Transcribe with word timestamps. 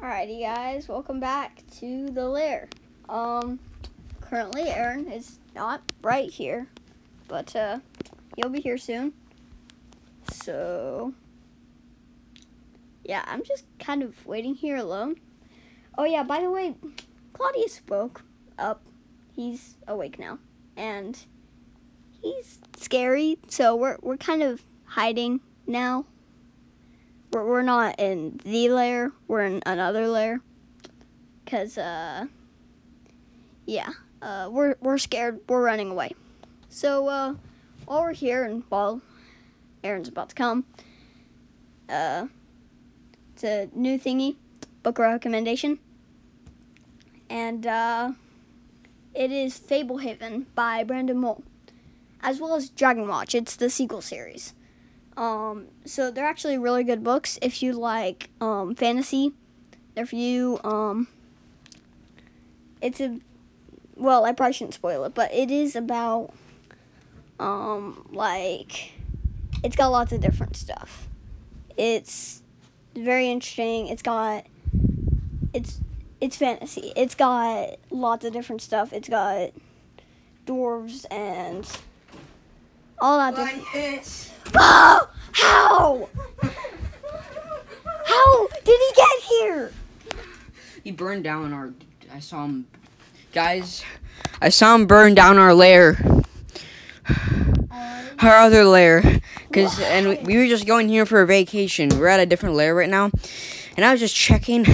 Alrighty, 0.00 0.40
guys, 0.42 0.86
welcome 0.86 1.18
back 1.18 1.64
to 1.80 2.08
the 2.10 2.28
lair. 2.28 2.68
Um, 3.08 3.58
currently 4.20 4.68
Aaron 4.68 5.10
is 5.10 5.40
not 5.56 5.82
right 6.02 6.30
here, 6.30 6.68
but 7.26 7.56
uh, 7.56 7.80
he'll 8.36 8.48
be 8.48 8.60
here 8.60 8.78
soon. 8.78 9.12
So, 10.30 11.14
yeah, 13.02 13.24
I'm 13.26 13.42
just 13.42 13.64
kind 13.80 14.04
of 14.04 14.24
waiting 14.24 14.54
here 14.54 14.76
alone. 14.76 15.16
Oh 15.98 16.04
yeah, 16.04 16.22
by 16.22 16.42
the 16.42 16.50
way, 16.50 16.76
Claudius 17.32 17.82
woke 17.88 18.22
up. 18.56 18.82
He's 19.34 19.74
awake 19.88 20.16
now, 20.16 20.38
and 20.76 21.18
he's 22.22 22.60
scary. 22.76 23.40
So 23.48 23.74
we're 23.74 23.98
we're 24.00 24.16
kind 24.16 24.44
of 24.44 24.62
hiding 24.84 25.40
now. 25.66 26.04
We're 27.32 27.44
we're 27.44 27.62
not 27.62 27.96
in 27.98 28.40
the 28.44 28.70
layer, 28.70 29.12
We're 29.26 29.44
in 29.44 29.62
another 29.66 30.08
layer. 30.08 30.40
Cause 31.46 31.78
uh, 31.78 32.26
yeah, 33.66 33.90
uh, 34.22 34.48
we're 34.50 34.76
we're 34.80 34.98
scared. 34.98 35.40
We're 35.48 35.62
running 35.62 35.90
away. 35.90 36.12
So 36.68 37.08
uh, 37.08 37.34
while 37.86 38.02
we're 38.02 38.12
here 38.12 38.44
and 38.44 38.62
while 38.68 39.00
Aaron's 39.84 40.08
about 40.08 40.30
to 40.30 40.34
come, 40.34 40.64
uh, 41.88 42.26
it's 43.34 43.44
a 43.44 43.68
new 43.74 43.98
thingy, 43.98 44.36
book 44.82 44.98
recommendation, 44.98 45.78
and 47.30 47.66
uh, 47.66 48.12
it 49.14 49.30
is 49.30 49.58
Fablehaven 49.58 50.46
by 50.54 50.84
Brandon 50.84 51.18
Mull, 51.18 51.42
as 52.20 52.40
well 52.40 52.54
as 52.54 52.68
Dragon 52.68 53.08
Watch. 53.08 53.34
It's 53.34 53.56
the 53.56 53.70
sequel 53.70 54.00
series. 54.00 54.54
Um, 55.18 55.66
so 55.84 56.12
they're 56.12 56.28
actually 56.28 56.58
really 56.58 56.84
good 56.84 57.02
books 57.02 57.40
if 57.42 57.60
you 57.60 57.72
like 57.72 58.30
um, 58.40 58.76
fantasy. 58.76 59.32
They're 59.94 60.06
for 60.06 60.14
you. 60.14 60.60
Um, 60.62 61.08
it's 62.80 63.00
a 63.00 63.18
well, 63.96 64.24
I 64.24 64.32
probably 64.32 64.52
shouldn't 64.52 64.74
spoil 64.74 65.04
it, 65.04 65.14
but 65.14 65.34
it 65.34 65.50
is 65.50 65.74
about 65.74 66.32
um, 67.40 68.06
like 68.12 68.92
it's 69.64 69.74
got 69.74 69.88
lots 69.88 70.12
of 70.12 70.20
different 70.20 70.56
stuff. 70.56 71.08
It's 71.76 72.42
very 72.94 73.28
interesting. 73.28 73.88
It's 73.88 74.02
got 74.02 74.46
it's 75.52 75.80
it's 76.20 76.36
fantasy. 76.36 76.92
It's 76.94 77.16
got 77.16 77.76
lots 77.90 78.24
of 78.24 78.32
different 78.32 78.62
stuff. 78.62 78.92
It's 78.92 79.08
got 79.08 79.50
dwarves 80.46 81.06
and 81.10 81.68
all 83.00 83.18
that 83.18 83.34
different. 83.34 84.32
Oh, 84.54 85.10
how? 85.32 86.08
How 88.06 88.48
did 88.64 88.80
he 88.80 88.92
get 88.94 89.22
here? 89.28 89.72
He 90.84 90.90
burned 90.90 91.24
down 91.24 91.52
our. 91.52 91.72
I 92.12 92.20
saw 92.20 92.44
him. 92.44 92.66
Guys, 93.32 93.84
I 94.40 94.48
saw 94.48 94.74
him 94.74 94.86
burn 94.86 95.14
down 95.14 95.38
our 95.38 95.54
lair. 95.54 96.22
Our 98.20 98.36
other 98.36 98.64
lair. 98.64 99.20
Cause, 99.52 99.80
and 99.80 100.08
we, 100.08 100.16
we 100.18 100.36
were 100.36 100.46
just 100.46 100.66
going 100.66 100.88
here 100.88 101.06
for 101.06 101.20
a 101.20 101.26
vacation. 101.26 101.88
We're 101.90 102.08
at 102.08 102.20
a 102.20 102.26
different 102.26 102.56
lair 102.56 102.74
right 102.74 102.88
now. 102.88 103.10
And 103.76 103.84
I 103.84 103.92
was 103.92 104.00
just 104.00 104.16
checking. 104.16 104.66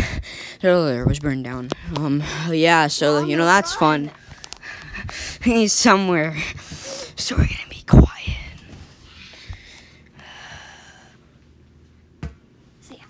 The 0.60 0.78
lair 0.78 1.04
was 1.04 1.18
burned 1.18 1.44
down. 1.44 1.68
Um, 1.96 2.22
yeah, 2.48 2.86
so, 2.86 3.22
you 3.22 3.36
know, 3.36 3.44
that's 3.44 3.74
fun. 3.74 4.10
He's 5.42 5.74
somewhere. 5.74 6.34
So 7.16 7.36
we're 7.36 7.42
gonna 7.42 7.68
be 7.68 7.82
quiet. 7.86 8.38
So 12.80 12.94
yeah, 12.94 13.04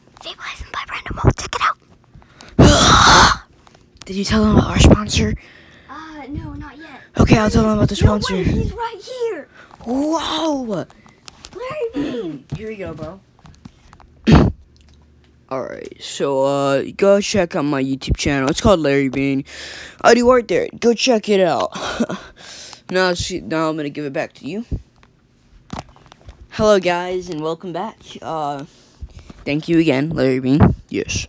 Fablehaven 1.14 1.22
by 1.22 1.22
Brandon 1.22 1.22
Mull. 1.24 1.32
Check 1.38 1.54
it 1.54 1.62
out. 1.62 3.44
Did 4.04 4.16
you 4.16 4.24
tell 4.24 4.44
him 4.44 4.56
about 4.56 4.70
our 4.70 4.78
sponsor? 4.78 5.34
Uh, 5.88 6.24
no, 6.28 6.52
not 6.54 6.76
yet. 6.78 7.00
Okay, 7.18 7.38
I'll 7.38 7.50
tell 7.50 7.64
him 7.64 7.70
about 7.78 7.88
the 7.88 7.94
No 8.02 8.06
sponsor. 8.06 8.34
way, 8.34 8.44
he's 8.44 8.72
right 8.72 9.00
here. 9.00 9.48
Whoa! 9.84 10.86
Larry 11.54 11.88
Bean. 11.94 12.44
Here 12.56 12.68
we 12.68 12.76
go, 12.76 12.94
bro. 12.94 13.20
Alright, 15.52 15.96
so 16.02 16.42
uh 16.42 16.82
go 16.96 17.20
check 17.20 17.54
out 17.54 17.64
my 17.64 17.82
YouTube 17.82 18.16
channel. 18.16 18.48
It's 18.50 18.60
called 18.60 18.80
Larry 18.80 19.08
Bean. 19.08 19.44
I 20.00 20.14
do 20.14 20.28
art 20.30 20.48
there. 20.48 20.68
Go 20.80 20.94
check 20.94 21.28
it 21.28 21.40
out. 21.40 21.70
now 22.90 23.12
see 23.14 23.40
now 23.40 23.68
I'm 23.68 23.76
gonna 23.76 23.90
give 23.90 24.04
it 24.06 24.12
back 24.12 24.32
to 24.34 24.46
you. 24.46 24.64
Hello 26.50 26.80
guys 26.80 27.28
and 27.28 27.40
welcome 27.42 27.72
back. 27.72 27.98
Uh 28.22 28.64
thank 29.44 29.68
you 29.68 29.78
again, 29.78 30.10
Larry 30.10 30.40
Bean. 30.40 30.74
Yes. 30.88 31.26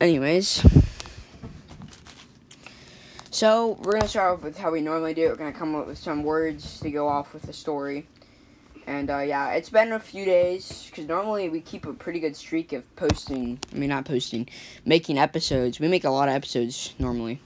Anyways. 0.00 0.64
So 3.30 3.78
we're 3.82 3.92
gonna 3.92 4.08
start 4.08 4.38
off 4.38 4.44
with 4.44 4.56
how 4.56 4.70
we 4.70 4.80
normally 4.80 5.14
do. 5.14 5.26
It. 5.26 5.28
We're 5.28 5.36
gonna 5.36 5.52
come 5.52 5.74
up 5.74 5.86
with 5.86 5.98
some 5.98 6.22
words 6.22 6.80
to 6.80 6.90
go 6.90 7.06
off 7.06 7.34
with 7.34 7.42
the 7.42 7.52
story. 7.52 8.06
And 8.86 9.10
uh, 9.10 9.18
yeah, 9.18 9.52
it's 9.52 9.68
been 9.68 9.92
a 9.92 10.00
few 10.00 10.24
days 10.24 10.86
because 10.86 11.06
normally 11.06 11.48
we 11.48 11.60
keep 11.60 11.86
a 11.86 11.92
pretty 11.92 12.20
good 12.20 12.36
streak 12.36 12.72
of 12.72 12.96
posting. 12.96 13.58
I 13.74 13.76
mean, 13.76 13.90
not 13.90 14.04
posting, 14.04 14.48
making 14.84 15.18
episodes. 15.18 15.80
We 15.80 15.88
make 15.88 16.04
a 16.04 16.10
lot 16.10 16.28
of 16.28 16.34
episodes 16.34 16.94
normally. 16.98 17.40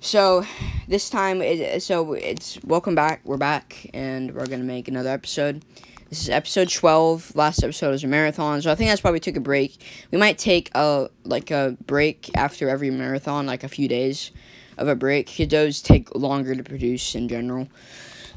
So 0.00 0.44
this 0.86 1.10
time, 1.10 1.40
it, 1.42 1.82
so 1.82 2.12
it's 2.12 2.62
welcome 2.62 2.94
back. 2.94 3.22
We're 3.24 3.38
back, 3.38 3.90
and 3.94 4.32
we're 4.34 4.46
gonna 4.46 4.64
make 4.64 4.86
another 4.86 5.10
episode. 5.10 5.64
This 6.08 6.22
is 6.22 6.28
episode 6.28 6.70
twelve. 6.70 7.34
Last 7.34 7.64
episode 7.64 7.90
was 7.90 8.04
a 8.04 8.06
marathon, 8.06 8.62
so 8.62 8.70
I 8.70 8.76
think 8.76 8.90
that's 8.90 9.02
why 9.02 9.10
we 9.10 9.18
took 9.18 9.34
a 9.36 9.40
break. 9.40 9.76
We 10.12 10.18
might 10.18 10.38
take 10.38 10.70
a 10.74 11.10
like 11.24 11.50
a 11.50 11.76
break 11.84 12.30
after 12.36 12.68
every 12.68 12.90
marathon, 12.90 13.44
like 13.46 13.64
a 13.64 13.68
few 13.68 13.88
days 13.88 14.30
of 14.78 14.86
a 14.86 14.94
break. 14.94 15.26
'cause 15.26 15.48
those 15.48 15.82
take 15.82 16.14
longer 16.14 16.54
to 16.54 16.62
produce 16.62 17.16
in 17.16 17.28
general. 17.28 17.66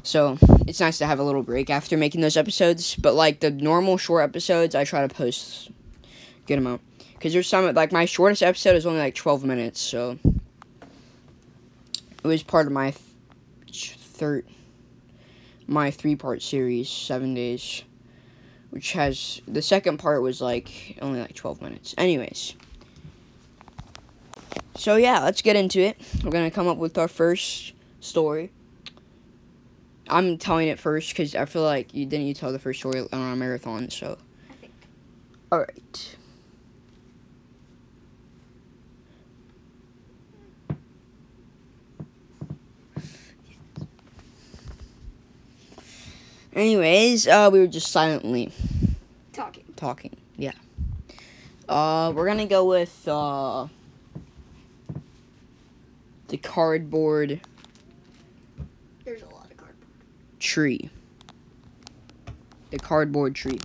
So 0.02 0.36
it's 0.66 0.80
nice 0.80 0.98
to 0.98 1.06
have 1.06 1.20
a 1.20 1.22
little 1.22 1.44
break 1.44 1.70
after 1.70 1.96
making 1.96 2.22
those 2.22 2.36
episodes. 2.36 2.96
But 2.96 3.14
like 3.14 3.38
the 3.38 3.50
normal 3.50 3.98
short 3.98 4.24
episodes, 4.24 4.74
I 4.74 4.82
try 4.82 5.06
to 5.06 5.14
post 5.14 5.68
a 5.68 6.48
good 6.48 6.58
amount. 6.58 6.80
Cause 7.20 7.32
there's 7.32 7.46
some 7.46 7.72
like 7.74 7.92
my 7.92 8.04
shortest 8.04 8.42
episode 8.42 8.74
is 8.74 8.84
only 8.84 8.98
like 8.98 9.14
12 9.14 9.44
minutes, 9.44 9.80
so 9.80 10.18
it 12.24 12.26
was 12.26 12.42
part 12.42 12.66
of 12.66 12.72
my 12.72 12.92
third 13.70 14.44
my 15.70 15.90
three 15.90 16.16
part 16.16 16.42
series, 16.42 16.88
seven 16.88 17.32
days, 17.32 17.84
which 18.70 18.92
has 18.92 19.40
the 19.46 19.62
second 19.62 19.98
part 19.98 20.20
was 20.20 20.40
like 20.40 20.98
only 21.00 21.20
like 21.20 21.34
12 21.34 21.62
minutes. 21.62 21.94
Anyways. 21.96 22.54
So 24.76 24.96
yeah, 24.96 25.22
let's 25.22 25.42
get 25.42 25.56
into 25.56 25.80
it. 25.80 25.96
We're 26.24 26.32
gonna 26.32 26.50
come 26.50 26.66
up 26.66 26.76
with 26.76 26.98
our 26.98 27.08
first 27.08 27.72
story. 28.00 28.50
I'm 30.08 30.38
telling 30.38 30.68
it 30.68 30.78
first 30.80 31.10
because 31.10 31.36
I 31.36 31.44
feel 31.44 31.62
like 31.62 31.94
you 31.94 32.04
didn't 32.04 32.26
you 32.26 32.34
tell 32.34 32.50
the 32.50 32.58
first 32.58 32.80
story 32.80 33.00
on 33.00 33.20
our 33.20 33.36
marathon, 33.36 33.90
so. 33.90 34.18
All 35.52 35.60
right. 35.60 36.16
Anyways, 46.54 47.26
uh, 47.28 47.48
we 47.52 47.60
were 47.60 47.66
just 47.66 47.90
silently 47.90 48.52
Talking. 49.32 49.64
talking. 49.76 50.16
Yeah. 50.36 50.52
Uh, 51.68 52.12
we're 52.14 52.26
gonna 52.26 52.46
go 52.46 52.64
with 52.64 53.06
uh 53.06 53.68
the 56.28 56.36
cardboard 56.36 57.40
There's 59.04 59.22
a 59.22 59.26
lot 59.26 59.50
of 59.50 59.56
cardboard. 59.56 59.86
tree. 60.40 60.90
The 62.70 62.78
cardboard 62.78 63.34
tree. 63.34 63.60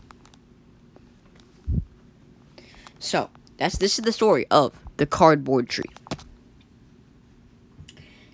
So, 2.99 3.29
that's 3.57 3.77
this 3.77 3.97
is 3.99 4.05
the 4.05 4.11
story 4.11 4.45
of 4.51 4.79
the 4.97 5.05
cardboard 5.05 5.69
tree. 5.69 5.85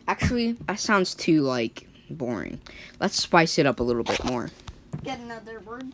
Actually, 0.08 0.54
that 0.68 0.80
sounds 0.80 1.16
too 1.16 1.42
like 1.42 1.88
boring. 2.12 2.62
Let's 3.00 3.18
spice 3.22 3.58
it 3.60 3.66
up 3.66 3.80
a 3.80 3.84
little 3.84 4.04
bit 4.04 4.24
more. 4.24 4.50
Get 5.04 5.20
another 5.20 5.60
word. 5.60 5.94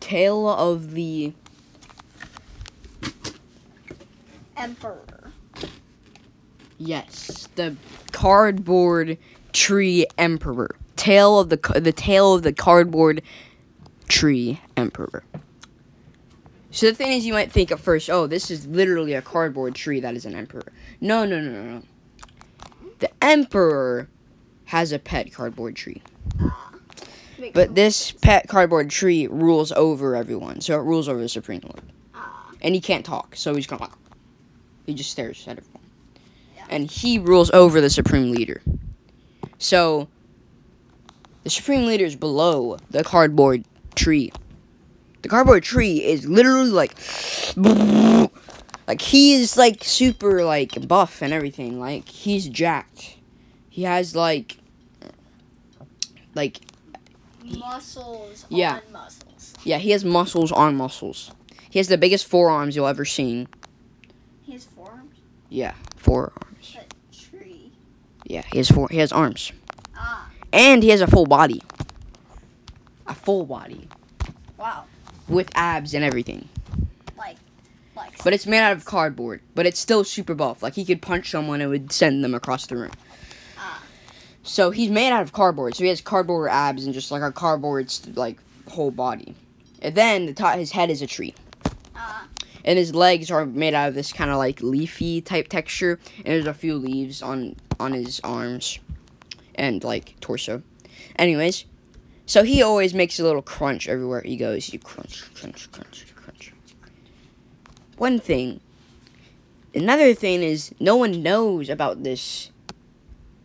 Tale 0.00 0.48
of 0.48 0.92
the 0.92 1.32
Emperor. 4.56 5.32
yes, 6.78 7.48
the 7.56 7.76
cardboard 8.12 9.18
tree 9.52 10.06
emperor. 10.18 10.76
Tale 10.96 11.38
of 11.40 11.48
the 11.48 11.56
the 11.80 11.92
tale 11.92 12.34
of 12.34 12.42
the 12.42 12.52
cardboard 12.52 13.22
tree 14.08 14.60
emperor. 14.76 15.24
So 16.70 16.86
the 16.86 16.94
thing 16.94 17.12
is, 17.12 17.26
you 17.26 17.32
might 17.32 17.52
think 17.52 17.70
at 17.72 17.80
first, 17.80 18.08
oh, 18.08 18.26
this 18.26 18.50
is 18.50 18.66
literally 18.66 19.14
a 19.14 19.22
cardboard 19.22 19.74
tree 19.74 20.00
that 20.00 20.14
is 20.14 20.24
an 20.24 20.34
emperor. 20.34 20.72
No, 21.00 21.24
no, 21.26 21.40
no, 21.40 21.50
no, 21.50 21.62
no. 21.64 21.82
The 23.02 23.10
emperor 23.20 24.08
has 24.66 24.92
a 24.92 24.98
pet 25.00 25.32
cardboard 25.32 25.74
tree. 25.74 26.00
But 27.52 27.74
this 27.74 28.12
pet 28.12 28.46
cardboard 28.46 28.90
tree 28.90 29.26
rules 29.26 29.72
over 29.72 30.14
everyone, 30.14 30.60
so 30.60 30.78
it 30.78 30.84
rules 30.84 31.08
over 31.08 31.18
the 31.18 31.28
Supreme 31.28 31.62
Lord. 31.64 31.82
Ah, 32.14 32.52
And 32.60 32.76
he 32.76 32.80
can't 32.80 33.04
talk, 33.04 33.34
so 33.34 33.56
he's 33.56 33.66
gonna. 33.66 33.90
He 34.86 34.94
just 34.94 35.10
stares 35.10 35.42
at 35.48 35.58
everyone. 35.58 35.82
And 36.70 36.88
he 36.88 37.18
rules 37.18 37.50
over 37.50 37.80
the 37.80 37.90
Supreme 37.90 38.30
Leader. 38.30 38.62
So, 39.58 40.06
the 41.42 41.50
Supreme 41.50 41.86
Leader 41.86 42.04
is 42.04 42.14
below 42.14 42.76
the 42.90 43.02
cardboard 43.02 43.64
tree. 43.96 44.30
The 45.22 45.28
cardboard 45.28 45.64
tree 45.64 46.04
is 46.04 46.28
literally 46.28 46.70
like. 46.70 46.96
Like, 48.86 49.00
he 49.00 49.34
is 49.34 49.56
like 49.56 49.84
super 49.84 50.44
like 50.44 50.86
buff 50.88 51.22
and 51.22 51.32
everything. 51.32 51.78
Like, 51.80 52.08
he's 52.08 52.48
jacked. 52.48 53.16
He 53.70 53.82
has 53.84 54.14
like. 54.16 54.58
Like, 56.34 56.60
muscles 57.44 58.46
Yeah. 58.48 58.80
on 58.86 58.92
muscles. 58.92 59.54
yeah, 59.64 59.76
he 59.78 59.90
has 59.90 60.02
muscles 60.04 60.50
on 60.50 60.76
muscles. 60.76 61.30
He 61.68 61.78
has 61.78 61.88
the 61.88 61.98
biggest 61.98 62.26
forearms 62.26 62.74
you'll 62.74 62.86
ever 62.86 63.04
seen. 63.04 63.48
He 64.42 64.52
has 64.52 64.64
forearms. 64.64 65.16
Yeah, 65.50 65.74
forearms. 65.96 66.76
A 66.78 67.14
tree. 67.14 67.72
Yeah, 68.24 68.42
he 68.50 68.58
has 68.58 68.70
four. 68.70 68.88
He 68.90 68.96
has 68.98 69.12
arms, 69.12 69.52
Ah, 69.94 70.30
and 70.52 70.82
he 70.82 70.88
has 70.88 71.02
a 71.02 71.06
full 71.06 71.26
body. 71.26 71.62
A 73.06 73.14
full 73.14 73.44
body 73.44 73.88
wow. 74.56 74.84
with 75.28 75.50
abs 75.54 75.92
and 75.92 76.02
everything. 76.04 76.48
But 78.24 78.32
it's 78.32 78.46
made 78.46 78.60
out 78.60 78.72
of 78.72 78.84
cardboard. 78.84 79.40
But 79.54 79.66
it's 79.66 79.80
still 79.80 80.04
super 80.04 80.34
buff. 80.34 80.62
Like 80.62 80.74
he 80.74 80.84
could 80.84 81.02
punch 81.02 81.30
someone 81.30 81.60
and 81.60 81.68
it 81.68 81.68
would 81.68 81.92
send 81.92 82.22
them 82.22 82.34
across 82.34 82.66
the 82.66 82.76
room. 82.76 82.92
Ah. 83.58 83.82
So 84.42 84.70
he's 84.70 84.90
made 84.90 85.12
out 85.12 85.22
of 85.22 85.32
cardboard. 85.32 85.74
So 85.74 85.82
he 85.82 85.88
has 85.88 86.00
cardboard 86.00 86.50
abs 86.50 86.84
and 86.84 86.94
just 86.94 87.10
like 87.10 87.22
a 87.22 87.32
cardboard 87.32 87.92
like 88.14 88.38
whole 88.68 88.90
body. 88.90 89.34
And 89.80 89.94
then 89.94 90.26
the 90.26 90.32
top, 90.32 90.56
his 90.56 90.72
head 90.72 90.90
is 90.90 91.02
a 91.02 91.06
tree. 91.06 91.34
Ah. 91.94 92.26
and 92.64 92.78
his 92.78 92.94
legs 92.94 93.30
are 93.30 93.44
made 93.44 93.74
out 93.74 93.88
of 93.88 93.94
this 93.94 94.12
kind 94.12 94.30
of 94.30 94.38
like 94.38 94.62
leafy 94.62 95.20
type 95.20 95.48
texture 95.48 95.98
and 96.18 96.26
there's 96.26 96.46
a 96.46 96.54
few 96.54 96.76
leaves 96.76 97.22
on 97.22 97.56
on 97.78 97.92
his 97.92 98.20
arms 98.24 98.78
and 99.54 99.84
like 99.84 100.18
torso 100.20 100.62
anyways 101.16 101.64
so 102.26 102.42
he 102.44 102.62
always 102.62 102.94
makes 102.94 103.20
a 103.20 103.22
little 103.22 103.42
crunch 103.42 103.88
everywhere 103.88 104.22
he 104.22 104.36
goes 104.36 104.72
you 104.72 104.78
crunch 104.78 105.22
crunch 105.34 105.70
crunch 105.72 106.06
one 108.02 108.18
thing 108.18 108.60
another 109.74 110.12
thing 110.12 110.42
is 110.42 110.74
no 110.80 110.96
one 110.96 111.22
knows 111.22 111.68
about 111.68 112.02
this 112.02 112.50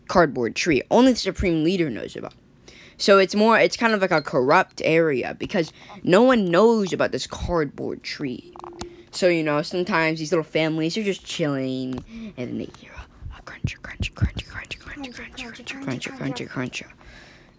cardboard 0.08 0.56
tree 0.56 0.82
only 0.90 1.12
the 1.12 1.18
supreme 1.18 1.64
leader 1.64 1.90
knows 1.90 2.16
about 2.16 2.34
so 2.98 3.20
it's 3.20 3.36
more 3.36 3.60
it's 3.60 3.78
kind 3.78 3.94
of 3.94 4.02
like 4.02 4.12
a 4.12 4.22
corrupt 4.22 4.82
area 4.84 5.36
because 5.38 5.72
no 6.04 6.24
one 6.24 6.46
knows 6.46 6.92
about 6.92 7.12
this 7.12 7.28
cardboard 7.28 8.02
tree 8.02 8.52
so 9.18 9.28
you 9.28 9.42
know, 9.42 9.64
sometimes 9.64 10.20
these 10.20 10.32
little 10.32 10.44
families 10.44 10.96
are 10.96 11.02
just 11.02 11.26
chilling, 11.26 12.04
and 12.38 12.50
then 12.50 12.58
they 12.60 12.70
hear 12.78 12.92
a, 12.92 13.40
a 13.40 13.42
crunch, 13.42 13.76
crunch, 13.82 14.14
crunch, 14.14 14.48
crunch, 14.48 14.80
crunch, 14.80 15.12
crunch, 15.12 15.44
crunch, 15.44 15.72
crunch, 15.72 16.08
crunch, 16.18 16.50
crunch, 16.50 16.84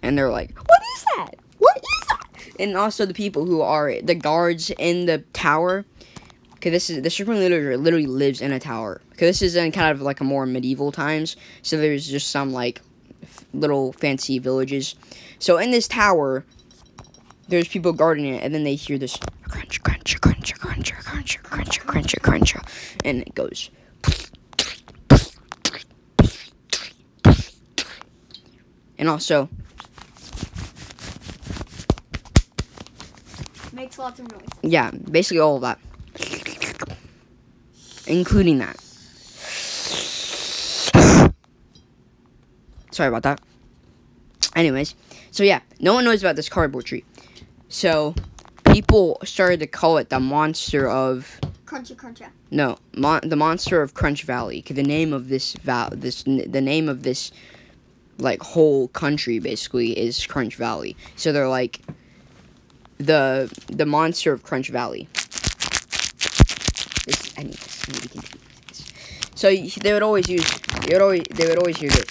and 0.01 0.17
they're 0.17 0.31
like, 0.31 0.57
"What 0.57 0.81
is 0.97 1.05
that? 1.17 1.35
What 1.59 1.77
is 1.79 2.09
that?" 2.11 2.61
And 2.61 2.77
also 2.77 3.07
the 3.07 3.13
people 3.13 3.45
who 3.45 3.61
are 3.61 4.01
the 4.01 4.15
guards 4.15 4.71
in 4.79 5.07
the 5.07 5.19
tower. 5.33 5.85
Okay, 6.59 6.71
this 6.71 6.91
is 6.91 7.03
the 7.03 7.11
supreme 7.11 7.39
leader 7.39 7.77
literally 7.77 8.07
lives 8.07 8.41
in 8.41 8.51
a 8.53 8.59
tower. 8.59 9.01
Okay, 9.13 9.27
this 9.27 9.43
is 9.43 9.55
in 9.55 9.71
kind 9.71 9.93
of 9.93 10.03
like 10.03 10.21
a 10.21 10.25
more 10.25 10.45
medieval 10.45 10.91
times. 10.91 11.37
So 11.63 11.77
there's 11.77 12.09
just 12.09 12.31
some 12.31 12.53
like 12.53 12.83
f- 13.23 13.45
little 13.55 13.93
fancy 13.93 14.39
villages. 14.41 14.97
So 15.39 15.59
in 15.59 15.71
this 15.71 15.87
tower, 15.87 16.45
there's 17.49 17.69
people 17.69 17.93
guarding 17.93 18.27
it, 18.27 18.43
and 18.43 18.53
then 18.53 18.65
they 18.65 18.75
hear 18.75 18.99
this 18.99 19.17
crunch, 19.45 19.83
crunch, 19.85 20.21
crunch, 20.21 20.55
crunch, 20.59 20.93
crunch, 20.95 21.39
crunch, 21.43 21.81
crunch, 21.85 22.17
crunch, 22.21 22.55
crunch, 22.55 22.57
and 23.05 23.23
it 23.23 23.35
goes. 23.37 23.71
And 28.99 29.09
also, 29.09 29.49
Makes 33.73 33.99
lots 33.99 34.19
of 34.19 34.31
noise. 34.33 34.41
yeah, 34.63 34.91
basically 34.91 35.39
all 35.39 35.55
of 35.57 35.63
that, 35.63 35.79
including 38.09 38.59
that. 38.59 38.79
Sorry 42.91 43.09
about 43.09 43.23
that. 43.23 43.41
Anyways, 44.57 44.95
so 45.31 45.45
yeah, 45.45 45.61
no 45.79 45.95
one 45.95 46.05
knows 46.05 46.23
about 46.23 46.37
this 46.37 46.49
cardboard 46.49 46.87
tree. 46.87 47.05
So 47.69 48.15
people 48.73 49.19
started 49.25 49.61
to 49.61 49.67
call 49.67 49.99
it 49.99 50.09
the 50.09 50.19
monster 50.21 50.89
of 50.89 51.39
Crunchy, 51.67 51.95
crunchy. 51.95 52.27
no, 52.51 52.79
mon- 52.97 53.29
the 53.29 53.37
monster 53.37 53.83
of 53.83 53.93
Crunch 53.95 54.23
Valley. 54.23 54.63
the 54.63 54.83
name 54.83 55.13
of 55.13 55.29
this 55.29 55.53
val 55.55 55.91
this 55.93 56.25
n- 56.27 56.51
the 56.51 56.63
name 56.63 56.89
of 56.89 57.03
this 57.03 57.31
like 58.19 58.43
whole 58.43 58.89
country 58.89 59.39
basically 59.39 59.97
is 59.97 60.27
Crunch 60.27 60.57
Valley. 60.57 60.97
So 61.15 61.31
they're 61.31 61.49
like 61.49 61.83
the 62.97 63.53
the 63.69 63.87
monster 63.87 64.33
of 64.33 64.43
Crunch 64.43 64.71
Valley. 64.71 65.09
This, 67.47 67.85
I 67.89 67.93
need 67.93 68.03
to 68.03 68.09
continue 68.09 68.39
this. 68.69 68.85
So 69.35 69.55
they 69.83 69.93
would 69.93 70.03
always 70.03 70.29
use 70.29 70.45
they 70.87 70.95
would 70.95 71.03
always 71.03 71.23
they 71.31 71.47
would 71.47 71.59
always 71.59 71.77
hear 71.77 71.91
this 71.91 72.07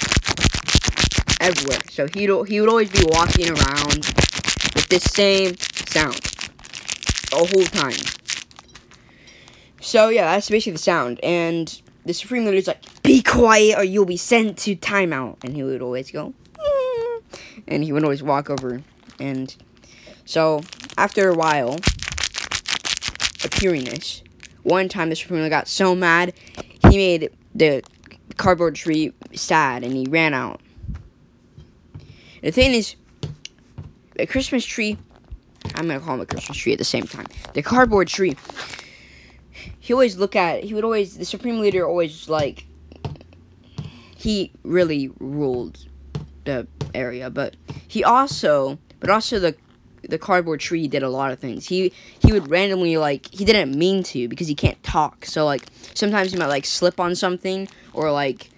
everywhere. 1.39 1.79
So 1.89 2.07
he'd 2.07 2.29
he 2.47 2.61
would 2.61 2.69
always 2.69 2.91
be 2.91 3.03
walking 3.09 3.49
around 3.49 4.05
with 4.75 4.87
this 4.89 5.03
same 5.03 5.55
sound 5.87 6.19
the 7.31 7.37
whole 7.37 7.65
time. 7.65 7.99
So 9.81 10.09
yeah, 10.09 10.33
that's 10.33 10.49
basically 10.49 10.73
the 10.73 10.79
sound. 10.79 11.19
And 11.23 11.81
the 12.05 12.13
Supreme 12.13 12.45
Leader's 12.45 12.67
like, 12.67 12.81
"Be 13.03 13.21
quiet, 13.21 13.77
or 13.77 13.83
you'll 13.83 14.05
be 14.05 14.17
sent 14.17 14.57
to 14.59 14.75
timeout." 14.75 15.43
And 15.43 15.55
he 15.55 15.63
would 15.63 15.81
always 15.81 16.11
go, 16.11 16.33
"Mm," 16.55 17.23
and 17.67 17.83
he 17.83 17.91
would 17.91 18.03
always 18.03 18.23
walk 18.23 18.49
over. 18.49 18.83
And 19.19 19.55
so 20.25 20.61
after 20.97 21.29
a 21.29 21.35
while 21.35 21.75
of 23.43 23.53
hearing 23.59 23.85
this, 23.85 24.23
one 24.67 24.89
time 24.89 25.09
the 25.09 25.15
Supreme 25.15 25.39
Leader 25.39 25.49
got 25.49 25.67
so 25.67 25.95
mad, 25.95 26.33
he 26.89 26.97
made 26.97 27.31
the 27.55 27.81
cardboard 28.37 28.75
tree 28.75 29.13
sad, 29.33 29.83
and 29.83 29.93
he 29.93 30.05
ran 30.07 30.33
out. 30.33 30.61
The 32.41 32.51
thing 32.51 32.73
is, 32.73 32.95
a 34.19 34.25
Christmas 34.25 34.65
tree. 34.65 34.97
I'm 35.75 35.87
gonna 35.87 35.99
call 35.99 36.15
him 36.15 36.21
a 36.21 36.25
Christmas 36.25 36.57
tree 36.57 36.73
at 36.73 36.79
the 36.79 36.85
same 36.85 37.03
time. 37.03 37.25
The 37.53 37.61
cardboard 37.61 38.07
tree 38.07 38.35
he 39.87 39.93
always 39.93 40.17
look 40.17 40.35
at 40.35 40.65
he 40.65 40.73
would 40.73 40.83
always 40.83 41.17
the 41.17 41.23
supreme 41.23 41.59
leader 41.59 41.87
always 41.87 42.27
like 42.27 42.65
he 44.17 44.51
really 44.63 45.09
ruled 45.19 45.85
the 46.43 46.67
area 46.93 47.29
but 47.29 47.55
he 47.87 48.03
also 48.03 48.77
but 48.99 49.09
also 49.09 49.39
the 49.39 49.55
the 50.07 50.17
cardboard 50.17 50.59
tree 50.59 50.87
did 50.87 51.03
a 51.03 51.09
lot 51.09 51.31
of 51.31 51.39
things. 51.39 51.67
He 51.67 51.91
he 52.19 52.31
would 52.31 52.49
randomly 52.49 52.97
like 52.97 53.27
he 53.33 53.45
didn't 53.45 53.77
mean 53.77 54.03
to 54.03 54.27
because 54.27 54.47
he 54.47 54.55
can't 54.55 54.81
talk. 54.83 55.25
So 55.25 55.45
like 55.45 55.63
sometimes 55.93 56.31
he 56.31 56.37
might 56.37 56.47
like 56.47 56.65
slip 56.65 56.99
on 56.99 57.15
something 57.15 57.67
or 57.93 58.11
like 58.11 58.49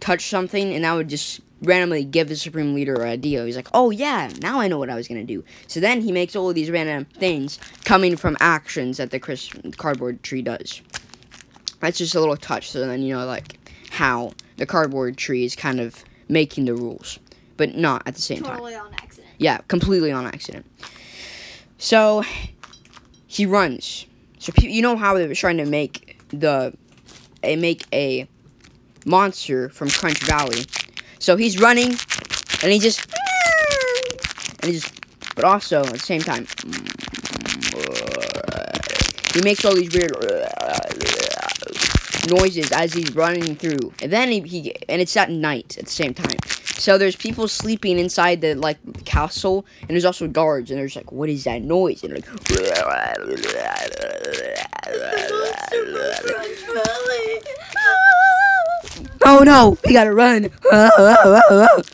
touch 0.00 0.28
something 0.28 0.74
and 0.74 0.84
that 0.84 0.94
would 0.94 1.08
just 1.08 1.40
randomly 1.62 2.04
give 2.04 2.28
the 2.28 2.36
supreme 2.36 2.74
leader 2.74 2.94
an 2.94 3.08
idea. 3.08 3.44
He's 3.44 3.56
like 3.56 3.68
oh 3.72 3.90
yeah 3.90 4.30
now 4.42 4.60
i 4.60 4.68
know 4.68 4.78
what 4.78 4.90
i 4.90 4.94
was 4.94 5.08
gonna 5.08 5.24
do. 5.24 5.44
So 5.66 5.80
then 5.80 6.00
he 6.02 6.12
makes 6.12 6.36
all 6.36 6.48
of 6.48 6.54
these 6.54 6.70
random 6.70 7.06
things 7.06 7.58
coming 7.84 8.16
from 8.16 8.36
actions 8.40 8.98
that 8.98 9.10
the 9.10 9.18
Chris- 9.18 9.50
cardboard 9.76 10.22
tree 10.22 10.42
does. 10.42 10.82
That's 11.80 11.98
just 11.98 12.14
a 12.14 12.20
little 12.20 12.36
touch. 12.36 12.70
So 12.70 12.80
then 12.86 13.02
you 13.02 13.14
know 13.14 13.24
like 13.24 13.58
how 13.90 14.32
the 14.56 14.66
cardboard 14.66 15.16
tree 15.16 15.44
is 15.44 15.54
kind 15.56 15.80
of 15.80 16.04
making 16.28 16.64
the 16.64 16.74
rules 16.74 17.18
but 17.56 17.74
not 17.76 18.02
at 18.06 18.14
the 18.14 18.22
same 18.22 18.42
time. 18.42 18.56
Totally 18.56 18.74
on 18.74 18.92
accident. 18.94 19.32
yeah, 19.38 19.58
completely 19.68 20.10
on 20.12 20.26
accident. 20.26 20.66
So 21.78 22.22
he 23.26 23.46
runs. 23.46 24.06
So 24.38 24.52
you 24.60 24.82
know 24.82 24.96
how 24.96 25.14
they 25.14 25.26
were 25.26 25.34
trying 25.34 25.56
to 25.56 25.66
make 25.66 26.22
the 26.28 26.76
make 27.42 27.84
a 27.92 28.28
monster 29.06 29.68
from 29.68 29.88
Crunch 29.88 30.22
Valley. 30.24 30.64
So 31.18 31.36
he's 31.36 31.58
running, 31.60 31.96
and 32.62 32.72
he 32.72 32.78
just 32.78 33.06
and 34.62 34.72
he 34.72 34.78
just, 34.78 34.92
but 35.34 35.44
also 35.44 35.80
at 35.80 35.92
the 35.92 35.98
same 35.98 36.20
time, 36.20 36.46
he 39.34 39.42
makes 39.42 39.64
all 39.64 39.74
these 39.74 39.92
weird 39.92 40.12
noises 42.28 42.72
as 42.72 42.92
he's 42.92 43.14
running 43.14 43.56
through, 43.56 43.92
and 44.02 44.12
then 44.12 44.30
he, 44.30 44.40
he 44.40 44.74
and 44.88 45.00
it's 45.00 45.16
at 45.16 45.30
night 45.30 45.76
at 45.78 45.86
the 45.86 45.90
same 45.90 46.14
time. 46.14 46.38
So 46.76 46.98
there's 46.98 47.16
people 47.16 47.48
sleeping 47.48 47.98
inside 47.98 48.40
the 48.40 48.54
like 48.54 49.04
castle, 49.04 49.66
and 49.80 49.90
there's 49.90 50.04
also 50.04 50.28
guards, 50.28 50.70
and 50.70 50.78
there's 50.78 50.96
like, 50.96 51.12
what 51.12 51.28
is 51.28 51.44
that 51.44 51.62
noise? 51.62 52.02
And 52.02 52.14
like, 52.14 52.26
oh 59.24 59.42
no, 59.44 59.78
we 59.86 59.92
gotta 59.92 60.12
run. 60.12 60.50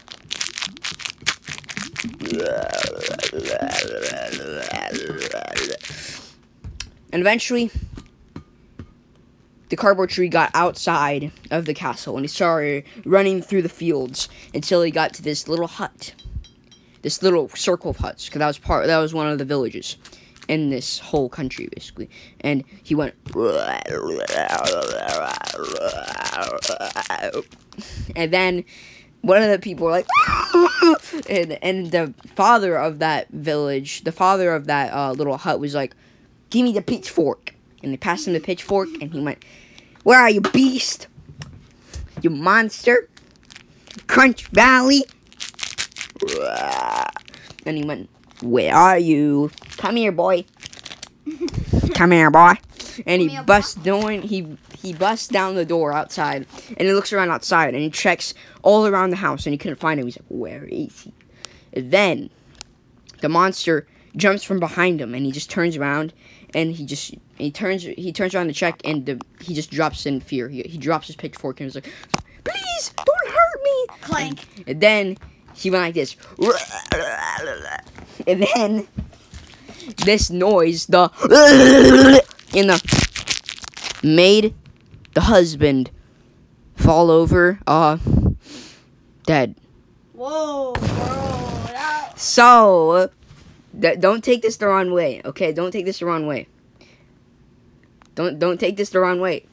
And 7.12 7.20
eventually, 7.20 7.70
the 9.70 9.76
cardboard 9.76 10.10
tree 10.10 10.28
got 10.28 10.50
outside 10.52 11.32
of 11.50 11.64
the 11.64 11.74
castle 11.74 12.16
and 12.16 12.24
he 12.24 12.28
started 12.28 12.84
running 13.04 13.40
through 13.40 13.62
the 13.62 13.68
fields 13.68 14.28
until 14.52 14.82
he 14.82 14.90
got 14.90 15.14
to 15.14 15.22
this 15.22 15.48
little 15.48 15.68
hut. 15.68 16.12
This 17.02 17.22
little 17.22 17.48
circle 17.50 17.92
of 17.92 17.96
huts, 17.96 18.26
because 18.26 18.40
that 18.40 18.46
was 18.46 18.58
part 18.58 18.86
that 18.86 18.98
was 18.98 19.14
one 19.14 19.28
of 19.28 19.38
the 19.38 19.44
villages 19.46 19.96
in 20.48 20.68
this 20.68 20.98
whole 20.98 21.28
country 21.28 21.68
basically. 21.74 22.10
And 22.40 22.64
he 22.82 22.94
went 22.94 23.14
and 28.16 28.32
then 28.32 28.64
one 29.22 29.42
of 29.42 29.50
the 29.50 29.58
people 29.60 29.86
were 29.86 29.92
like 29.92 30.06
and 31.30 31.52
and 31.62 31.90
the 31.92 32.12
father 32.34 32.76
of 32.76 32.98
that 32.98 33.28
village, 33.30 34.02
the 34.02 34.12
father 34.12 34.52
of 34.52 34.66
that 34.66 34.92
uh, 34.92 35.12
little 35.12 35.36
hut 35.36 35.60
was 35.60 35.74
like, 35.74 35.94
"Give 36.50 36.64
me 36.64 36.72
the 36.72 36.82
pitchfork." 36.82 37.54
And 37.82 37.92
they 37.92 37.96
passed 37.96 38.26
him 38.26 38.32
the 38.32 38.40
pitchfork 38.40 38.88
and 39.00 39.12
he 39.12 39.20
went, 39.20 39.44
"Where 40.02 40.20
are 40.20 40.30
you, 40.30 40.40
beast? 40.40 41.06
You 42.22 42.30
monster? 42.30 43.08
Crunch 44.06 44.46
Valley?" 44.49 45.04
And 47.64 47.76
he 47.76 47.84
went, 47.84 48.08
"Where 48.42 48.75
are 48.75 48.99
you? 48.99 49.50
Come 49.76 49.96
here, 49.96 50.12
boy. 50.12 50.44
Come 51.94 52.10
here, 52.10 52.30
boy." 52.30 52.54
And 53.06 53.22
he 53.22 53.40
busts 53.42 53.75
down. 53.75 54.22
He 54.22 54.56
he 54.82 54.92
busts 54.92 55.28
down 55.28 55.54
the 55.54 55.64
door 55.64 55.92
outside, 55.92 56.46
and 56.68 56.87
he 56.87 56.92
looks 56.92 57.12
around 57.12 57.30
outside, 57.30 57.75
and 57.75 57.82
he 57.82 57.90
checks 57.90 58.34
all 58.62 58.87
around 58.87 59.10
the 59.10 59.16
house, 59.16 59.46
and 59.46 59.52
he 59.52 59.58
couldn't 59.58 59.78
find 59.78 60.00
him. 60.00 60.06
He's 60.06 60.18
like, 60.18 60.26
"Where 60.28 60.64
is 60.64 61.02
he?" 61.02 61.12
And 61.72 61.90
then 61.90 62.30
the 63.20 63.28
monster 63.28 63.87
jumps 64.16 64.42
from 64.42 64.58
behind 64.58 65.00
him, 65.00 65.14
and 65.14 65.25
he 65.25 65.32
just 65.32 65.50
turns 65.50 65.76
around, 65.76 66.12
and 66.54 66.73
he 66.73 66.85
just 66.85 67.14
he 67.37 67.50
turns 67.50 67.83
he 67.83 68.12
turns 68.12 68.35
around 68.35 68.49
to 68.49 68.52
check, 68.52 68.80
and 68.85 69.07
the, 69.07 69.21
he 69.40 69.54
just 69.54 69.71
drops 69.71 70.07
in 70.07 70.21
fear. 70.21 70.49
He, 70.49 70.62
he 70.62 70.78
drops 70.78 71.07
his 71.07 71.16
pitchfork, 71.16 71.61
and 71.61 71.66
he's 71.66 71.75
like, 71.75 71.92
"Please 72.45 72.92
don't 72.97 73.28
hurt 73.28 73.62
me!" 73.62 73.87
Clank. 74.00 74.64
And 74.66 74.80
then 74.80 75.16
he 75.54 75.71
went 75.71 75.83
like 75.85 75.95
this. 75.95 76.16
And 78.26 78.47
then 78.54 78.88
this 80.04 80.30
noise, 80.30 80.87
the 80.87 81.11
in 82.54 82.66
the 82.69 82.80
made 84.02 84.54
the 85.14 85.23
husband 85.23 85.90
fall 86.76 87.11
over, 87.11 87.61
uh, 87.66 87.99
dead. 89.26 89.54
Whoa, 90.14 90.73
bro. 90.73 90.85
That, 91.66 92.12
So, 92.16 93.11
don't 93.78 94.22
take 94.24 94.42
this 94.42 94.56
the 94.56 94.66
wrong 94.66 94.92
way, 94.92 95.22
okay? 95.24 95.52
Don't 95.52 95.70
take 95.70 95.84
this 95.84 96.00
the 96.00 96.06
wrong 96.06 96.26
way. 96.26 96.48
Don't 98.14 98.38
don't 98.38 98.58
take 98.58 98.76
this 98.76 98.90
the 98.90 99.00
wrong 99.00 99.20
way. 99.20 99.46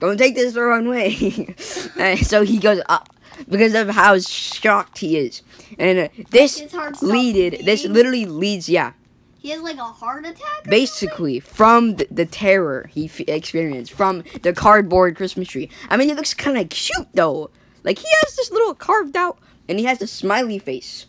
Don't 0.00 0.16
take 0.16 0.34
this 0.34 0.54
the 0.54 0.62
wrong 0.62 0.88
way. 0.88 1.54
So 2.22 2.42
he 2.42 2.58
goes 2.58 2.80
up 2.88 3.14
because 3.48 3.74
of 3.74 3.90
how 3.90 4.18
shocked 4.18 4.98
he 4.98 5.18
is, 5.18 5.42
and 5.78 5.98
uh, 5.98 6.08
this 6.30 6.58
his 6.58 6.72
heart 6.72 6.96
stopped 6.96 7.12
leaded. 7.12 7.64
This 7.66 7.84
literally 7.84 8.24
leads, 8.24 8.68
yeah, 8.68 8.92
he 9.38 9.50
has 9.50 9.60
like 9.60 9.76
a 9.76 9.82
heart 9.84 10.24
attack. 10.24 10.40
or 10.40 10.54
something? 10.56 10.70
basically 10.70 11.40
from 11.40 11.96
the, 11.96 12.06
the 12.10 12.26
terror 12.26 12.88
he 12.92 13.04
f- 13.06 13.20
experienced 13.20 13.92
from 13.92 14.24
the 14.42 14.52
cardboard 14.52 15.16
Christmas 15.16 15.48
tree. 15.48 15.68
I 15.90 15.96
mean, 15.96 16.08
it 16.10 16.16
looks 16.16 16.32
kind 16.34 16.56
of 16.58 16.68
cute 16.70 17.08
though. 17.14 17.50
Like 17.84 17.98
he 17.98 18.08
has 18.22 18.36
this 18.36 18.50
little 18.50 18.74
carved 18.74 19.16
out, 19.16 19.38
and 19.68 19.78
he 19.78 19.84
has 19.84 20.00
a 20.02 20.06
smiley 20.06 20.58
face. 20.58 21.06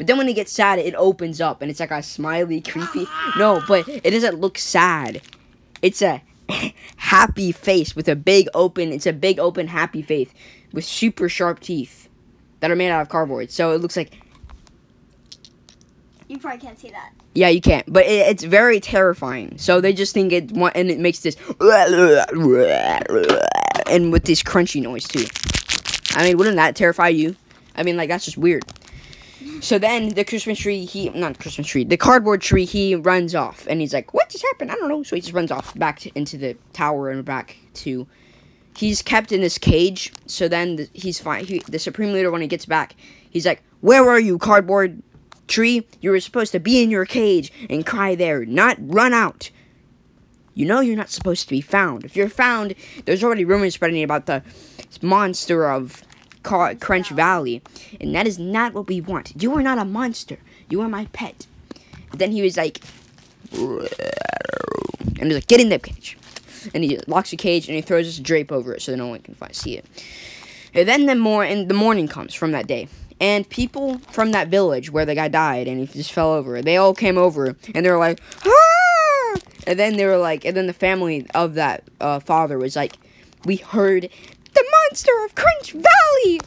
But 0.00 0.06
then 0.06 0.16
when 0.16 0.30
it 0.30 0.32
gets 0.32 0.50
sad, 0.50 0.78
it 0.78 0.94
opens 0.94 1.42
up, 1.42 1.60
and 1.60 1.70
it's 1.70 1.78
like 1.78 1.90
a 1.90 2.02
smiley, 2.02 2.62
creepy. 2.62 3.06
No, 3.36 3.62
but 3.68 3.86
it 3.86 4.12
doesn't 4.12 4.40
look 4.40 4.56
sad. 4.56 5.20
It's 5.82 6.00
a 6.00 6.22
happy 6.96 7.52
face 7.52 7.94
with 7.94 8.08
a 8.08 8.16
big 8.16 8.48
open. 8.54 8.92
It's 8.92 9.04
a 9.04 9.12
big 9.12 9.38
open 9.38 9.66
happy 9.66 10.00
face 10.00 10.30
with 10.72 10.86
super 10.86 11.28
sharp 11.28 11.60
teeth 11.60 12.08
that 12.60 12.70
are 12.70 12.76
made 12.76 12.88
out 12.88 13.02
of 13.02 13.10
cardboard. 13.10 13.50
So 13.50 13.72
it 13.72 13.82
looks 13.82 13.94
like 13.94 14.12
You 16.28 16.38
probably 16.38 16.60
can't 16.60 16.78
see 16.78 16.88
that. 16.92 17.12
Yeah, 17.34 17.48
you 17.48 17.60
can't. 17.60 17.84
But 17.92 18.06
it, 18.06 18.26
it's 18.26 18.44
very 18.44 18.80
terrifying. 18.80 19.58
So 19.58 19.82
they 19.82 19.92
just 19.92 20.14
think 20.14 20.32
it 20.32 20.50
and 20.50 20.90
it 20.90 20.98
makes 20.98 21.20
this 21.20 21.36
and 23.86 24.10
with 24.10 24.24
this 24.24 24.42
crunchy 24.42 24.80
noise 24.80 25.06
too. 25.06 25.26
I 26.18 26.26
mean, 26.26 26.38
wouldn't 26.38 26.56
that 26.56 26.74
terrify 26.74 27.08
you? 27.08 27.36
I 27.76 27.82
mean, 27.82 27.98
like 27.98 28.08
that's 28.08 28.24
just 28.24 28.38
weird. 28.38 28.64
So 29.60 29.78
then 29.78 30.10
the 30.10 30.24
Christmas 30.24 30.58
tree, 30.58 30.84
he 30.84 31.08
not 31.10 31.38
Christmas 31.38 31.66
tree, 31.66 31.84
the 31.84 31.96
cardboard 31.96 32.40
tree, 32.40 32.64
he 32.64 32.94
runs 32.94 33.34
off 33.34 33.66
and 33.68 33.80
he's 33.80 33.94
like, 33.94 34.12
"What 34.14 34.28
just 34.28 34.44
happened? 34.44 34.70
I 34.70 34.74
don't 34.74 34.88
know." 34.88 35.02
So 35.02 35.16
he 35.16 35.22
just 35.22 35.34
runs 35.34 35.50
off 35.50 35.74
back 35.78 36.00
to, 36.00 36.10
into 36.14 36.36
the 36.36 36.56
tower 36.72 37.10
and 37.10 37.24
back 37.24 37.56
to. 37.74 38.06
He's 38.76 39.02
kept 39.02 39.32
in 39.32 39.40
this 39.40 39.58
cage. 39.58 40.12
So 40.26 40.48
then 40.48 40.76
the, 40.76 40.88
he's 40.92 41.20
fine. 41.20 41.44
He, 41.44 41.58
the 41.60 41.78
supreme 41.78 42.12
leader, 42.12 42.30
when 42.30 42.40
he 42.40 42.46
gets 42.46 42.66
back, 42.66 42.94
he's 43.28 43.46
like, 43.46 43.62
"Where 43.80 44.08
are 44.08 44.20
you, 44.20 44.38
cardboard 44.38 45.02
tree? 45.50 45.86
You 46.00 46.10
were 46.10 46.20
supposed 46.20 46.52
to 46.52 46.60
be 46.60 46.82
in 46.82 46.90
your 46.90 47.04
cage 47.04 47.52
and 47.68 47.84
cry 47.84 48.14
there, 48.14 48.46
not 48.46 48.76
run 48.80 49.12
out. 49.12 49.50
You 50.54 50.66
know 50.66 50.80
you're 50.80 50.96
not 50.96 51.10
supposed 51.10 51.44
to 51.44 51.50
be 51.50 51.60
found. 51.60 52.04
If 52.04 52.16
you're 52.16 52.28
found, 52.28 52.74
there's 53.04 53.22
already 53.22 53.44
rumors 53.44 53.74
spreading 53.74 54.02
about 54.02 54.26
the 54.26 54.42
monster 55.02 55.70
of 55.70 56.02
Car- 56.42 56.74
Crunch 56.74 57.10
Valley, 57.10 57.62
and 58.00 58.14
that 58.14 58.26
is 58.26 58.38
not 58.38 58.72
what 58.74 58.88
we 58.88 59.00
want. 59.00 59.40
You 59.40 59.54
are 59.56 59.62
not 59.62 59.78
a 59.78 59.84
monster. 59.84 60.38
You 60.68 60.80
are 60.82 60.88
my 60.88 61.06
pet." 61.12 61.46
then 62.12 62.32
he 62.32 62.42
was 62.42 62.56
like, 62.56 62.80
and 63.52 63.88
he's 65.18 65.34
like, 65.34 65.46
"Get 65.46 65.60
in 65.60 65.68
the 65.68 65.78
cage." 65.78 66.16
And 66.74 66.84
he 66.84 66.98
locks 67.06 67.30
the 67.30 67.36
cage 67.36 67.68
and 67.68 67.76
he 67.76 67.80
throws 67.80 68.06
this 68.06 68.18
drape 68.18 68.52
over 68.52 68.74
it 68.74 68.82
so 68.82 68.92
that 68.92 68.98
no 68.98 69.06
one 69.06 69.20
can 69.20 69.36
see 69.52 69.78
it. 69.78 69.86
And 70.74 70.86
then 70.86 71.06
the 71.06 71.14
more 71.14 71.42
and 71.42 71.68
the 71.68 71.74
morning 71.74 72.06
comes 72.06 72.34
from 72.34 72.52
that 72.52 72.66
day, 72.66 72.88
and 73.20 73.48
people 73.48 73.98
from 74.10 74.32
that 74.32 74.48
village 74.48 74.90
where 74.90 75.04
the 75.04 75.14
guy 75.14 75.28
died 75.28 75.68
and 75.68 75.80
he 75.80 75.86
just 75.86 76.12
fell 76.12 76.32
over, 76.32 76.60
they 76.62 76.76
all 76.76 76.94
came 76.94 77.18
over 77.18 77.56
and 77.74 77.84
they 77.84 77.90
were 77.90 77.98
like, 77.98 78.20
ah! 78.44 79.36
And 79.66 79.78
then 79.78 79.96
they 79.96 80.06
were 80.06 80.16
like, 80.16 80.44
and 80.44 80.56
then 80.56 80.66
the 80.66 80.72
family 80.72 81.26
of 81.34 81.54
that 81.54 81.84
uh, 82.00 82.20
father 82.20 82.58
was 82.58 82.76
like, 82.76 82.96
we 83.44 83.56
heard 83.56 84.08
monster 84.90 85.12
of 85.24 85.34
Crunch 85.36 85.72
Valley. 85.72 86.40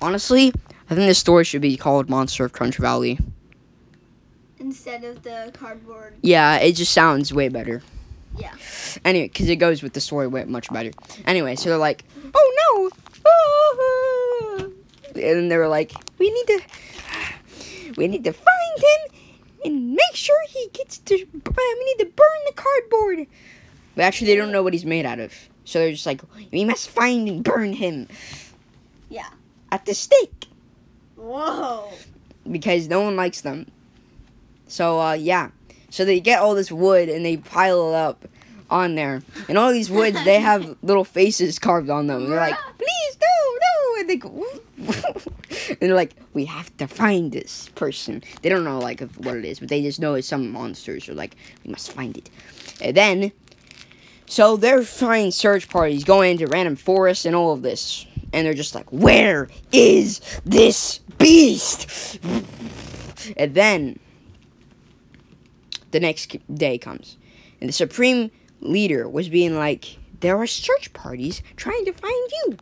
Honestly, 0.00 0.52
I 0.88 0.94
think 0.94 1.06
this 1.06 1.18
story 1.18 1.44
should 1.44 1.60
be 1.60 1.76
called 1.76 2.08
Monster 2.08 2.46
of 2.46 2.52
Crunch 2.52 2.78
Valley. 2.78 3.18
Instead 4.58 5.04
of 5.04 5.22
the 5.22 5.50
cardboard. 5.52 6.14
Yeah, 6.22 6.56
it 6.56 6.72
just 6.72 6.94
sounds 6.94 7.34
way 7.34 7.50
better. 7.50 7.82
Yeah. 8.38 8.54
Anyway, 9.04 9.28
because 9.28 9.50
it 9.50 9.56
goes 9.56 9.82
with 9.82 9.92
the 9.92 10.00
story 10.00 10.26
way 10.26 10.44
much 10.44 10.72
better. 10.72 10.92
Anyway, 11.26 11.54
so 11.56 11.68
they're 11.68 11.78
like, 11.78 12.04
oh 12.34 12.52
no! 12.62 12.90
Ah!" 13.26 14.64
And 15.14 15.14
then 15.14 15.48
they 15.48 15.58
were 15.58 15.68
like, 15.68 15.92
we 16.18 16.30
need 16.30 16.46
to, 16.46 16.60
we 17.98 18.08
need 18.08 18.24
to 18.24 18.32
find 18.32 18.78
him 18.78 19.18
and 19.66 19.90
make 19.92 20.14
sure 20.14 20.36
he 20.48 20.68
gets 20.72 20.96
to. 20.98 21.14
We 21.14 21.84
need 21.84 21.98
to 21.98 22.06
burn 22.06 22.40
the 22.46 22.54
cardboard. 22.54 23.26
But 23.96 24.04
actually, 24.04 24.28
they 24.28 24.36
don't 24.36 24.52
know 24.52 24.62
what 24.62 24.72
he's 24.72 24.84
made 24.84 25.04
out 25.04 25.18
of. 25.18 25.32
So 25.64 25.80
they're 25.80 25.90
just 25.90 26.06
like, 26.06 26.20
we 26.52 26.64
must 26.64 26.88
find 26.88 27.28
and 27.28 27.42
burn 27.42 27.72
him. 27.72 28.06
Yeah. 29.08 29.26
At 29.72 29.84
the 29.84 29.94
stake 29.94 30.46
Whoa. 31.16 31.90
because 32.48 32.86
no 32.86 33.00
one 33.00 33.16
likes 33.16 33.40
them. 33.40 33.66
So 34.68 35.00
uh, 35.00 35.12
yeah, 35.14 35.50
so 35.90 36.04
they 36.04 36.20
get 36.20 36.40
all 36.40 36.54
this 36.54 36.70
wood 36.70 37.08
and 37.08 37.24
they 37.24 37.36
pile 37.36 37.88
it 37.90 37.94
up 37.94 38.28
on 38.68 38.96
there, 38.96 39.22
and 39.48 39.56
all 39.56 39.72
these 39.72 39.90
woods 39.90 40.22
they 40.24 40.40
have 40.40 40.76
little 40.82 41.04
faces 41.04 41.58
carved 41.58 41.88
on 41.88 42.06
them. 42.08 42.24
And 42.24 42.32
they're 42.32 42.40
like, 42.40 42.58
please 42.78 43.18
no, 43.20 43.58
no, 43.60 44.00
and 44.00 44.10
they 44.10 44.16
go, 44.16 44.44
and 45.68 45.78
they're 45.80 45.94
like, 45.94 46.16
we 46.32 46.44
have 46.46 46.76
to 46.78 46.88
find 46.88 47.30
this 47.30 47.68
person. 47.76 48.22
They 48.42 48.48
don't 48.48 48.64
know 48.64 48.78
like 48.78 49.00
what 49.00 49.36
it 49.36 49.44
is, 49.44 49.60
but 49.60 49.68
they 49.68 49.82
just 49.82 50.00
know 50.00 50.14
it's 50.14 50.26
some 50.28 50.50
monsters. 50.50 51.08
Or 51.08 51.14
like, 51.14 51.36
we 51.64 51.70
must 51.70 51.92
find 51.92 52.16
it, 52.16 52.30
and 52.80 52.96
then. 52.96 53.32
So 54.28 54.56
they're 54.56 54.82
finding 54.82 55.30
search 55.30 55.68
parties 55.68 56.04
going 56.04 56.32
into 56.32 56.46
random 56.46 56.76
forests 56.76 57.24
and 57.24 57.34
all 57.34 57.52
of 57.52 57.62
this. 57.62 58.06
And 58.32 58.46
they're 58.46 58.54
just 58.54 58.74
like, 58.74 58.90
where 58.90 59.48
is 59.72 60.20
this 60.44 60.98
beast? 61.18 62.18
And 63.36 63.54
then 63.54 63.98
the 65.90 66.00
next 66.00 66.36
day 66.54 66.78
comes, 66.78 67.16
and 67.60 67.68
the 67.68 67.72
supreme 67.72 68.30
leader 68.60 69.08
was 69.08 69.28
being 69.28 69.56
like, 69.56 69.96
"There 70.20 70.36
are 70.36 70.46
search 70.46 70.92
parties 70.92 71.42
trying 71.56 71.84
to 71.86 71.92
find 71.92 72.30
you." 72.32 72.56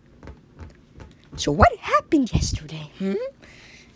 So 1.37 1.51
what 1.51 1.77
happened 1.79 2.33
yesterday? 2.33 2.91
Hmm? 2.99 3.15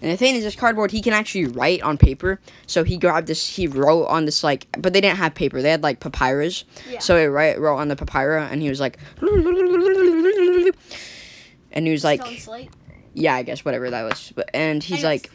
And 0.01 0.13
the 0.13 0.17
thing 0.17 0.37
is, 0.37 0.45
this 0.45 0.55
cardboard 0.55 0.93
he 0.93 1.03
can 1.03 1.13
actually 1.13 1.47
write 1.47 1.83
on 1.83 1.99
paper. 1.99 2.41
So 2.67 2.85
he 2.85 2.97
grabbed 2.97 3.27
this, 3.27 3.49
he 3.57 3.67
wrote 3.67 4.07
on 4.07 4.27
this 4.27 4.45
like, 4.45 4.69
but 4.79 4.93
they 4.93 5.01
didn't 5.01 5.19
have 5.19 5.35
paper. 5.35 5.61
They 5.61 5.71
had 5.71 5.83
like 5.83 5.99
papyrus. 5.99 6.65
Yeah. 6.89 7.01
So 7.01 7.19
he 7.19 7.27
write, 7.27 7.59
wrote 7.59 7.79
on 7.79 7.89
the 7.89 7.97
papyrus, 7.97 8.49
and 8.53 8.63
he 8.63 8.69
was 8.69 8.81
like, 8.81 8.99
and 11.73 11.87
he 11.87 11.93
was 11.93 12.05
like, 12.05 12.23
yeah, 13.15 13.35
I 13.35 13.43
guess 13.43 13.65
whatever 13.65 13.91
that 13.91 14.03
was. 14.05 14.33
But 14.37 14.51
and 14.55 14.83
he's 14.83 15.05
Anyways. 15.05 15.25
like, 15.25 15.31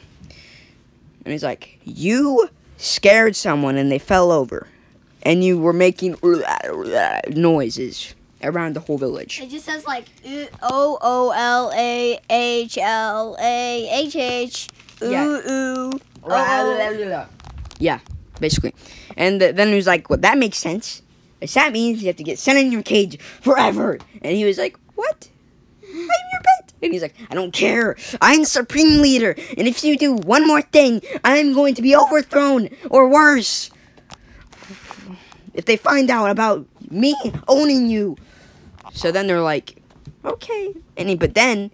and 1.25 1.31
he's 1.33 1.43
like, 1.43 1.79
you 1.83 2.49
scared 2.77 3.35
someone 3.35 3.75
and 3.75 3.91
they 3.91 3.99
fell 3.99 4.31
over, 4.31 4.67
and 5.23 5.43
you 5.43 5.59
were 5.59 5.73
making 5.73 6.15
uh, 6.23 7.19
noises 7.29 8.15
around 8.43 8.73
the 8.75 8.79
whole 8.81 8.97
village. 8.97 9.39
It 9.41 9.49
just 9.49 9.65
says 9.65 9.85
like 9.85 10.05
O 10.61 10.97
O 11.01 11.31
L 11.35 11.71
A 11.75 12.19
H 12.29 12.77
L 12.77 13.35
A 13.39 13.89
H 13.91 14.15
H. 14.15 14.69
Ooh 15.01 15.11
Yeah. 15.11 15.25
ooh. 15.49 15.91
Yeah, 17.79 17.99
basically. 18.39 18.73
And 19.17 19.39
th- 19.39 19.55
then 19.55 19.69
he 19.69 19.75
was 19.75 19.87
like, 19.87 20.09
well, 20.09 20.19
that 20.19 20.37
makes 20.37 20.57
sense. 20.57 21.01
That 21.53 21.73
means 21.73 22.01
you 22.01 22.07
have 22.07 22.15
to 22.17 22.23
get 22.23 22.39
sent 22.39 22.57
in 22.57 22.71
your 22.71 22.83
cage 22.83 23.19
forever. 23.19 23.97
And 24.21 24.35
he 24.37 24.45
was 24.45 24.57
like, 24.57 24.77
what? 24.95 25.29
I'm 25.85 25.95
your 25.97 26.41
pet. 26.41 26.73
And 26.81 26.93
he's 26.93 27.01
like, 27.01 27.15
I 27.29 27.35
don't 27.35 27.51
care. 27.51 27.97
I'm 28.21 28.45
supreme 28.45 29.01
leader. 29.01 29.35
And 29.57 29.67
if 29.67 29.83
you 29.83 29.97
do 29.97 30.13
one 30.13 30.47
more 30.47 30.61
thing, 30.61 31.01
I'm 31.25 31.53
going 31.53 31.75
to 31.75 31.81
be 31.81 31.95
overthrown 31.95 32.69
or 32.89 33.09
worse. 33.09 33.69
If 35.53 35.65
they 35.65 35.75
find 35.77 36.09
out 36.09 36.29
about 36.29 36.65
me 36.89 37.15
owning 37.47 37.89
you. 37.89 38.15
So 38.93 39.11
then 39.11 39.27
they're 39.27 39.41
like, 39.41 39.81
okay. 40.23 40.73
And 40.97 41.09
he, 41.09 41.15
but 41.15 41.33
then 41.33 41.71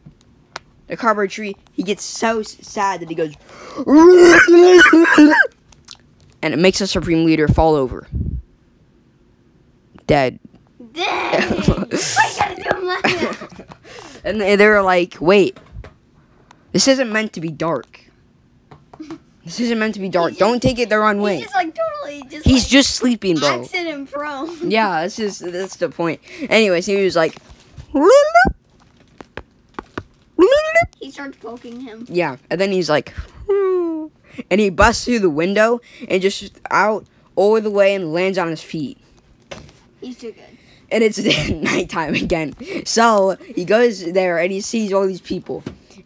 the 0.88 0.98
cardboard 0.98 1.30
tree, 1.30 1.56
he 1.74 1.84
gets 1.84 2.04
so 2.04 2.40
s- 2.40 2.58
sad 2.62 3.02
that 3.02 3.10
he 3.10 3.16
goes, 3.16 3.34
and 6.42 6.54
it 6.54 6.58
makes 6.58 6.80
the 6.80 6.88
supreme 6.88 7.26
leader 7.26 7.48
fall 7.48 7.76
over, 7.76 8.08
dead. 10.08 10.40
Dang! 10.94 11.42
Why 11.52 12.34
gotta 12.40 12.56
do 12.64 12.70
him? 13.60 13.68
And 14.24 14.42
they, 14.42 14.56
they 14.56 14.68
were 14.68 14.82
like, 14.82 15.18
wait, 15.20 15.58
this 16.72 16.88
isn't 16.88 17.12
meant 17.12 17.34
to 17.34 17.42
be 17.42 17.50
dark. 17.50 18.06
This 19.46 19.60
isn't 19.62 19.80
meant 19.80 19.94
to 19.96 20.00
be 20.00 20.10
dark. 20.10 20.32
just- 20.32 20.40
Don't 20.40 20.62
take 20.62 20.78
it 20.80 20.90
the 20.90 21.00
wrong 21.00 21.22
way. 21.22 21.36
He's 21.38 21.44
just 21.46 21.56
like 21.56 21.74
totally 21.76 22.24
just. 22.30 22.46
He's 22.46 22.64
like, 22.64 22.70
just 22.72 22.96
sleeping, 22.96 23.36
bro. 23.38 23.62
accident 23.62 24.12
prone. 24.12 24.70
Yeah, 24.72 25.02
that's 25.02 25.16
just 25.16 25.40
that's 25.52 25.78
the 25.78 25.90
point. 25.90 26.20
Anyways, 26.50 26.86
he 26.86 27.04
was 27.04 27.16
like, 27.16 27.36
He 31.00 31.12
starts 31.12 31.38
poking 31.38 31.80
him. 31.82 32.06
yeah, 32.10 32.36
and 32.50 32.60
then 32.60 32.72
he's 32.72 32.90
like, 32.90 33.14
and 33.50 34.12
he 34.60 34.70
busts 34.70 35.06
through 35.06 35.20
the 35.20 35.30
window 35.30 35.80
and 36.10 36.22
just 36.22 36.60
out 36.70 37.06
all 37.36 37.60
the 37.62 37.72
way 37.72 37.96
and 37.96 38.12
lands 38.14 38.38
on 38.38 38.50
his 38.50 38.62
feet. 38.62 38.98
He's 40.02 40.18
too 40.20 40.34
good. 40.34 40.44
and 40.92 41.04
it's 41.04 41.18
nighttime 41.50 42.16
again. 42.16 42.54
So 42.86 43.38
he 43.56 43.64
goes 43.66 44.12
there 44.12 44.40
and 44.40 44.52
he 44.52 44.60
sees 44.62 44.92
all 44.94 45.08
these 45.08 45.22
people, 45.22 45.64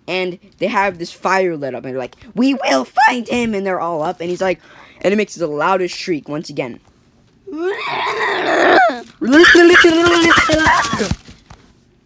and 0.08 0.40
they 0.58 0.68
have 0.68 0.98
this 0.98 1.12
fire 1.12 1.56
lit 1.58 1.76
up, 1.76 1.84
and 1.84 1.94
they're 1.94 2.00
like, 2.00 2.16
"We 2.36 2.54
will 2.54 2.86
find 2.86 3.28
him!" 3.28 3.54
And 3.54 3.66
they're 3.66 3.80
all 3.80 4.02
up, 4.04 4.20
and 4.20 4.30
he's 4.30 4.42
like, 4.42 4.60
and 5.04 5.14
it 5.14 5.18
makes 5.18 5.36
the 5.36 5.48
loudest 5.48 5.96
shriek 5.96 6.30
once 6.30 6.50
again. 6.50 6.80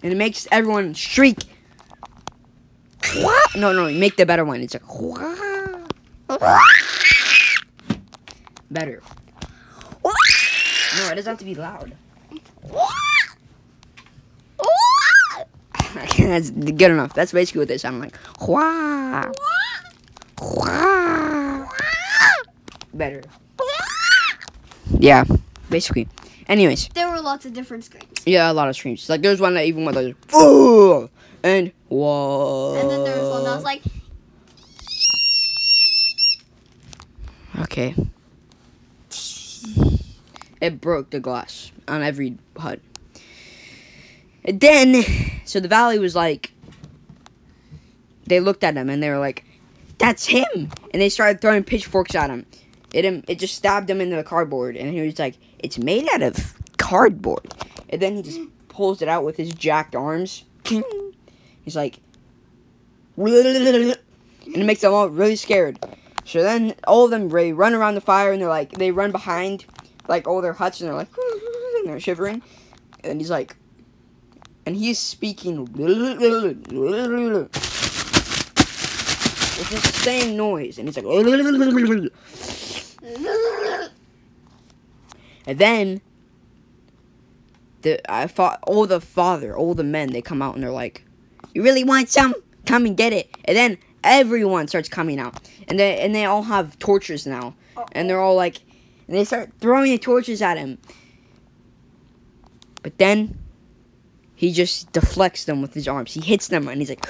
And 0.04 0.14
it 0.14 0.18
makes 0.18 0.48
everyone 0.52 0.94
shriek. 0.96 1.38
No, 3.56 3.72
no, 3.72 3.92
make 3.92 4.18
the 4.18 4.26
better 4.26 4.44
one. 4.44 4.62
It's 4.62 4.74
like 4.74 4.82
better. 8.72 9.02
No, 10.04 11.10
it 11.10 11.16
doesn't 11.16 11.26
have 11.26 11.40
to 11.40 11.46
be 11.46 11.56
loud. 11.56 11.96
That's 16.18 16.50
good 16.52 16.92
enough. 16.92 17.14
That's 17.14 17.32
basically 17.32 17.60
what 17.60 17.68
they 17.68 17.78
sound 17.78 18.00
like. 18.00 18.16
Wah. 18.42 19.32
Wah. 20.42 21.66
Better. 22.94 23.22
Yeah, 25.00 25.26
basically. 25.70 26.08
Anyways, 26.48 26.90
There 26.96 27.10
were 27.12 27.20
lots 27.22 27.46
of 27.46 27.54
different 27.54 27.84
screams. 27.84 28.08
yeah, 28.26 28.50
a 28.50 28.54
lot 28.54 28.70
of 28.70 28.76
screams. 28.76 29.10
Like 29.10 29.22
there's 29.22 29.42
one 29.42 29.54
that 29.56 29.66
even 29.66 29.84
went 29.86 29.98
like, 29.98 30.16
"Whoa," 30.32 31.10
and 31.44 31.72
whoa. 31.90 32.76
And 32.80 32.90
then 32.90 33.04
there 33.04 33.18
was 33.22 33.30
one 33.30 33.44
that 33.44 33.56
was 33.56 33.64
like, 33.66 33.82
Okay. 37.60 37.96
It 40.62 40.80
broke 40.82 41.10
the 41.12 41.20
glass 41.20 41.72
on 41.88 42.02
every 42.02 42.38
hut. 42.58 42.80
And 44.48 44.62
then, 44.62 45.04
so 45.44 45.60
the 45.60 45.68
valley 45.68 46.00
was 46.00 46.16
like, 46.16 46.54
they 48.28 48.40
looked 48.40 48.64
at 48.64 48.76
him 48.76 48.90
and 48.90 49.04
they 49.04 49.10
were 49.10 49.20
like, 49.20 49.44
"That's 49.98 50.26
him!" 50.28 50.46
And 50.56 51.02
they 51.02 51.10
started 51.10 51.42
throwing 51.42 51.64
pitchforks 51.64 52.16
at 52.16 52.30
him. 52.30 52.46
It 52.94 53.06
him, 53.06 53.24
it 53.28 53.40
just 53.40 53.56
stabbed 53.56 53.90
him 53.90 54.02
into 54.02 54.16
the 54.16 54.24
cardboard, 54.24 54.78
and 54.78 54.94
he 54.94 55.02
was 55.02 55.20
like, 55.20 55.36
"It's 55.60 55.78
made 55.78 56.08
out 56.14 56.22
of 56.22 56.54
cardboard." 56.78 57.54
And 57.90 58.02
then 58.02 58.16
he 58.16 58.22
just 58.22 58.40
pulls 58.70 59.02
it 59.02 59.08
out 59.08 59.24
with 59.24 59.38
his 59.38 59.54
jacked 59.54 59.96
arms. 59.96 60.44
He's 61.64 61.76
like, 61.76 62.00
and 63.18 63.98
it 64.46 64.66
makes 64.66 64.82
them 64.82 64.94
all 64.94 65.10
really 65.10 65.36
scared. 65.36 65.80
So 66.26 66.44
then 66.44 66.76
all 66.86 67.06
of 67.06 67.12
them 67.12 67.30
they 67.30 67.54
run 67.54 67.74
around 67.74 67.96
the 67.96 68.02
fire 68.02 68.34
and 68.34 68.42
they're 68.42 68.50
like 68.50 68.72
they 68.74 68.92
run 68.92 69.12
behind 69.12 69.66
like 70.08 70.28
all 70.28 70.42
their 70.42 70.54
huts 70.54 70.82
and 70.82 70.90
they're 70.90 70.96
like 70.96 71.10
and 71.80 71.88
they're 71.88 72.00
shivering. 72.00 72.42
And 73.04 73.20
he's 73.20 73.30
like 73.30 73.56
and 74.68 74.76
he's 74.76 75.00
speaking 75.00 75.62
it's 75.62 75.72
just 79.70 79.86
the 79.86 79.94
same 80.04 80.36
noise 80.36 80.78
and 80.78 80.90
he's 80.90 80.98
like 80.98 81.06
and 85.48 85.58
then 85.58 86.02
the 87.82 88.12
I 88.12 88.28
thought 88.28 88.60
all 88.64 88.86
the 88.86 89.00
father, 89.00 89.56
all 89.56 89.74
the 89.74 89.86
men, 89.86 90.12
they 90.12 90.22
come 90.22 90.42
out 90.42 90.56
and 90.56 90.64
they're 90.64 90.72
like, 90.72 91.06
"You 91.54 91.64
really 91.64 91.86
want 91.86 92.10
some? 92.10 92.36
Come 92.66 92.86
and 92.86 92.98
get 92.98 93.14
it." 93.14 93.30
And 93.46 93.56
then 93.56 93.78
everyone 94.04 94.68
starts 94.68 94.90
coming 94.90 95.18
out, 95.18 95.50
and 95.70 95.80
they 95.80 95.98
and 96.00 96.14
they 96.14 96.26
all 96.26 96.44
have 96.44 96.78
torches 96.80 97.26
now, 97.26 97.56
and 97.94 98.10
they're 98.10 98.20
all 98.20 98.36
like, 98.36 98.58
and 99.08 99.16
they 99.16 99.24
start 99.24 99.50
throwing 99.62 99.92
the 99.92 99.98
torches 99.98 100.42
at 100.42 100.58
him. 100.58 100.78
But 102.84 102.98
then 102.98 103.38
he 104.38 104.54
just 104.54 104.92
deflects 104.94 105.44
them 105.46 105.62
with 105.62 105.74
his 105.74 105.88
arms. 105.88 106.14
He 106.14 106.22
hits 106.22 106.48
them, 106.48 106.68
and 106.70 106.80
he's 106.80 106.90
like, 106.90 107.06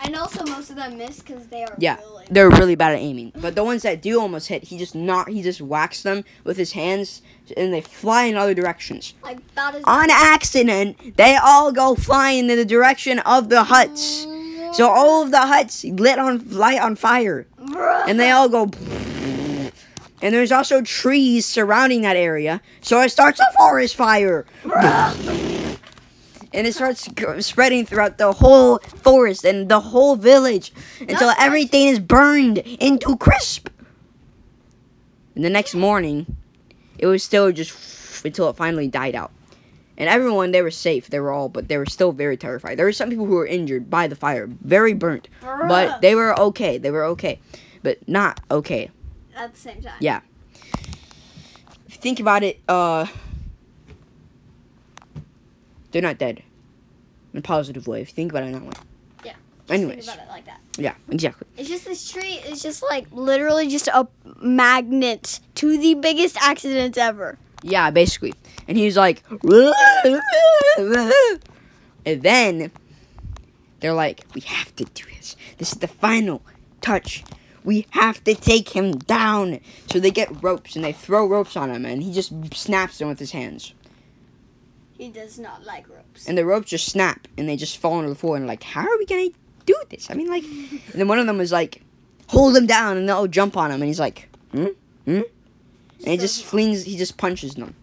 and 0.00 0.16
also 0.16 0.44
most 0.44 0.68
of 0.68 0.76
them 0.76 0.98
miss 0.98 1.20
because 1.20 1.46
they 1.46 1.62
are 1.64 1.74
Yeah. 1.78 1.96
really. 1.96 2.26
they're 2.28 2.50
really 2.50 2.74
bad 2.74 2.92
at 2.92 2.98
aiming. 2.98 3.32
But 3.36 3.54
the 3.54 3.64
ones 3.64 3.82
that 3.84 4.02
do 4.02 4.20
almost 4.20 4.48
hit, 4.48 4.64
he 4.64 4.76
just 4.76 4.94
not 4.94 5.28
he 5.30 5.40
just 5.42 5.60
whacks 5.62 6.02
them 6.02 6.24
with 6.42 6.56
his 6.58 6.72
hands, 6.72 7.22
and 7.56 7.72
they 7.72 7.80
fly 7.80 8.24
in 8.24 8.36
other 8.36 8.52
directions. 8.52 9.14
Like 9.22 9.38
that 9.54 9.76
is. 9.76 9.82
on 9.86 10.10
accident, 10.10 11.16
they 11.16 11.36
all 11.36 11.72
go 11.72 11.94
flying 11.94 12.50
in 12.50 12.56
the 12.58 12.64
direction 12.66 13.20
of 13.20 13.48
the 13.48 13.64
huts. 13.64 14.26
So 14.74 14.90
all 14.90 15.22
of 15.22 15.30
the 15.30 15.46
huts 15.46 15.84
lit 15.84 16.18
on 16.18 16.50
light 16.50 16.80
on 16.80 16.96
fire, 16.96 17.46
and 18.08 18.18
they 18.18 18.30
all 18.32 18.48
go. 18.48 18.70
And 20.22 20.34
there's 20.34 20.52
also 20.52 20.80
trees 20.82 21.44
surrounding 21.46 22.00
that 22.02 22.16
area, 22.16 22.60
so 22.80 23.00
it 23.02 23.10
starts 23.10 23.38
a 23.40 23.46
forest 23.56 23.94
fire. 23.94 24.44
And 26.54 26.66
it 26.68 26.74
starts 26.74 27.08
spreading 27.44 27.84
throughout 27.84 28.16
the 28.16 28.32
whole 28.32 28.78
forest 28.78 29.44
and 29.44 29.68
the 29.68 29.80
whole 29.80 30.14
village 30.14 30.72
until 31.00 31.30
everything 31.36 31.88
is 31.88 31.98
burned 31.98 32.58
into 32.58 33.16
crisp. 33.16 33.68
And 35.34 35.44
the 35.44 35.50
next 35.50 35.74
morning, 35.74 36.36
it 36.96 37.06
was 37.06 37.24
still 37.24 37.50
just 37.50 38.24
until 38.24 38.48
it 38.48 38.56
finally 38.56 38.86
died 38.86 39.16
out. 39.16 39.32
And 39.96 40.08
everyone, 40.08 40.52
they 40.52 40.62
were 40.62 40.70
safe. 40.70 41.08
They 41.08 41.20
were 41.20 41.32
all, 41.32 41.48
but 41.48 41.68
they 41.68 41.76
were 41.76 41.86
still 41.86 42.12
very 42.12 42.36
terrified. 42.36 42.78
There 42.78 42.86
were 42.86 42.92
some 42.92 43.10
people 43.10 43.26
who 43.26 43.34
were 43.34 43.46
injured 43.46 43.90
by 43.90 44.06
the 44.06 44.16
fire, 44.16 44.46
very 44.46 44.92
burnt. 44.92 45.28
But 45.42 46.00
they 46.02 46.14
were 46.14 46.38
okay. 46.38 46.78
They 46.78 46.90
were 46.90 47.04
okay. 47.06 47.40
But 47.82 48.08
not 48.08 48.40
okay. 48.50 48.90
at 49.36 49.54
the 49.54 49.60
same 49.60 49.82
time. 49.82 49.94
Yeah. 50.00 50.20
If 51.86 51.94
you 51.94 51.96
think 52.00 52.20
about 52.20 52.42
it, 52.42 52.60
uh, 52.68 53.06
they're 55.94 56.02
not 56.02 56.18
dead. 56.18 56.42
In 57.32 57.38
a 57.38 57.42
positive 57.42 57.86
way, 57.86 58.02
if 58.02 58.08
you 58.08 58.14
think 58.14 58.32
about 58.32 58.42
it 58.42 58.46
in 58.46 58.52
that 58.54 58.62
way. 58.64 58.72
Yeah. 59.24 59.34
Anyways. 59.68 60.06
Think 60.06 60.18
about 60.18 60.26
it 60.26 60.30
like 60.30 60.44
that. 60.46 60.60
Yeah, 60.76 60.94
exactly. 61.08 61.46
It's 61.56 61.68
just 61.68 61.84
this 61.84 62.10
tree 62.10 62.40
is 62.46 62.60
just 62.62 62.82
like 62.82 63.06
literally 63.12 63.68
just 63.68 63.86
a 63.86 64.08
magnet 64.42 65.38
to 65.54 65.78
the 65.78 65.94
biggest 65.94 66.36
accidents 66.42 66.98
ever. 66.98 67.38
Yeah, 67.62 67.90
basically. 67.90 68.34
And 68.66 68.76
he's 68.76 68.96
like, 68.96 69.22
and 69.44 70.20
then 72.04 72.72
they're 73.78 73.94
like, 73.94 74.24
we 74.34 74.40
have 74.40 74.74
to 74.74 74.84
do 74.84 75.04
this. 75.16 75.36
This 75.58 75.72
is 75.72 75.78
the 75.78 75.86
final 75.86 76.42
touch. 76.80 77.22
We 77.62 77.86
have 77.90 78.22
to 78.24 78.34
take 78.34 78.70
him 78.70 78.98
down. 78.98 79.60
So 79.92 80.00
they 80.00 80.10
get 80.10 80.42
ropes 80.42 80.74
and 80.74 80.84
they 80.84 80.92
throw 80.92 81.24
ropes 81.24 81.56
on 81.56 81.70
him, 81.70 81.86
and 81.86 82.02
he 82.02 82.12
just 82.12 82.32
snaps 82.52 82.98
them 82.98 83.06
with 83.08 83.20
his 83.20 83.30
hands. 83.30 83.74
He 85.04 85.10
does 85.10 85.38
not 85.38 85.64
like 85.64 85.86
ropes. 85.88 86.26
and 86.26 86.38
the 86.38 86.46
ropes 86.46 86.70
just 86.70 86.86
snap 86.86 87.28
and 87.36 87.46
they 87.46 87.56
just 87.56 87.76
fall 87.76 87.92
onto 87.94 88.08
the 88.08 88.14
floor 88.14 88.36
and 88.36 88.46
like 88.46 88.62
how 88.62 88.80
are 88.80 88.96
we 88.98 89.04
gonna 89.04 89.28
do 89.66 89.76
this? 89.90 90.10
I 90.10 90.14
mean 90.14 90.28
like 90.28 90.44
and 90.44 90.80
then 90.94 91.08
one 91.08 91.18
of 91.18 91.26
them 91.26 91.36
was 91.36 91.52
like 91.52 91.82
hold 92.28 92.56
him 92.56 92.64
down 92.66 92.96
and 92.96 93.06
they'll 93.06 93.26
jump 93.26 93.54
on 93.56 93.70
him 93.70 93.82
and 93.82 93.84
he's 93.88 94.00
like 94.00 94.28
hmm? 94.52 94.68
Hmm? 95.04 95.20
And 96.00 96.08
he 96.08 96.16
just 96.16 96.42
flings 96.44 96.84
he 96.84 96.96
just 96.96 97.18
punches 97.18 97.54
them. 97.54 97.74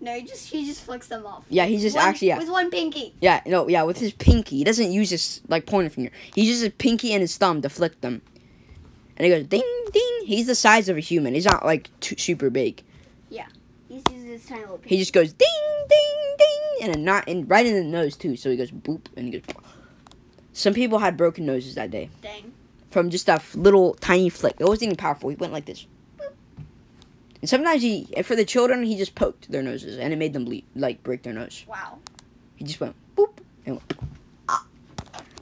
No, 0.00 0.12
he 0.14 0.22
just 0.22 0.50
he 0.50 0.66
just 0.66 0.84
flicks 0.84 1.08
them 1.08 1.24
off. 1.24 1.44
yeah 1.48 1.64
he 1.64 1.78
just 1.78 1.96
One- 1.96 2.06
actually 2.06 2.28
yeah. 2.28 2.38
with 2.38 2.50
one 2.50 2.70
pinky. 2.70 3.14
yeah 3.22 3.40
no 3.46 3.66
yeah 3.68 3.84
with 3.84 3.98
his 3.98 4.12
pinky. 4.12 4.58
He 4.58 4.64
doesn't 4.64 4.92
use 4.92 5.08
his 5.08 5.40
like 5.48 5.64
pointer 5.64 5.88
finger. 5.90 6.10
He 6.34 6.42
uses 6.44 6.60
his 6.62 6.72
pinky 6.76 7.12
and 7.14 7.22
his 7.22 7.36
thumb 7.38 7.62
to 7.62 7.70
flick 7.70 7.98
them. 8.02 8.20
And 9.16 9.24
he 9.24 9.30
goes 9.30 9.44
ding 9.44 9.62
ding. 9.94 10.20
He's 10.26 10.46
the 10.46 10.54
size 10.54 10.90
of 10.90 10.98
a 10.98 11.00
human. 11.00 11.32
He's 11.32 11.46
not 11.46 11.64
like 11.64 11.88
too, 12.00 12.16
super 12.18 12.50
big. 12.50 12.82
He 13.90 13.94
uses 13.94 14.17
his 14.40 14.46
tiny 14.48 14.60
little 14.62 14.78
pinky. 14.78 14.94
he 14.96 15.00
just 15.00 15.12
goes 15.12 15.32
ding 15.32 15.48
ding 15.88 16.36
ding 16.38 16.88
and 16.88 16.96
a 16.96 16.98
knot 16.98 17.24
and 17.26 17.48
right 17.48 17.66
in 17.66 17.74
the 17.74 17.84
nose 17.84 18.16
too 18.16 18.36
so 18.36 18.50
he 18.50 18.56
goes 18.56 18.70
boop 18.70 19.06
and 19.16 19.26
he 19.26 19.40
goes 19.40 19.56
some 20.58 20.74
people 20.74 20.98
had 20.98 21.16
broken 21.16 21.46
noses 21.46 21.76
that 21.76 21.92
day 21.92 22.10
Dang. 22.20 22.52
from 22.90 23.10
just 23.10 23.28
a 23.28 23.40
little 23.54 23.94
tiny 23.94 24.28
flick. 24.28 24.56
It 24.58 24.64
wasn't 24.64 24.88
even 24.88 24.96
powerful. 24.96 25.30
He 25.30 25.36
went 25.36 25.52
like 25.52 25.66
this. 25.66 25.86
Boop. 26.18 26.32
And 27.40 27.48
sometimes 27.48 27.80
he, 27.80 28.08
and 28.16 28.26
for 28.26 28.34
the 28.34 28.44
children, 28.44 28.82
he 28.82 28.96
just 28.96 29.14
poked 29.14 29.52
their 29.52 29.62
noses 29.62 29.98
and 29.98 30.12
it 30.12 30.16
made 30.16 30.32
them 30.32 30.44
bleed, 30.44 30.64
like 30.74 31.00
break 31.04 31.22
their 31.22 31.32
nose. 31.32 31.64
Wow. 31.68 31.98
He 32.56 32.64
just 32.64 32.80
went 32.80 32.96
boop 33.16 33.38
and 33.66 33.76
went. 33.76 33.94
Ah. 34.48 34.64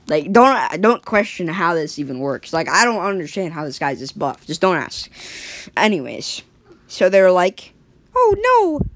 Like 0.07 0.33
don't 0.33 0.83
don't 0.83 1.03
question 1.03 1.49
how 1.49 1.73
this 1.73 1.99
even 1.99 2.19
works. 2.19 2.53
Like 2.53 2.69
I 2.69 2.85
don't 2.85 3.03
understand 3.03 3.55
how 3.55 3.65
this 3.65 3.79
guy's 3.79 4.01
this 4.01 4.13
buff. 4.13 4.47
Just 4.47 4.61
don't 4.61 4.77
ask. 4.77 5.11
Anyways, 5.79 6.43
so 6.89 7.09
they're 7.09 7.33
like, 7.33 7.73
oh 8.17 8.81
no. 8.81 8.87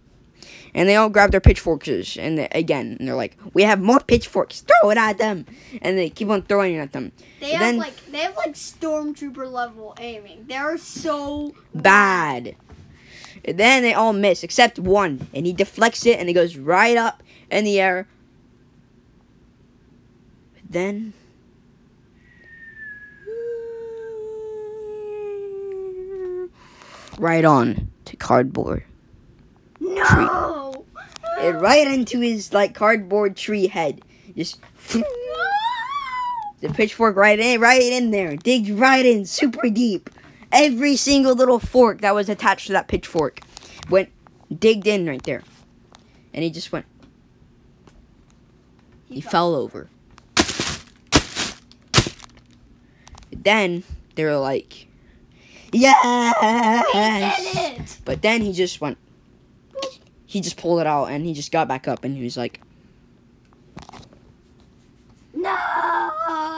And 0.72 0.88
they 0.88 0.96
all 0.96 1.08
grab 1.08 1.32
their 1.32 1.40
pitchforks 1.40 2.16
and 2.16 2.38
they, 2.38 2.48
again, 2.52 2.96
and 2.98 3.08
they're 3.08 3.16
like, 3.16 3.36
"We 3.52 3.62
have 3.64 3.80
more 3.80 4.00
pitchforks. 4.00 4.60
Throw 4.60 4.90
it 4.90 4.98
at 4.98 5.18
them!" 5.18 5.46
And 5.82 5.98
they 5.98 6.10
keep 6.10 6.28
on 6.28 6.42
throwing 6.42 6.74
it 6.74 6.78
at 6.78 6.92
them. 6.92 7.12
They 7.40 7.52
have 7.52 7.76
like 7.76 7.96
they 8.06 8.18
have 8.18 8.36
like 8.36 8.54
stormtrooper 8.54 9.50
level 9.50 9.94
aiming. 9.98 10.46
They're 10.48 10.78
so 10.78 11.54
bad. 11.74 12.54
And 13.44 13.58
then 13.58 13.82
they 13.82 13.94
all 13.94 14.12
miss 14.12 14.44
except 14.44 14.78
one, 14.78 15.28
and 15.34 15.46
he 15.46 15.52
deflects 15.52 16.06
it, 16.06 16.18
and 16.18 16.28
it 16.28 16.34
goes 16.34 16.56
right 16.56 16.96
up 16.96 17.22
in 17.50 17.64
the 17.64 17.80
air. 17.80 18.06
Then. 20.68 21.14
Right 27.18 27.44
on 27.44 27.90
to 28.04 28.16
cardboard. 28.16 28.84
No. 29.94 30.84
It 31.40 31.52
right 31.52 31.86
into 31.86 32.20
his 32.20 32.52
like 32.52 32.74
cardboard 32.74 33.36
tree 33.36 33.66
head. 33.66 34.02
Just 34.36 34.60
no! 34.94 35.02
the 36.60 36.68
pitchfork 36.68 37.16
right 37.16 37.38
in, 37.38 37.60
right 37.60 37.82
in 37.82 38.10
there. 38.10 38.36
Digs 38.36 38.70
right 38.70 39.04
in, 39.04 39.24
super 39.24 39.68
deep. 39.70 40.10
Every 40.52 40.96
single 40.96 41.34
little 41.34 41.58
fork 41.58 42.00
that 42.00 42.14
was 42.14 42.28
attached 42.28 42.66
to 42.66 42.72
that 42.72 42.88
pitchfork 42.88 43.40
went 43.88 44.10
digged 44.56 44.86
in 44.86 45.06
right 45.06 45.22
there. 45.22 45.42
And 46.34 46.44
he 46.44 46.50
just 46.50 46.72
went. 46.72 46.86
He, 49.08 49.20
fell 49.20 49.54
over. 49.54 49.88
Then 53.32 53.82
they 54.14 54.24
were 54.24 54.36
like! 54.36 54.86
He 55.72 55.84
it. 55.84 55.94
But 58.04 58.22
then 58.22 58.42
he 58.42 58.52
just 58.52 58.80
went. 58.80 58.98
He 60.30 60.40
just 60.40 60.56
pulled 60.56 60.80
it 60.80 60.86
out 60.86 61.06
and 61.06 61.26
he 61.26 61.34
just 61.34 61.50
got 61.50 61.66
back 61.66 61.88
up 61.88 62.04
and 62.04 62.16
he 62.16 62.22
was 62.22 62.36
like, 62.36 62.60
No. 65.34 65.58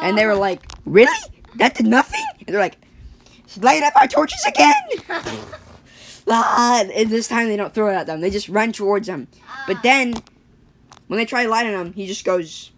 and 0.02 0.18
they 0.18 0.26
were 0.26 0.34
like, 0.34 0.60
"Really? 0.84 1.10
That 1.54 1.74
did 1.74 1.86
nothing?" 1.86 2.20
And 2.40 2.48
they're 2.48 2.60
like, 2.60 2.76
"Light 3.62 3.82
up 3.82 3.96
our 3.96 4.06
torches 4.06 4.44
again!" 4.46 4.74
Ah, 6.28 6.82
and 6.82 7.10
this 7.10 7.28
time 7.28 7.48
they 7.48 7.56
don't 7.56 7.72
throw 7.72 7.88
it 7.88 7.94
at 7.94 8.06
them; 8.06 8.20
they 8.20 8.28
just 8.28 8.50
run 8.50 8.72
towards 8.72 9.06
them. 9.06 9.26
But 9.66 9.82
then, 9.82 10.14
when 11.06 11.16
they 11.16 11.24
try 11.24 11.46
lighting 11.46 11.72
them, 11.72 11.94
he 11.94 12.06
just 12.06 12.26
goes. 12.26 12.72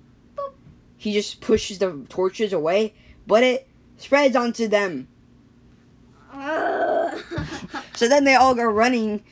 He 0.96 1.12
just 1.12 1.40
pushes 1.40 1.80
the 1.80 2.07
torches 2.09 2.52
away, 2.52 2.94
but 3.26 3.42
it 3.42 3.68
spreads 3.96 4.37
onto 4.37 4.68
them. 4.68 5.09
So 7.96 8.09
then 8.09 8.24
they 8.24 8.35
all 8.35 8.54
go 8.54 8.64
running. 8.64 9.22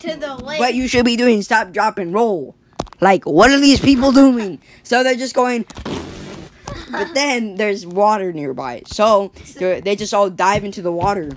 To 0.00 0.16
the 0.16 0.36
lake. 0.36 0.58
What 0.60 0.74
you 0.74 0.88
should 0.88 1.04
be 1.04 1.16
doing, 1.16 1.42
stop, 1.42 1.72
drop, 1.72 1.98
and 1.98 2.12
roll. 2.12 2.54
Like, 3.00 3.24
what 3.24 3.50
are 3.50 3.60
these 3.60 3.80
people 3.80 4.12
doing? 4.12 4.60
So 4.82 5.02
they're 5.02 5.14
just 5.16 5.34
going. 5.34 5.66
But 6.90 7.14
then 7.14 7.56
there's 7.56 7.84
water 7.86 8.32
nearby, 8.32 8.82
so 8.86 9.32
they're- 9.58 9.80
just 9.96 10.14
all 10.14 10.30
dive 10.30 10.64
into 10.64 10.82
the 10.82 10.92
water. 10.92 11.32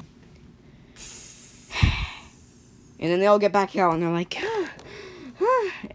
And 3.01 3.09
then 3.09 3.19
they 3.19 3.27
all 3.27 3.39
get 3.39 3.51
back 3.51 3.75
out, 3.75 3.93
and 3.93 4.03
they're 4.03 4.11
like. 4.11 4.37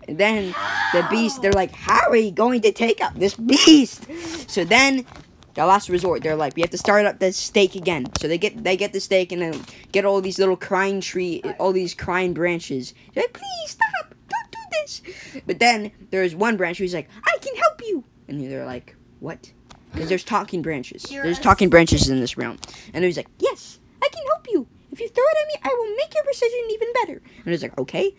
Then 0.09 0.55
the 0.93 1.07
beast, 1.11 1.43
they're 1.43 1.53
like, 1.53 1.73
how 1.73 2.09
are 2.09 2.17
you 2.17 2.31
going 2.31 2.63
to 2.63 2.73
take 2.73 3.01
out 3.01 3.15
this 3.19 3.35
beast? 3.35 4.07
So 4.49 4.65
then, 4.65 5.05
the 5.55 5.65
last 5.67 5.89
resort, 5.89 6.23
they're 6.23 6.37
like, 6.37 6.57
we 6.57 6.63
have 6.63 6.71
to 6.71 6.79
start 6.79 7.07
up 7.07 7.19
the 7.19 7.33
stake 7.33 7.75
again. 7.75 8.07
So 8.21 8.29
they 8.29 8.39
get 8.39 8.63
they 8.65 8.77
get 8.77 8.93
the 8.93 9.01
stake 9.01 9.33
and 9.33 9.41
then 9.41 9.65
get 9.93 10.05
all 10.05 10.21
these 10.21 10.39
little 10.39 10.57
crying 10.57 11.01
tree, 11.01 11.43
all 11.59 11.73
these 11.73 11.95
crying 11.95 12.35
branches. 12.35 12.95
They're 13.15 13.25
like, 13.25 13.33
please 13.33 13.71
stop, 13.71 14.15
don't 14.29 14.51
do 14.51 14.59
this. 14.73 15.03
But 15.47 15.59
then 15.61 15.93
there's 16.11 16.35
one 16.35 16.57
branch 16.57 16.79
who's 16.79 16.95
like, 16.95 17.09
I 17.25 17.39
can 17.41 17.55
help 17.57 17.81
you, 17.83 18.05
and 18.29 18.41
they're 18.51 18.67
like, 18.67 18.97
what? 19.21 19.53
Because 19.93 20.09
there's 20.09 20.25
talking 20.25 20.61
branches. 20.61 21.11
You're 21.11 21.23
There's 21.23 21.39
talking 21.39 21.71
branches 21.71 22.09
in 22.09 22.19
this 22.21 22.37
realm, 22.37 22.59
and 22.93 23.05
he's 23.05 23.17
like, 23.17 23.29
yes, 23.39 23.79
I 24.03 24.09
can 24.09 24.23
help 24.27 24.47
you. 24.51 24.67
If 24.91 25.01
you 25.01 25.09
throw 25.09 25.25
it 25.25 25.37
at 25.41 25.49
me, 25.49 25.71
I 25.71 25.75
will 25.77 25.97
make 25.97 26.15
your 26.15 26.25
precision 26.25 26.61
even 26.71 26.89
better. 26.95 27.23
And 27.45 27.53
he's 27.53 27.63
like, 27.63 27.77
okay. 27.79 28.15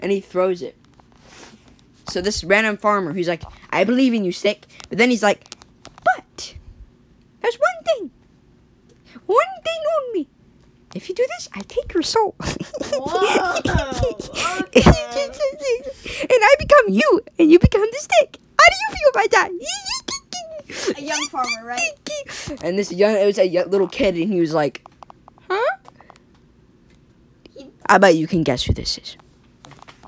And 0.00 0.12
he 0.12 0.20
throws 0.20 0.62
it. 0.62 0.76
So 2.08 2.20
this 2.20 2.44
random 2.44 2.76
farmer 2.76 3.12
who's 3.12 3.28
like, 3.28 3.42
I 3.70 3.84
believe 3.84 4.14
in 4.14 4.24
you, 4.24 4.32
stick. 4.32 4.66
But 4.88 4.98
then 4.98 5.10
he's 5.10 5.22
like, 5.22 5.44
but 6.04 6.54
there's 7.40 7.56
one 7.56 7.84
thing. 7.84 8.10
One 9.26 9.38
thing 9.64 9.82
only. 10.00 10.28
If 10.94 11.08
you 11.08 11.14
do 11.14 11.26
this, 11.36 11.48
I 11.52 11.60
take 11.62 11.92
your 11.92 12.02
soul. 12.02 12.34
Whoa, 12.40 13.58
okay. 13.58 13.72
and 16.22 16.40
I 16.42 16.54
become 16.58 16.88
you, 16.88 17.20
and 17.38 17.50
you 17.50 17.58
become 17.58 17.82
the 17.82 17.98
stick. 17.98 18.38
How 18.58 18.66
do 18.66 18.76
you 18.80 18.94
feel 18.96 19.10
about 19.10 19.30
that? 19.32 19.50
A 20.96 21.02
young 21.02 21.26
farmer, 21.28 21.64
right? 21.64 22.62
And 22.62 22.78
this 22.78 22.92
young, 22.92 23.14
it 23.14 23.26
was 23.26 23.38
a 23.38 23.64
little 23.64 23.88
kid, 23.88 24.16
and 24.16 24.32
he 24.32 24.40
was 24.40 24.54
like, 24.54 24.82
"Huh?" 25.48 25.76
I 27.86 27.98
bet 27.98 28.16
you 28.16 28.26
can 28.26 28.42
guess 28.42 28.64
who 28.64 28.72
this 28.72 28.98
is. 28.98 29.16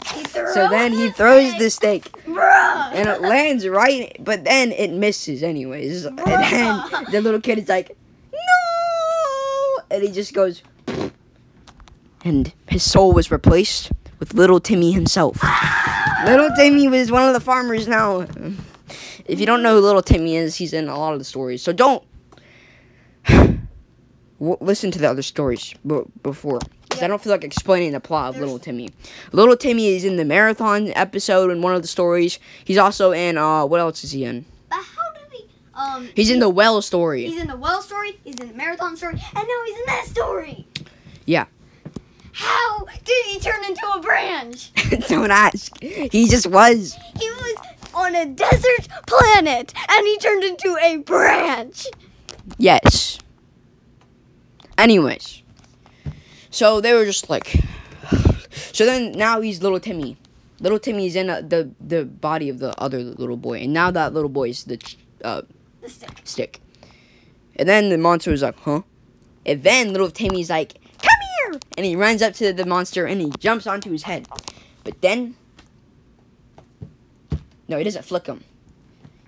So 0.04 0.68
then 0.68 0.92
he 0.92 1.10
throws 1.10 1.48
stick. 1.50 1.58
the 1.58 1.70
stake, 1.70 2.12
Bruh. 2.24 2.92
and 2.92 3.08
it 3.08 3.20
lands 3.22 3.66
right, 3.68 4.16
but 4.20 4.44
then 4.44 4.72
it 4.72 4.92
misses 4.92 5.42
anyways. 5.42 6.04
And 6.06 6.18
then 6.18 6.82
the 7.10 7.20
little 7.20 7.40
kid 7.40 7.58
is 7.58 7.68
like, 7.68 7.96
"No!" 8.32 9.82
And 9.90 10.02
he 10.02 10.10
just 10.10 10.32
goes, 10.34 10.62
and 12.24 12.52
his 12.68 12.82
soul 12.88 13.12
was 13.12 13.30
replaced 13.30 13.90
with 14.18 14.34
little 14.34 14.60
Timmy 14.60 14.92
himself. 14.92 15.42
little 16.24 16.50
Timmy 16.56 16.88
was 16.88 17.10
one 17.10 17.24
of 17.28 17.34
the 17.34 17.40
farmers 17.40 17.86
now. 17.86 18.26
If 19.26 19.38
you 19.38 19.46
don't 19.46 19.62
know 19.62 19.74
who 19.74 19.80
little 19.84 20.02
Timmy 20.02 20.36
is, 20.36 20.56
he's 20.56 20.72
in 20.72 20.88
a 20.88 20.98
lot 20.98 21.12
of 21.12 21.18
the 21.18 21.24
stories. 21.24 21.62
So 21.62 21.72
don't 21.72 22.02
w- 23.28 23.58
listen 24.40 24.90
to 24.92 24.98
the 24.98 25.08
other 25.08 25.22
stories 25.22 25.74
before. 26.22 26.60
'Cause 26.98 27.04
I 27.04 27.08
don't 27.08 27.22
feel 27.22 27.32
like 27.32 27.44
explaining 27.44 27.92
the 27.92 28.00
plot 28.00 28.34
of 28.34 28.40
Little 28.40 28.58
Timmy. 28.58 28.90
Little 29.32 29.56
Timmy 29.56 29.94
is 29.94 30.04
in 30.04 30.16
the 30.16 30.24
marathon 30.24 30.88
episode 30.94 31.50
in 31.50 31.62
one 31.62 31.74
of 31.74 31.82
the 31.82 31.88
stories. 31.88 32.38
He's 32.64 32.78
also 32.78 33.12
in 33.12 33.38
uh 33.38 33.64
what 33.66 33.80
else 33.80 34.04
is 34.04 34.12
he 34.12 34.24
in? 34.24 34.44
But 34.68 34.76
how 34.76 35.12
did 35.12 35.32
he? 35.38 35.46
Um. 35.74 36.08
He's 36.14 36.30
in 36.30 36.40
the 36.40 36.48
well 36.48 36.82
story. 36.82 37.26
He's 37.26 37.40
in 37.40 37.48
the 37.48 37.56
well 37.56 37.82
story. 37.82 38.18
He's 38.24 38.34
in 38.36 38.48
the 38.48 38.54
marathon 38.54 38.96
story, 38.96 39.14
and 39.14 39.20
now 39.34 39.64
he's 39.66 39.78
in 39.78 39.86
that 39.86 40.04
story. 40.06 40.66
Yeah. 41.24 41.44
How 42.32 42.84
did 43.04 43.26
he 43.26 43.40
turn 43.40 43.64
into 43.64 43.84
a 43.94 44.00
branch? 44.00 44.70
don't 45.08 45.30
ask. 45.30 45.76
He 45.80 46.28
just 46.28 46.46
was. 46.46 46.96
He 47.18 47.28
was 47.30 47.56
on 47.94 48.14
a 48.14 48.26
desert 48.26 48.86
planet, 49.08 49.74
and 49.88 50.06
he 50.06 50.16
turned 50.18 50.44
into 50.44 50.76
a 50.80 50.98
branch. 50.98 51.86
Yes. 52.58 53.18
Anyways. 54.76 55.42
So 56.58 56.80
they 56.80 56.92
were 56.92 57.04
just 57.04 57.30
like 57.30 57.54
So 58.72 58.84
then 58.84 59.12
now 59.12 59.40
he's 59.40 59.62
little 59.62 59.78
Timmy. 59.78 60.16
Little 60.58 60.80
Timmy's 60.80 61.14
in 61.14 61.30
uh 61.30 61.40
the 61.40 61.70
the 61.78 62.04
body 62.04 62.48
of 62.48 62.58
the 62.58 62.76
other 62.82 62.98
little 62.98 63.36
boy 63.36 63.58
and 63.60 63.72
now 63.72 63.92
that 63.92 64.12
little 64.12 64.28
boy 64.28 64.48
is 64.48 64.64
the 64.64 64.78
uh 65.22 65.42
The 65.82 65.88
stick. 65.88 66.10
stick. 66.24 66.60
And 67.54 67.68
then 67.68 67.90
the 67.90 67.98
monster 67.98 68.32
was 68.32 68.42
like, 68.42 68.58
"Huh?" 68.66 68.82
And 69.46 69.62
then 69.62 69.92
little 69.92 70.10
Timmy's 70.10 70.50
like, 70.50 70.74
"Come 71.06 71.20
here! 71.30 71.60
And 71.76 71.86
he 71.86 71.94
runs 71.94 72.22
up 72.22 72.34
to 72.34 72.52
the 72.52 72.66
monster 72.66 73.06
and 73.06 73.20
he 73.20 73.30
jumps 73.38 73.66
onto 73.68 73.90
his 73.92 74.02
head. 74.02 74.26
But 74.82 75.00
then, 75.00 75.36
no, 77.68 77.78
he 77.78 77.84
doesn't 77.84 78.04
flick 78.04 78.26
him. 78.26 78.42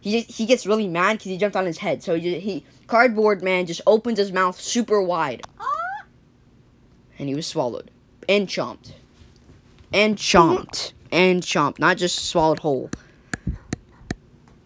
He 0.00 0.08
just, 0.20 0.38
he 0.38 0.46
gets 0.46 0.66
really 0.66 0.88
mad 0.88 1.18
because 1.18 1.30
he 1.30 1.38
jumped 1.38 1.56
on 1.56 1.66
his 1.66 1.78
head. 1.78 2.02
So 2.02 2.18
he, 2.18 2.40
he 2.40 2.64
cardboard 2.88 3.42
man 3.42 3.66
just 3.66 3.82
opens 3.86 4.18
his 4.18 4.32
mouth 4.32 4.60
super 4.60 5.00
wide, 5.00 5.42
Ah! 5.60 5.79
And 7.20 7.28
he 7.28 7.34
was 7.34 7.46
swallowed 7.46 7.90
and 8.28 8.48
chomped, 8.48 8.92
and 9.92 10.16
chomped 10.16 10.92
and 11.12 11.42
chomped, 11.42 11.78
not 11.78 11.98
just 11.98 12.18
swallowed 12.18 12.60
whole. 12.60 12.90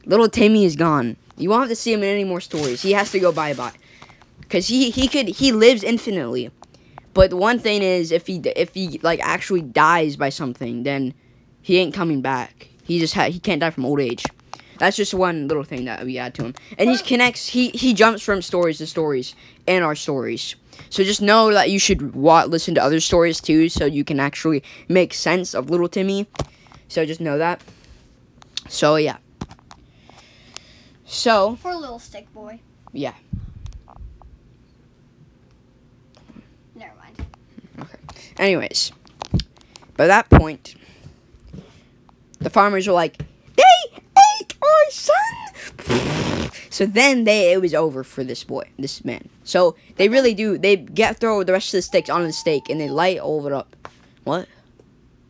Little 0.06 0.28
Timmy 0.28 0.64
is 0.64 0.76
gone. 0.76 1.16
You 1.36 1.50
won't 1.50 1.62
have 1.62 1.70
to 1.70 1.76
see 1.76 1.92
him 1.92 2.04
in 2.04 2.08
any 2.08 2.22
more 2.22 2.40
stories. 2.40 2.80
He 2.80 2.92
has 2.92 3.10
to 3.10 3.18
go 3.18 3.32
bye 3.32 3.54
bye, 3.54 3.72
cause 4.48 4.68
he 4.68 4.90
he 4.90 5.08
could 5.08 5.28
he 5.28 5.50
lives 5.50 5.82
infinitely. 5.82 6.52
But 7.12 7.30
the 7.30 7.36
one 7.36 7.58
thing 7.58 7.82
is, 7.82 8.12
if 8.12 8.28
he 8.28 8.36
if 8.56 8.72
he 8.74 9.00
like 9.02 9.18
actually 9.20 9.62
dies 9.62 10.16
by 10.16 10.28
something, 10.28 10.84
then 10.84 11.12
he 11.60 11.78
ain't 11.78 11.92
coming 11.92 12.22
back. 12.22 12.68
He 12.84 13.00
just 13.00 13.14
ha- 13.14 13.30
he 13.30 13.40
can't 13.40 13.60
die 13.60 13.70
from 13.70 13.84
old 13.84 14.00
age. 14.00 14.24
That's 14.78 14.96
just 14.96 15.14
one 15.14 15.48
little 15.48 15.64
thing 15.64 15.86
that 15.86 16.04
we 16.04 16.18
add 16.18 16.34
to 16.34 16.44
him. 16.44 16.54
And 16.78 16.90
he 16.90 16.98
connects. 16.98 17.48
He 17.48 17.70
he 17.70 17.94
jumps 17.94 18.22
from 18.22 18.42
stories 18.42 18.78
to 18.78 18.86
stories 18.86 19.34
in 19.66 19.82
our 19.82 19.96
stories. 19.96 20.54
So 20.90 21.02
just 21.04 21.20
know 21.22 21.52
that 21.52 21.70
you 21.70 21.78
should 21.78 22.14
wa- 22.14 22.44
listen 22.44 22.74
to 22.76 22.82
other 22.82 23.00
stories 23.00 23.40
too, 23.40 23.68
so 23.68 23.84
you 23.86 24.04
can 24.04 24.20
actually 24.20 24.62
make 24.88 25.12
sense 25.14 25.54
of 25.54 25.70
little 25.70 25.88
Timmy. 25.88 26.26
So 26.88 27.04
just 27.04 27.20
know 27.20 27.38
that. 27.38 27.60
So 28.68 28.96
yeah. 28.96 29.16
So 31.04 31.58
Poor 31.62 31.74
little 31.74 31.98
stick 31.98 32.32
boy. 32.32 32.60
yeah. 32.92 33.14
Never 36.74 36.92
mind. 36.96 37.26
Okay. 37.80 37.98
Anyways, 38.36 38.92
by 39.96 40.06
that 40.06 40.28
point, 40.30 40.74
the 42.40 42.50
farmers 42.50 42.86
were 42.86 42.94
like, 42.94 43.18
"They 43.56 43.62
ate 44.40 44.54
our 44.62 44.90
son." 44.90 45.14
So 46.84 46.90
then 46.90 47.24
they 47.24 47.50
it 47.50 47.62
was 47.62 47.72
over 47.72 48.04
for 48.04 48.22
this 48.24 48.44
boy, 48.44 48.68
this 48.78 49.06
man. 49.06 49.30
So 49.42 49.74
they 49.96 50.10
really 50.10 50.34
do. 50.34 50.58
They 50.58 50.76
get 50.76 51.16
throw 51.16 51.42
the 51.42 51.52
rest 51.52 51.72
of 51.72 51.78
the 51.78 51.82
sticks 51.82 52.10
on 52.10 52.24
the 52.24 52.32
stake 52.32 52.68
and 52.68 52.78
they 52.78 52.90
light 52.90 53.18
all 53.20 53.40
of 53.40 53.46
it 53.46 53.52
up. 53.54 53.74
What? 54.24 54.48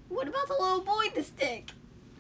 What 0.08 0.26
about 0.26 0.48
the 0.48 0.56
little 0.58 0.80
boy, 0.80 1.04
the 1.14 1.22
stick? 1.22 1.70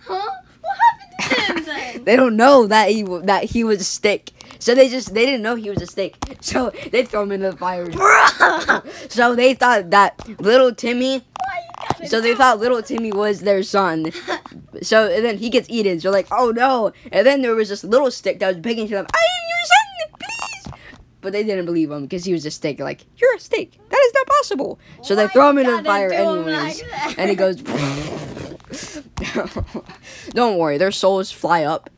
Huh? 0.04 0.30
What 0.60 0.78
happened 0.78 1.18
to 1.18 1.52
him 1.52 1.64
then? 1.94 2.04
They 2.04 2.14
don't 2.14 2.36
know 2.36 2.68
that 2.68 2.90
he 2.90 3.02
that 3.02 3.42
he 3.42 3.64
was 3.64 3.80
a 3.80 3.84
stick. 3.84 4.30
So 4.60 4.76
they 4.76 4.88
just 4.88 5.12
they 5.14 5.26
didn't 5.26 5.42
know 5.42 5.56
he 5.56 5.68
was 5.68 5.82
a 5.82 5.88
stick. 5.88 6.14
So 6.40 6.70
they 6.92 7.04
throw 7.04 7.24
him 7.24 7.32
into 7.32 7.50
the 7.50 7.56
fire. 7.56 7.90
So 9.08 9.34
they 9.34 9.54
thought 9.54 9.90
that 9.90 10.14
little 10.38 10.72
Timmy. 10.72 11.24
Why 11.98 12.06
So 12.06 12.20
they 12.20 12.34
thought 12.34 12.58
little 12.58 12.82
Timmy 12.82 13.12
was 13.12 13.40
their 13.40 13.62
son. 13.62 14.10
So 14.82 15.06
and 15.06 15.24
then 15.24 15.38
he 15.38 15.50
gets 15.50 15.70
eaten. 15.70 16.00
So 16.00 16.10
like, 16.10 16.26
oh 16.32 16.50
no! 16.50 16.92
And 17.12 17.24
then 17.24 17.42
there 17.42 17.54
was 17.54 17.68
this 17.68 17.84
little 17.84 18.10
stick 18.10 18.40
that 18.40 18.48
was 18.48 18.56
begging 18.56 18.88
to 18.88 18.94
them, 18.94 19.06
"I 19.14 19.18
am 19.18 19.48
your 19.48 19.64
son, 19.70 19.86
please!" 20.18 20.66
But 21.20 21.32
they 21.32 21.44
didn't 21.44 21.64
believe 21.64 21.92
him 21.92 22.02
because 22.02 22.24
he 22.24 22.32
was 22.32 22.44
a 22.44 22.50
stick. 22.50 22.80
Like, 22.80 23.06
you're 23.16 23.36
a 23.36 23.40
stick. 23.40 23.70
That 23.88 24.00
is 24.04 24.12
not 24.14 24.26
possible. 24.26 24.80
So 25.02 25.14
they 25.14 25.28
throw 25.28 25.50
him 25.50 25.58
into 25.58 25.76
the 25.76 25.84
fire 25.84 26.12
anyways, 26.12 26.82
like 26.82 27.18
and 27.18 27.30
he 27.30 27.36
goes. 27.36 27.62
Don't 30.30 30.58
worry, 30.58 30.76
their 30.76 30.90
souls 30.90 31.30
fly 31.30 31.62
up. 31.62 31.88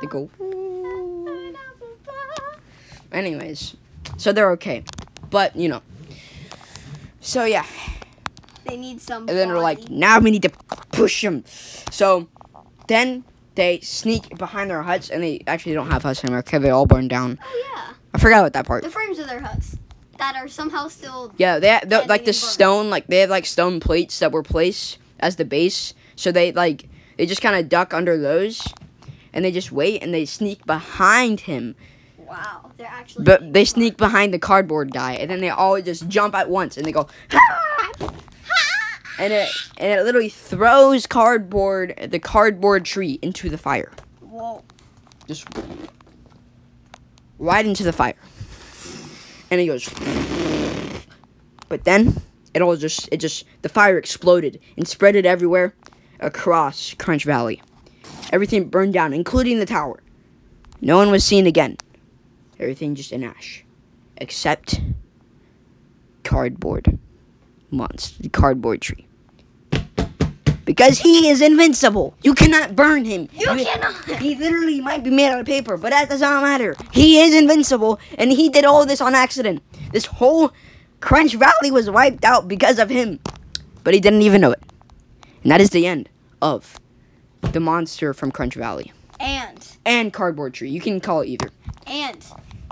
They 0.00 0.06
go. 0.06 0.30
Anyways, 3.10 3.76
so 4.16 4.32
they're 4.32 4.52
okay, 4.52 4.84
but 5.30 5.56
you 5.56 5.68
know. 5.68 5.82
So 7.20 7.44
yeah, 7.44 7.66
They 8.68 8.76
need 8.76 9.00
some. 9.00 9.28
and 9.28 9.36
then 9.36 9.48
they're 9.48 9.58
like, 9.58 9.88
now 9.88 10.18
we 10.18 10.30
need 10.30 10.42
to 10.42 10.50
push 10.92 11.22
them. 11.22 11.44
So 11.90 12.28
then 12.86 13.24
they 13.54 13.80
sneak 13.80 14.36
behind 14.38 14.70
their 14.70 14.82
huts, 14.82 15.10
and 15.10 15.22
they 15.22 15.42
actually 15.46 15.74
don't 15.74 15.90
have 15.90 16.02
huts 16.02 16.22
anymore 16.22 16.42
because 16.42 16.62
they 16.62 16.70
all 16.70 16.86
burned 16.86 17.10
down. 17.10 17.38
Oh 17.42 17.64
yeah, 17.74 17.94
I 18.14 18.18
forgot 18.18 18.40
about 18.40 18.52
that 18.52 18.66
part. 18.66 18.84
the 18.84 18.90
frames 18.90 19.18
of 19.18 19.28
their 19.28 19.40
huts 19.40 19.76
that 20.18 20.36
are 20.36 20.48
somehow 20.48 20.88
still. 20.88 21.32
Yeah, 21.38 21.58
they, 21.58 21.80
they 21.84 22.06
like 22.06 22.24
the 22.24 22.32
stone, 22.32 22.90
like 22.90 23.06
they 23.06 23.20
have 23.20 23.30
like 23.30 23.46
stone 23.46 23.80
plates 23.80 24.18
that 24.18 24.32
were 24.32 24.42
placed 24.42 24.98
as 25.18 25.36
the 25.36 25.44
base. 25.44 25.94
So 26.16 26.30
they 26.30 26.52
like 26.52 26.88
they 27.16 27.26
just 27.26 27.40
kind 27.42 27.56
of 27.56 27.68
duck 27.68 27.94
under 27.94 28.18
those, 28.18 28.62
and 29.32 29.44
they 29.44 29.52
just 29.52 29.72
wait 29.72 30.02
and 30.02 30.12
they 30.12 30.24
sneak 30.24 30.64
behind 30.66 31.40
him. 31.40 31.74
Wow, 32.16 32.70
they're 32.76 32.86
actually. 32.86 33.24
But 33.24 33.52
they 33.52 33.64
sneak 33.64 33.96
behind 33.96 34.34
the 34.34 34.38
cardboard 34.38 34.92
guy, 34.92 35.14
and 35.14 35.30
then 35.30 35.40
they 35.40 35.50
all 35.50 35.80
just 35.80 36.08
jump 36.08 36.34
at 36.34 36.50
once, 36.50 36.76
and 36.76 36.86
they 36.86 36.92
go. 36.92 37.08
Ah! 37.32 38.12
And 39.18 39.32
it 39.32 39.48
and 39.78 40.00
it 40.00 40.04
literally 40.04 40.28
throws 40.28 41.06
cardboard 41.06 41.94
the 42.10 42.18
cardboard 42.18 42.84
tree 42.84 43.18
into 43.22 43.48
the 43.48 43.58
fire. 43.58 43.92
Whoa. 44.20 44.62
just 45.26 45.46
right 47.38 47.66
into 47.66 47.82
the 47.82 47.92
fire. 47.92 48.14
And 49.50 49.60
it 49.60 49.66
goes 49.66 49.88
But 51.68 51.84
then 51.84 52.20
it 52.54 52.62
all 52.62 52.76
just 52.76 53.08
it 53.10 53.18
just 53.18 53.44
the 53.62 53.68
fire 53.68 53.98
exploded 53.98 54.60
and 54.76 54.86
spread 54.86 55.16
it 55.16 55.26
everywhere 55.26 55.74
across 56.20 56.94
Crunch 56.94 57.24
Valley. 57.24 57.60
Everything 58.32 58.68
burned 58.68 58.92
down, 58.92 59.12
including 59.12 59.58
the 59.58 59.66
tower. 59.66 60.00
No 60.80 60.96
one 60.96 61.10
was 61.10 61.24
seen 61.24 61.46
again. 61.46 61.76
Everything 62.60 62.94
just 62.94 63.12
in 63.12 63.24
ash. 63.24 63.64
Except 64.16 64.80
cardboard 66.22 66.98
monster 67.70 68.22
the 68.22 68.28
cardboard 68.28 68.80
tree. 68.80 69.07
Because 70.68 70.98
he 70.98 71.30
is 71.30 71.40
invincible. 71.40 72.14
You 72.22 72.34
cannot 72.34 72.76
burn 72.76 73.06
him. 73.06 73.30
You 73.32 73.46
cannot. 73.46 73.94
He 74.20 74.34
literally 74.34 74.82
might 74.82 75.02
be 75.02 75.08
made 75.08 75.30
out 75.30 75.40
of 75.40 75.46
paper, 75.46 75.78
but 75.78 75.88
that 75.92 76.10
does 76.10 76.20
not 76.20 76.42
matter. 76.42 76.76
He 76.92 77.20
is 77.22 77.34
invincible, 77.34 77.98
and 78.18 78.30
he 78.30 78.50
did 78.50 78.66
all 78.66 78.84
this 78.84 79.00
on 79.00 79.14
accident. 79.14 79.62
This 79.92 80.04
whole 80.04 80.52
Crunch 81.00 81.32
Valley 81.36 81.70
was 81.70 81.88
wiped 81.88 82.22
out 82.22 82.48
because 82.48 82.78
of 82.78 82.90
him, 82.90 83.18
but 83.82 83.94
he 83.94 84.00
didn't 84.00 84.20
even 84.20 84.42
know 84.42 84.50
it. 84.50 84.62
And 85.42 85.50
that 85.50 85.62
is 85.62 85.70
the 85.70 85.86
end 85.86 86.10
of 86.42 86.78
the 87.40 87.60
monster 87.60 88.12
from 88.12 88.30
Crunch 88.30 88.54
Valley 88.54 88.92
And 89.18 89.66
and 89.86 90.12
Cardboard 90.12 90.52
Tree. 90.52 90.68
You 90.68 90.82
can 90.82 91.00
call 91.00 91.22
it 91.22 91.28
either. 91.28 91.48
and 91.86 92.22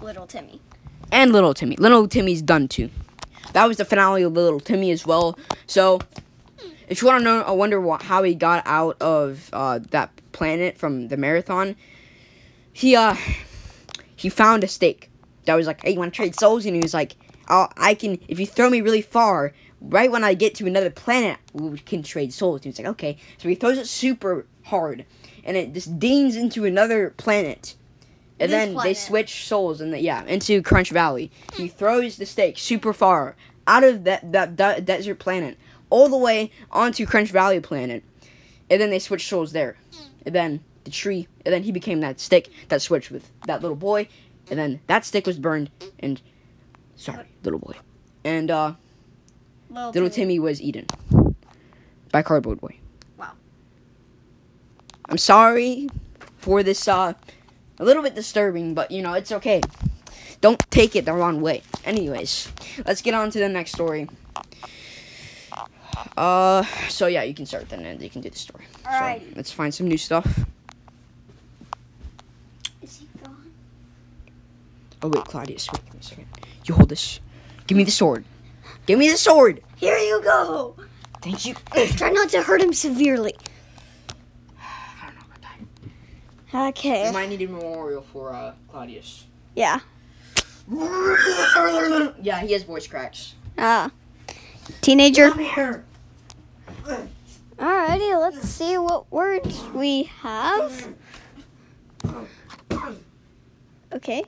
little 0.02 0.26
Timmy. 0.26 0.60
And 1.10 1.32
Little 1.32 1.54
Timmy. 1.54 1.76
Little 1.76 2.06
Timmy's 2.08 2.42
done 2.42 2.68
too. 2.68 2.90
That 3.54 3.66
was 3.66 3.78
the 3.78 3.86
finale 3.86 4.22
of 4.22 4.34
Little 4.34 4.60
Timmy 4.60 4.90
as 4.90 5.06
well. 5.06 5.38
So, 5.66 6.00
if 6.88 7.02
you 7.02 7.08
want 7.08 7.20
to 7.20 7.24
know, 7.24 7.42
I 7.42 7.50
wonder 7.52 7.80
what, 7.80 8.02
how 8.02 8.22
he 8.22 8.34
got 8.34 8.62
out 8.66 9.00
of 9.00 9.50
uh, 9.52 9.80
that 9.90 10.10
planet 10.32 10.78
from 10.78 11.08
the 11.08 11.16
marathon. 11.16 11.76
He 12.72 12.94
uh, 12.94 13.16
he 14.14 14.28
found 14.28 14.62
a 14.62 14.68
stake 14.68 15.10
that 15.46 15.54
was 15.54 15.66
like, 15.66 15.82
"Hey, 15.82 15.92
you 15.92 15.98
want 15.98 16.12
to 16.12 16.16
trade 16.16 16.38
souls?" 16.38 16.66
And 16.66 16.76
he 16.76 16.82
was 16.82 16.94
like, 16.94 17.16
I'll, 17.48 17.72
"I 17.76 17.94
can 17.94 18.18
if 18.28 18.38
you 18.38 18.46
throw 18.46 18.70
me 18.70 18.80
really 18.80 19.02
far, 19.02 19.52
right 19.80 20.10
when 20.10 20.22
I 20.22 20.34
get 20.34 20.54
to 20.56 20.66
another 20.66 20.90
planet, 20.90 21.38
we 21.52 21.78
can 21.78 22.02
trade 22.02 22.32
souls." 22.32 22.56
And 22.56 22.64
he 22.64 22.68
was 22.70 22.78
like, 22.78 22.88
"Okay." 22.88 23.16
So 23.38 23.48
he 23.48 23.54
throws 23.54 23.78
it 23.78 23.86
super 23.86 24.46
hard, 24.64 25.06
and 25.42 25.56
it 25.56 25.72
just 25.72 25.98
dings 25.98 26.36
into 26.36 26.64
another 26.64 27.10
planet. 27.16 27.74
And 28.38 28.52
This 28.52 28.66
then 28.66 28.76
they 28.76 28.92
switch 28.92 29.46
souls 29.46 29.80
and 29.80 29.96
yeah 29.98 30.22
into 30.24 30.60
Crunch 30.62 30.90
Valley. 30.90 31.30
He 31.54 31.68
throws 31.68 32.18
the 32.18 32.26
stake 32.26 32.58
super 32.58 32.92
far 32.92 33.34
out 33.66 33.82
of 33.82 34.04
that 34.04 34.30
that, 34.32 34.58
that 34.58 34.84
desert 34.84 35.18
planet 35.18 35.56
all 35.90 36.08
the 36.08 36.16
way 36.16 36.50
onto 36.70 37.06
Crunch 37.06 37.30
Valley 37.30 37.60
planet, 37.60 38.02
and 38.70 38.80
then 38.80 38.90
they 38.90 38.98
switched 38.98 39.28
souls 39.28 39.52
there. 39.52 39.76
And 40.24 40.34
then 40.34 40.64
the 40.84 40.90
tree, 40.90 41.28
and 41.44 41.52
then 41.52 41.62
he 41.62 41.72
became 41.72 42.00
that 42.00 42.20
stick 42.20 42.48
that 42.68 42.82
switched 42.82 43.10
with 43.10 43.30
that 43.46 43.62
little 43.62 43.76
boy, 43.76 44.08
and 44.50 44.58
then 44.58 44.80
that 44.86 45.04
stick 45.04 45.26
was 45.26 45.38
burned. 45.38 45.70
And 45.98 46.20
sorry, 46.96 47.26
little 47.42 47.60
boy, 47.60 47.74
and 48.24 48.50
uh, 48.50 48.74
Little, 49.68 49.90
little 49.90 50.10
Timmy 50.10 50.38
was 50.38 50.62
eaten 50.62 50.86
by 52.12 52.22
Cardboard 52.22 52.60
Boy. 52.60 52.78
Wow. 53.18 53.32
I'm 55.08 55.18
sorry 55.18 55.88
for 56.38 56.62
this 56.62 56.86
uh 56.86 57.14
a 57.78 57.84
little 57.84 58.02
bit 58.02 58.14
disturbing, 58.14 58.74
but 58.74 58.90
you 58.90 59.02
know, 59.02 59.12
it's 59.12 59.32
okay. 59.32 59.60
Don't 60.40 60.58
take 60.70 60.96
it 60.96 61.04
the 61.04 61.12
wrong 61.12 61.40
way. 61.40 61.62
Anyways, 61.84 62.52
let's 62.86 63.02
get 63.02 63.14
on 63.14 63.30
to 63.30 63.38
the 63.38 63.48
next 63.48 63.72
story. 63.72 64.08
Uh 66.16 66.62
so 66.88 67.06
yeah, 67.06 67.22
you 67.22 67.34
can 67.34 67.46
start 67.46 67.68
then 67.68 67.84
and 67.84 68.02
you 68.02 68.10
can 68.10 68.20
do 68.20 68.30
the 68.30 68.38
story. 68.38 68.64
So 68.84 69.20
let's 69.34 69.50
find 69.52 69.74
some 69.74 69.88
new 69.88 69.98
stuff. 69.98 70.44
Is 72.82 72.98
he 72.98 73.08
gone? 73.22 73.52
Oh 75.02 75.08
wait, 75.08 75.24
Claudius, 75.24 75.68
wait 75.72 75.84
give 75.84 75.94
me 75.94 76.00
a 76.00 76.02
second. 76.02 76.26
You 76.66 76.74
hold 76.74 76.88
this. 76.88 77.20
Give 77.66 77.76
me 77.76 77.84
the 77.84 77.90
sword. 77.90 78.24
Give 78.86 78.98
me 78.98 79.10
the 79.10 79.16
sword. 79.16 79.62
Here 79.76 79.98
you 79.98 80.20
go. 80.22 80.76
Thank 81.22 81.46
you. 81.46 81.54
Try 81.96 82.10
not 82.10 82.28
to 82.30 82.42
hurt 82.42 82.60
him 82.60 82.72
severely. 82.72 83.34
I 84.58 85.06
don't 85.06 85.16
know 85.16 85.24
about 85.26 85.42
that. 86.52 86.68
Okay. 86.68 87.06
We 87.06 87.12
might 87.12 87.28
need 87.28 87.42
a 87.42 87.48
memorial 87.48 88.02
for 88.02 88.32
uh 88.34 88.52
Claudius. 88.68 89.24
Yeah. 89.54 89.80
yeah, 92.22 92.40
he 92.40 92.52
has 92.52 92.62
voice 92.64 92.86
cracks. 92.86 93.34
Ah. 93.58 93.90
Teenager. 94.80 95.30
Alrighty, 97.58 98.20
let's 98.20 98.48
see 98.48 98.76
what 98.78 99.10
words 99.10 99.62
we 99.74 100.04
have. 100.04 100.88
Okay. 103.92 104.24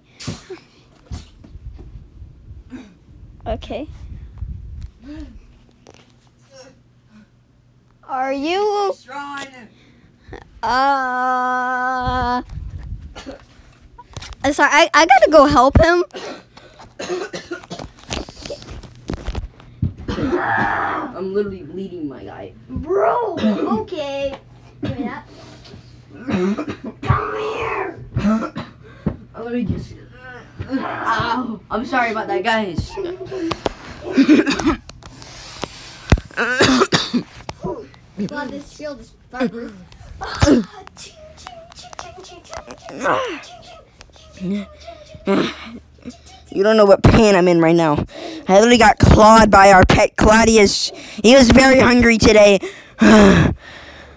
Okay. 3.47 3.89
Are 8.05 8.33
you 8.33 8.95
uh 10.63 12.43
sorry, 14.51 14.71
I, 14.73 14.91
I 14.95 15.07
gotta 15.07 15.31
go 15.31 15.45
help 15.47 15.79
him. 15.81 16.05
I'm 20.37 21.35
literally 21.35 21.63
bleeding, 21.63 22.09
my 22.09 22.25
guy. 22.25 22.53
Bro, 22.69 23.37
okay. 23.81 24.39
Give 24.83 24.99
me 24.99 25.05
that. 25.05 25.27
Come 27.03 27.37
here. 27.37 28.05
Let 29.37 29.53
me 29.53 29.65
just. 29.65 29.95
Ow! 30.71 31.61
I'm 31.71 31.87
sorry 31.87 32.11
about 32.11 32.27
that, 32.27 32.43
guys. 32.43 32.91
God, 38.27 38.49
this 38.51 38.77
shield 38.77 39.01
is 39.01 39.15
fireproof. 39.31 39.73
You 46.51 46.63
don't 46.63 46.77
know 46.77 46.87
what 46.87 47.03
pain 47.03 47.35
I'm 47.35 47.49
in 47.49 47.61
right 47.61 47.77
now. 47.77 48.05
I 48.49 48.55
literally 48.55 48.79
got 48.79 48.99
clawed 48.99 49.51
by 49.51 49.73
our 49.73 49.85
pet 49.85 50.17
Claudius. 50.17 50.91
He 51.23 51.35
was 51.35 51.51
very 51.51 51.79
hungry 51.79 52.19
today. 52.19 52.59
Uh, 53.01 53.53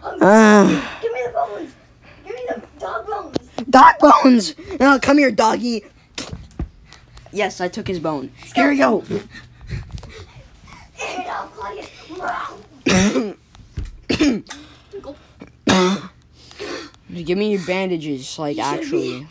Give 1.02 1.14
me 1.14 1.20
the 1.26 1.32
bones. 1.34 1.74
Give 2.26 2.36
me 2.36 2.42
the 2.48 2.62
dog 2.80 3.08
bones. 3.08 3.38
dog 3.70 3.96
bones! 4.00 4.56
No, 4.80 5.00
come 5.00 5.18
here, 5.18 5.32
doggy. 5.32 5.84
Yes, 7.32 7.62
I 7.62 7.68
took 7.68 7.88
his 7.88 8.00
bone. 8.00 8.32
Here 8.56 8.70
we 8.70 8.78
go. 8.78 9.04
Claudia. 11.62 11.86
Give 17.26 17.38
me 17.38 17.52
your 17.52 17.66
bandages, 17.66 18.40
like 18.40 18.58
actually. 18.58 19.28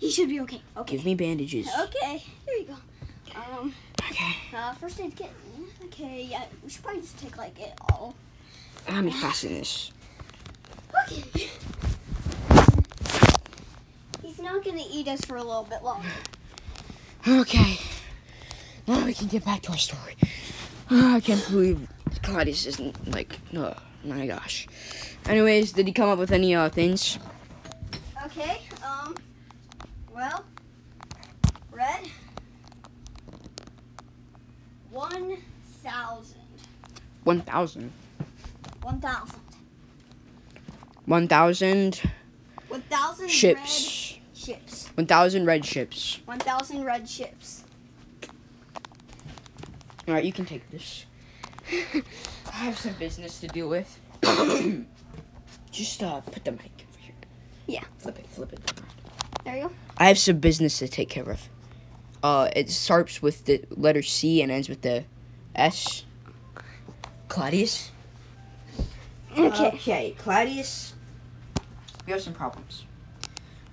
He 0.00 0.10
should 0.10 0.30
be 0.30 0.40
okay. 0.40 0.62
Okay. 0.78 0.96
Give 0.96 1.04
me 1.04 1.14
bandages. 1.14 1.68
Okay. 1.78 2.24
Here 2.46 2.56
you 2.56 2.64
go. 2.64 2.76
Um. 3.38 3.74
Okay. 4.10 4.34
Uh, 4.56 4.72
first 4.74 4.98
aid 4.98 5.14
kit. 5.14 5.30
Okay. 5.84 6.26
Yeah. 6.28 6.44
We 6.64 6.70
should 6.70 6.82
probably 6.82 7.02
just 7.02 7.18
take 7.18 7.36
like 7.36 7.60
it 7.60 7.74
all. 7.92 8.14
Let 8.88 9.04
me 9.04 9.10
fasten 9.12 9.52
this. 9.52 9.92
Okay. 11.04 11.48
He's 14.22 14.40
not 14.40 14.64
gonna 14.64 14.82
eat 14.90 15.06
us 15.06 15.20
for 15.20 15.36
a 15.36 15.42
little 15.42 15.66
bit 15.68 15.82
longer. 15.82 16.08
Okay. 17.28 17.78
Now 18.86 19.04
we 19.04 19.12
can 19.12 19.28
get 19.28 19.44
back 19.44 19.60
to 19.62 19.72
our 19.72 19.78
story. 19.78 20.16
Ah, 20.90 21.16
I 21.16 21.20
can't 21.20 21.46
believe 21.50 21.86
Claudius 22.22 22.64
isn't 22.66 23.12
like, 23.12 23.38
oh 23.54 23.76
my 24.02 24.26
gosh. 24.26 24.66
Anyways, 25.26 25.72
did 25.72 25.86
he 25.86 25.92
come 25.92 26.08
up 26.08 26.18
with 26.18 26.32
any 26.32 26.54
uh 26.54 26.70
things? 26.70 27.18
Okay. 28.24 28.62
Um. 28.82 29.14
Well. 30.20 30.44
Red. 31.72 32.10
One 34.90 35.38
thousand. 35.82 36.36
One 37.24 37.40
thousand. 37.40 37.90
One 38.82 39.00
thousand. 39.00 39.40
One 41.06 41.26
thousand 41.26 42.02
One 42.68 42.82
thousand 42.82 43.28
ships. 43.30 44.18
red 44.18 44.36
ships. 44.36 44.88
One 44.88 45.06
thousand 45.06 45.46
red 45.46 45.64
ships. 45.64 46.20
One 46.26 46.38
thousand 46.38 46.84
red 46.84 47.08
ships. 47.08 47.64
Alright, 50.06 50.26
you 50.26 50.34
can 50.34 50.44
take 50.44 50.70
this. 50.70 51.06
I 51.72 52.56
have 52.68 52.78
some 52.78 52.92
business 52.98 53.40
to 53.40 53.48
deal 53.48 53.70
with. 53.70 53.98
Just 55.70 56.02
uh 56.02 56.20
put 56.20 56.44
the 56.44 56.52
mic 56.52 56.84
over 56.90 56.98
here. 56.98 57.14
Yeah. 57.66 57.84
Flip 57.96 58.18
it, 58.18 58.26
flip 58.26 58.52
it. 58.52 58.72
There 59.46 59.56
you 59.56 59.62
go. 59.62 59.72
I 60.00 60.04
have 60.04 60.18
some 60.18 60.38
business 60.38 60.78
to 60.78 60.88
take 60.88 61.10
care 61.10 61.28
of. 61.28 61.50
Uh, 62.22 62.48
it 62.56 62.70
starts 62.70 63.20
with 63.20 63.44
the 63.44 63.62
letter 63.68 64.00
C 64.00 64.40
and 64.40 64.50
ends 64.50 64.66
with 64.66 64.80
the 64.80 65.04
S. 65.54 66.04
Claudius. 67.28 67.90
Okay. 69.38 69.68
Okay, 69.68 70.14
Claudius. 70.16 70.94
We 72.06 72.12
have 72.12 72.22
some 72.22 72.32
problems. 72.32 72.86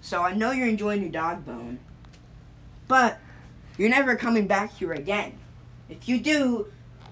So 0.02 0.22
I 0.22 0.34
know 0.34 0.52
you're 0.52 0.68
enjoying 0.68 1.02
your 1.02 1.12
dog 1.12 1.46
bone, 1.46 1.80
but 2.90 3.20
you're 3.78 3.90
never 3.90 4.18
coming 4.18 4.48
back 4.48 4.74
here 4.74 4.92
again. 4.92 5.32
If 5.90 6.10
you 6.10 6.20
do, 6.20 6.68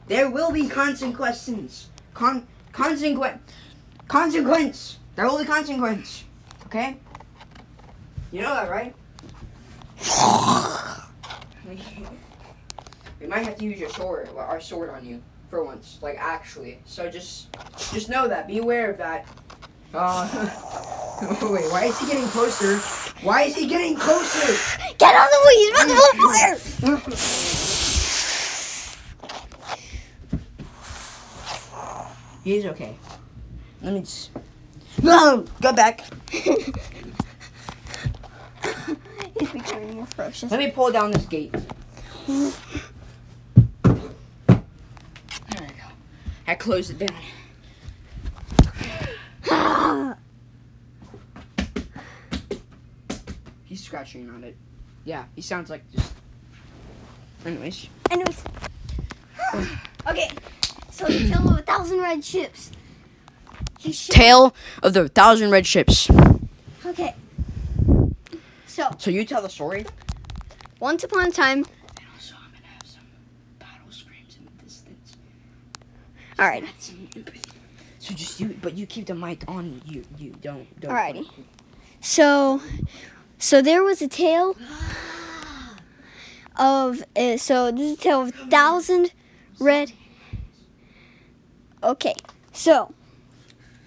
there 0.07 0.29
will 0.29 0.51
be 0.51 0.67
consequences. 0.67 1.87
Con 2.13 2.45
consequence. 2.73 3.39
Consequence. 4.09 4.99
There 5.15 5.25
will 5.25 5.39
be 5.39 5.45
consequence. 5.45 6.25
Okay. 6.65 6.97
You 8.33 8.41
know 8.41 8.53
that, 8.53 8.69
right? 8.69 8.93
we 13.19 13.27
might 13.27 13.43
have 13.45 13.55
to 13.57 13.63
use 13.63 13.79
your 13.79 13.89
sword, 13.89 14.29
our 14.37 14.59
sword 14.59 14.89
on 14.89 15.05
you 15.05 15.21
for 15.49 15.63
once, 15.63 15.99
like 16.01 16.17
actually. 16.19 16.79
So 16.85 17.09
just, 17.09 17.47
just 17.93 18.09
know 18.09 18.27
that. 18.27 18.47
Be 18.47 18.57
aware 18.59 18.91
of 18.91 18.97
that. 18.97 19.27
Uh, 19.93 20.27
wait, 21.43 21.71
why 21.71 21.85
is 21.85 21.97
he 21.99 22.07
getting 22.07 22.27
closer? 22.27 22.77
Why 23.25 23.43
is 23.43 23.55
he 23.55 23.65
getting 23.67 23.95
closer? 23.95 24.53
Get 24.97 25.15
out 25.15 25.27
of 25.27 25.31
the 25.31 25.39
way! 25.47 25.55
He's 25.55 25.71
about 25.71 25.87
to 25.87 25.95
blow 26.17 26.97
fire! 26.97 27.45
He's 32.43 32.65
okay. 32.65 32.95
Let 33.81 33.93
me 33.93 34.01
just. 34.01 34.29
No, 35.01 35.45
go 35.61 35.73
back. 35.73 36.01
He's 39.39 39.49
becoming 39.49 39.95
more 39.95 40.05
ferocious. 40.05 40.49
Let 40.51 40.59
me 40.59 40.71
pull 40.71 40.91
down 40.91 41.11
this 41.11 41.25
gate. 41.25 41.51
There 41.51 42.51
we 43.83 45.67
go. 45.67 45.87
I 46.47 46.55
closed 46.55 46.91
it 46.91 46.99
down. 46.99 47.15
He's 53.65 53.83
scratching 53.83 54.29
on 54.29 54.43
it. 54.43 54.55
Yeah, 55.03 55.25
he 55.35 55.41
sounds 55.41 55.69
like 55.69 55.83
just. 55.91 56.13
Anyways. 57.45 57.87
Anyways. 58.09 58.43
okay. 60.07 60.29
So 60.91 61.05
the 61.05 61.27
tale 61.29 61.49
of 61.49 61.59
a 61.59 61.61
thousand 61.61 61.99
red 61.99 62.23
ships. 62.23 62.71
He. 63.79 63.93
Tale 63.93 64.55
of 64.81 64.93
the 64.93 65.09
Thousand 65.09 65.51
Red 65.51 65.67
Ships. 65.67 66.09
Okay. 66.85 67.13
So 68.75 68.89
So 68.97 69.09
you 69.09 69.23
tell 69.23 69.41
the 69.41 69.47
story? 69.47 69.85
once 70.81 71.05
upon 71.05 71.27
a 71.27 71.31
time. 71.31 71.59
And 71.59 71.65
also, 72.13 72.35
I'm 72.35 72.51
gonna 72.51 72.73
have 72.73 72.85
some 72.85 73.03
battle 73.57 73.89
screams 73.89 74.35
in 74.35 74.43
the 74.43 74.63
distance. 74.65 75.15
All 76.37 76.45
right. 76.45 76.61
Add 76.61 76.69
some. 76.81 77.07
So 77.99 78.13
just 78.13 78.37
you, 78.41 78.59
but 78.61 78.75
you 78.75 78.85
keep 78.85 79.05
the 79.05 79.15
mic 79.15 79.45
on 79.47 79.81
you. 79.85 80.03
You 80.17 80.31
don't. 80.41 80.67
don't 80.81 80.91
Alrighty. 80.91 81.25
So, 82.01 82.61
so 83.37 83.61
there 83.61 83.81
was 83.81 84.01
a 84.01 84.09
tale 84.09 84.57
of 86.57 87.01
uh, 87.15 87.37
so 87.37 87.71
this 87.71 87.93
is 87.93 87.97
a 87.97 88.01
tale 88.01 88.21
of 88.23 88.27
a 88.27 88.47
thousand 88.47 89.13
red. 89.57 89.93
Okay, 91.81 92.15
so 92.51 92.93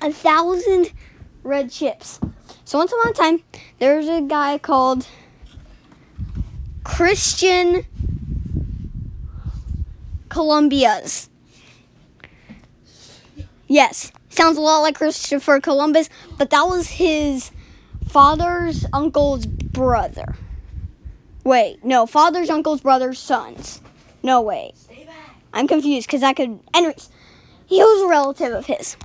a 0.00 0.10
thousand 0.10 0.92
red 1.42 1.70
ships. 1.70 2.20
So 2.68 2.76
once 2.76 2.92
upon 2.92 3.12
a 3.12 3.14
time, 3.14 3.42
there 3.78 3.96
was 3.96 4.08
a 4.08 4.20
guy 4.20 4.58
called 4.58 5.06
Christian 6.84 7.86
Columbia's. 10.28 11.30
Yes, 13.68 14.12
sounds 14.28 14.58
a 14.58 14.60
lot 14.60 14.80
like 14.80 14.96
Christopher 14.96 15.60
Columbus, 15.60 16.10
but 16.36 16.50
that 16.50 16.64
was 16.64 16.88
his 16.88 17.52
father's 18.06 18.84
uncle's 18.92 19.46
brother. 19.46 20.36
Wait, 21.44 21.82
no, 21.82 22.04
father's 22.04 22.50
uncle's 22.50 22.82
brother's 22.82 23.18
sons. 23.18 23.80
No, 24.22 24.42
wait. 24.42 24.74
I'm 25.54 25.68
confused 25.68 26.06
because 26.06 26.22
I 26.22 26.34
could. 26.34 26.60
Anyways, 26.74 27.08
he 27.64 27.78
was 27.78 28.02
a 28.02 28.08
relative 28.08 28.52
of 28.52 28.66
his. 28.66 28.98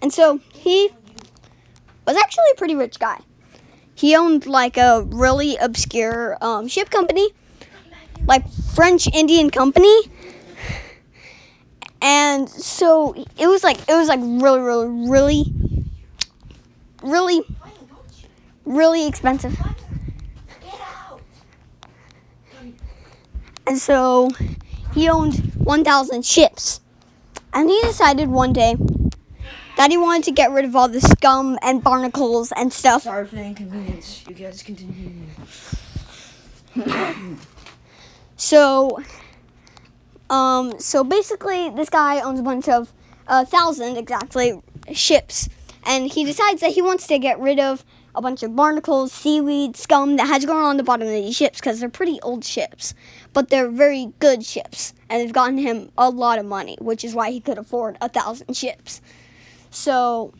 And 0.00 0.12
so 0.12 0.40
he 0.52 0.90
was 2.06 2.16
actually 2.16 2.44
a 2.52 2.56
pretty 2.56 2.74
rich 2.74 2.98
guy. 2.98 3.20
He 3.94 4.14
owned 4.14 4.46
like 4.46 4.76
a 4.76 5.02
really 5.02 5.56
obscure 5.56 6.36
um, 6.40 6.68
ship 6.68 6.90
company, 6.90 7.30
like 8.26 8.48
French 8.74 9.08
Indian 9.12 9.50
Company. 9.50 9.98
And 12.02 12.48
so 12.48 13.14
it 13.38 13.46
was 13.46 13.64
like 13.64 13.78
it 13.88 13.94
was 13.94 14.08
like 14.08 14.20
really, 14.20 14.60
really, 14.60 14.86
really, 14.86 15.52
really, 17.02 17.42
really 18.64 19.06
expensive. 19.06 19.58
And 23.66 23.78
so 23.78 24.30
he 24.94 25.08
owned 25.08 25.52
1,000 25.56 26.24
ships. 26.24 26.80
And 27.52 27.68
he 27.68 27.80
decided 27.82 28.28
one 28.28 28.52
day 28.52 28.76
that 29.76 29.90
he 29.90 29.96
wanted 29.96 30.24
to 30.24 30.32
get 30.32 30.50
rid 30.50 30.64
of 30.64 30.74
all 30.74 30.88
the 30.88 31.00
scum 31.00 31.58
and 31.62 31.82
barnacles 31.82 32.52
and 32.56 32.72
stuff. 32.72 33.02
Sorry 33.02 33.26
for 33.26 33.36
the 33.36 33.44
inconvenience. 33.44 34.24
You 34.28 34.34
guys 34.34 34.62
continue. 34.62 35.12
So, 38.36 39.00
um, 40.28 40.78
so 40.78 41.02
basically, 41.02 41.70
this 41.70 41.88
guy 41.88 42.20
owns 42.20 42.38
a 42.38 42.42
bunch 42.42 42.68
of 42.68 42.92
a 43.26 43.46
thousand 43.46 43.96
exactly 43.96 44.60
ships, 44.92 45.48
and 45.84 46.10
he 46.10 46.24
decides 46.24 46.60
that 46.60 46.72
he 46.72 46.82
wants 46.82 47.06
to 47.06 47.18
get 47.18 47.40
rid 47.40 47.58
of 47.58 47.84
a 48.14 48.20
bunch 48.22 48.42
of 48.42 48.54
barnacles, 48.56 49.12
seaweed, 49.12 49.76
scum 49.76 50.16
that 50.16 50.26
has 50.26 50.44
grown 50.46 50.64
on 50.64 50.76
the 50.76 50.82
bottom 50.82 51.06
of 51.06 51.12
these 51.12 51.36
ships 51.36 51.60
because 51.60 51.80
they're 51.80 51.88
pretty 51.88 52.20
old 52.22 52.44
ships, 52.44 52.94
but 53.32 53.48
they're 53.48 53.70
very 53.70 54.12
good 54.18 54.44
ships, 54.44 54.94
and 55.08 55.20
they've 55.20 55.32
gotten 55.32 55.58
him 55.58 55.90
a 55.98 56.08
lot 56.10 56.38
of 56.38 56.46
money, 56.46 56.76
which 56.80 57.04
is 57.04 57.14
why 57.14 57.30
he 57.30 57.40
could 57.40 57.58
afford 57.58 57.96
a 58.00 58.08
thousand 58.08 58.54
ships. 58.54 59.00
So 59.76 60.32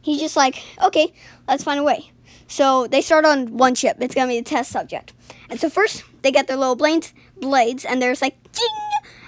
he's 0.00 0.20
just 0.20 0.36
like, 0.36 0.62
okay, 0.80 1.12
let's 1.48 1.64
find 1.64 1.80
a 1.80 1.82
way. 1.82 2.12
So 2.46 2.86
they 2.86 3.02
start 3.02 3.24
on 3.24 3.56
one 3.58 3.74
ship. 3.74 3.96
It's 4.00 4.14
gonna 4.14 4.28
be 4.28 4.38
the 4.38 4.44
test 4.44 4.70
subject. 4.70 5.12
And 5.50 5.58
so 5.58 5.68
first 5.68 6.04
they 6.22 6.30
get 6.30 6.46
their 6.46 6.56
little 6.56 6.76
blades, 6.76 7.12
blades, 7.40 7.84
and 7.84 8.00
there's 8.00 8.22
like 8.22 8.40
ding, 8.52 8.68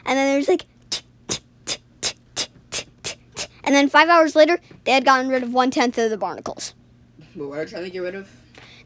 and 0.06 0.16
then 0.16 0.32
there's 0.32 0.46
like, 0.46 0.64
and 3.64 3.74
then 3.74 3.88
five 3.88 4.08
hours 4.08 4.36
later 4.36 4.60
they 4.84 4.92
had 4.92 5.04
gotten 5.04 5.28
rid 5.28 5.42
of 5.42 5.52
one 5.52 5.72
tenth 5.72 5.98
of 5.98 6.08
the 6.08 6.16
barnacles. 6.16 6.72
But 7.34 7.48
what 7.48 7.58
are 7.58 7.64
they 7.64 7.70
trying 7.70 7.84
to 7.84 7.90
get 7.90 7.98
rid 7.98 8.14
of? 8.14 8.30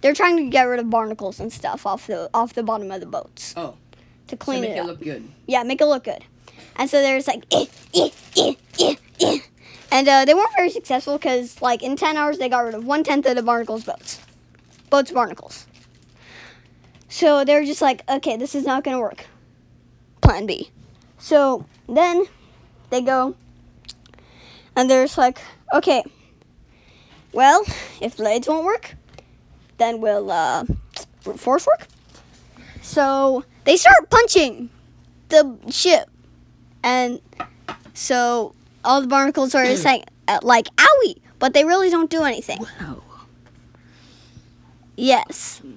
They're 0.01 0.15
trying 0.15 0.39
to 0.39 0.49
get 0.49 0.63
rid 0.65 0.81
of 0.81 0.89
barnacles 0.89 1.39
and 1.39 1.53
stuff 1.53 1.85
off 1.87 2.07
the 2.07 2.31
off 2.33 2.55
the 2.55 2.63
bottom 2.63 2.91
of 2.91 3.01
the 3.01 3.07
boats. 3.07 3.53
Oh. 3.59 3.77
To 4.29 4.37
clean 4.39 4.63
so 4.63 4.69
make 4.69 4.77
it, 4.79 4.81
it 4.81 4.87
look 4.87 5.03
good. 5.03 5.29
Yeah, 5.47 5.63
make 5.65 5.83
it 5.83 5.87
look 5.87 6.05
good. 6.05 6.25
And 6.77 6.89
so 6.89 7.03
there's 7.03 7.29
like, 7.29 7.45
eh, 7.53 7.67
eh, 7.95 8.09
eh, 8.37 8.55
eh, 8.81 8.81
eh. 8.81 8.95
eh 9.21 9.39
and 9.91 10.09
uh, 10.09 10.25
they 10.25 10.35
weren't 10.35 10.55
very 10.57 10.71
successful 10.71 11.19
because 11.19 11.61
like 11.63 11.83
in 11.83 11.97
ten 11.97 12.17
hours 12.17 12.39
they 12.39 12.49
got 12.49 12.61
rid 12.61 12.75
of 12.75 12.85
one 12.85 13.05
tenth 13.05 13.27
of 13.27 13.37
the 13.37 13.43
barnacles 13.43 13.85
boats, 13.85 14.21
boats 14.91 15.11
barnacles. 15.11 15.67
So 17.09 17.45
they're 17.45 17.65
just 17.65 17.81
like, 17.81 18.03
okay, 18.09 18.37
this 18.37 18.55
is 18.55 18.65
not 18.65 18.83
gonna 18.83 18.99
work. 18.99 19.27
Plan 20.21 20.47
B. 20.47 20.71
So 21.19 21.65
then 21.89 22.27
they 22.91 23.01
go, 23.01 23.37
and 24.75 24.91
they're 24.91 25.05
just 25.05 25.19
like, 25.19 25.41
okay, 25.73 26.03
well, 27.33 27.65
if 28.01 28.17
blades 28.17 28.49
won't 28.49 28.65
work, 28.65 28.95
then 29.79 30.01
we'll 30.01 30.31
uh, 30.31 30.65
force 31.37 31.67
work. 31.67 31.87
So 32.83 33.45
they 33.65 33.77
start 33.77 34.11
punching 34.11 34.71
the 35.29 35.57
ship, 35.71 36.11
and 36.83 37.21
so 37.95 38.55
all 38.85 39.01
the 39.01 39.07
barnacles 39.07 39.55
are 39.55 39.65
just 39.65 39.85
like, 39.85 40.05
uh, 40.29 40.41
like 40.43 40.67
owie, 40.77 41.19
but 41.39 41.55
they 41.55 41.65
really 41.65 41.91
don't 41.91 42.11
do 42.11 42.25
anything. 42.25 42.59
Wow. 42.81 43.03
Yes. 44.97 45.63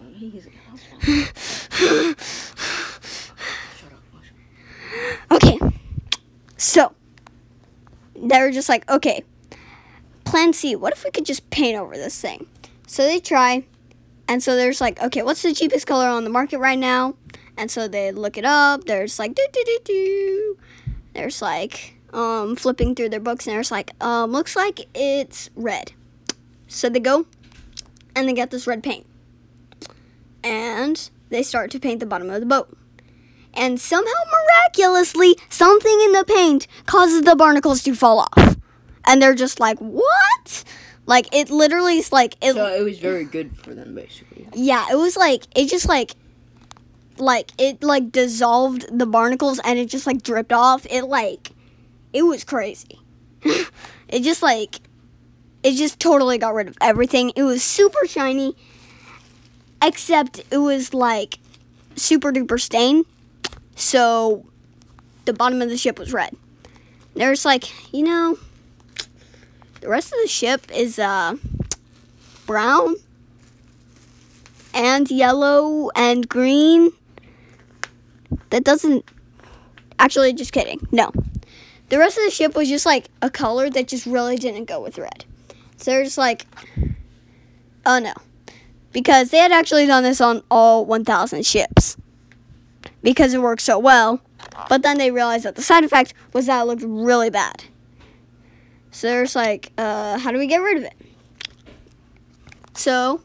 Okay. 5.32 5.60
So 6.58 6.94
they're 8.16 8.52
just 8.52 8.70
like, 8.70 8.90
okay, 8.90 9.24
plan 10.24 10.54
C, 10.54 10.76
what 10.76 10.94
if 10.94 11.04
we 11.04 11.12
could 11.12 11.26
just 11.26 11.50
paint 11.50 11.78
over 11.78 11.96
this 11.96 12.20
thing? 12.20 12.48
So 12.88 13.04
they 13.04 13.20
try, 13.20 13.66
and 14.28 14.42
so 14.42 14.56
they're 14.56 14.74
like, 14.80 15.02
okay, 15.02 15.22
what's 15.22 15.42
the 15.42 15.54
cheapest 15.54 15.86
color 15.86 16.08
on 16.08 16.24
the 16.24 16.30
market 16.30 16.60
right 16.60 16.80
now? 16.80 17.16
And 17.58 17.70
so 17.70 17.88
they 17.88 18.12
look 18.12 18.38
it 18.38 18.46
up. 18.46 18.86
They're 18.86 19.08
like, 19.20 19.36
do 19.36 19.46
do 19.52 19.64
do 19.66 19.80
do. 19.84 20.58
They're 21.14 21.30
like, 21.42 21.97
um, 22.14 22.56
flipping 22.56 22.96
through 22.96 23.10
their 23.10 23.20
books, 23.20 23.46
and 23.48 23.54
they're 23.54 23.62
just 23.62 23.72
like, 23.72 23.92
um, 24.04 24.32
looks 24.32 24.56
like 24.56 24.88
it's 24.96 25.50
red. 25.56 25.94
So 26.68 26.90
they 26.90 27.00
go, 27.00 27.26
and 28.16 28.28
they 28.28 28.34
get 28.34 28.52
this 28.52 28.68
red 28.68 28.84
paint, 28.84 29.06
and 30.44 31.10
they 31.30 31.44
start 31.44 31.72
to 31.72 31.80
paint 31.80 32.00
the 32.00 32.06
bottom 32.06 32.30
of 32.30 32.40
the 32.40 32.46
boat. 32.46 32.76
And 33.54 33.80
somehow 33.80 34.12
miraculously 34.32 35.36
something 35.50 36.00
in 36.06 36.12
the 36.12 36.24
paint 36.26 36.68
causes 36.86 37.24
the 37.24 37.36
barnacles 37.36 37.82
to 37.84 37.96
fall 37.96 38.20
off. 38.20 38.56
And 39.06 39.22
they're 39.22 39.34
just 39.34 39.60
like 39.60 39.80
what? 39.80 40.64
Like 41.08 41.34
it 41.34 41.50
literally 41.50 41.98
is 41.98 42.12
like 42.12 42.36
it 42.42 42.54
So 42.54 42.68
it 42.68 42.84
was 42.84 43.00
very 43.00 43.24
good 43.24 43.58
for 43.58 43.74
them, 43.74 43.96
basically. 43.96 44.48
yeah 44.54 44.86
it 44.92 44.96
was 44.96 45.18
like 45.18 45.48
it 45.56 45.70
just 45.70 45.88
like 45.88 46.12
like 47.18 47.52
it 47.58 47.82
like 47.82 48.12
dissolved 48.12 48.86
the 48.96 49.08
barnacles 49.08 49.60
and 49.64 49.80
it 49.80 49.88
just 49.90 50.06
like 50.06 50.22
dripped 50.22 50.54
off. 50.54 50.86
It 50.90 51.04
like 51.06 51.52
it 52.14 52.24
was 52.24 52.44
crazy 52.44 53.00
it 53.44 54.22
just 54.22 54.42
like 54.42 54.80
it 55.64 55.74
just 55.74 56.00
totally 56.00 56.38
got 56.38 56.54
rid 56.54 56.68
of 56.68 56.78
everything 56.82 57.32
it 57.36 57.44
was 57.44 57.64
super 57.64 58.06
shiny 58.08 58.56
except 59.82 60.42
it 60.52 60.58
was 60.58 60.94
like 60.94 61.40
super 61.96 62.32
duper 62.32 62.60
stained. 62.60 63.06
so 63.76 64.46
the 65.26 65.34
bottom 65.34 65.62
of 65.62 65.70
the 65.70 65.78
ship 65.78 66.00
was 66.00 66.14
red 66.14 66.36
there's 67.16 67.46
like 67.46 67.94
you 67.94 68.04
know 68.04 68.38
the 69.82 69.90
rest 69.90 70.14
of 70.14 70.20
the 70.22 70.28
ship 70.28 70.72
is 70.72 71.00
uh 71.00 71.36
brown 72.46 72.96
and 74.74 75.10
yellow 75.10 75.90
and 75.96 76.28
green. 76.30 76.92
That 78.52 78.64
doesn't. 78.64 79.06
Actually, 80.00 80.34
just 80.34 80.54
kidding. 80.54 80.88
No. 80.92 81.12
The 81.90 81.98
rest 81.98 82.18
of 82.18 82.24
the 82.24 82.32
ship 82.32 82.56
was 82.56 82.68
just 82.68 82.86
like 82.86 83.10
a 83.22 83.30
color 83.30 83.70
that 83.70 83.88
just 83.88 84.06
really 84.06 84.36
didn't 84.36 84.66
go 84.66 84.82
with 84.82 84.98
red. 84.98 85.26
So 85.78 85.92
they're 85.92 86.04
just 86.04 86.18
like, 86.18 86.46
oh 87.86 88.00
no. 88.00 88.14
Because 88.92 89.30
they 89.30 89.38
had 89.38 89.52
actually 89.52 89.86
done 89.86 90.04
this 90.04 90.20
on 90.20 90.44
all 90.50 90.86
1,000 90.86 91.46
ships. 91.46 91.98
Because 93.02 93.34
it 93.34 93.42
worked 93.42 93.62
so 93.62 93.78
well. 93.80 94.22
But 94.70 94.82
then 94.82 94.98
they 94.98 95.12
realized 95.12 95.46
that 95.46 95.56
the 95.56 95.62
side 95.62 95.84
effect 95.84 96.14
was 96.34 96.48
that 96.48 96.62
it 96.62 96.66
looked 96.66 96.84
really 96.84 97.30
bad. 97.30 97.66
So 98.92 99.08
they're 99.08 99.24
just 99.24 99.36
like, 99.36 99.72
uh, 99.78 100.18
how 100.18 100.32
do 100.32 100.40
we 100.40 100.48
get 100.48 100.58
rid 100.58 100.78
of 100.78 100.84
it? 100.84 100.96
So 102.74 103.22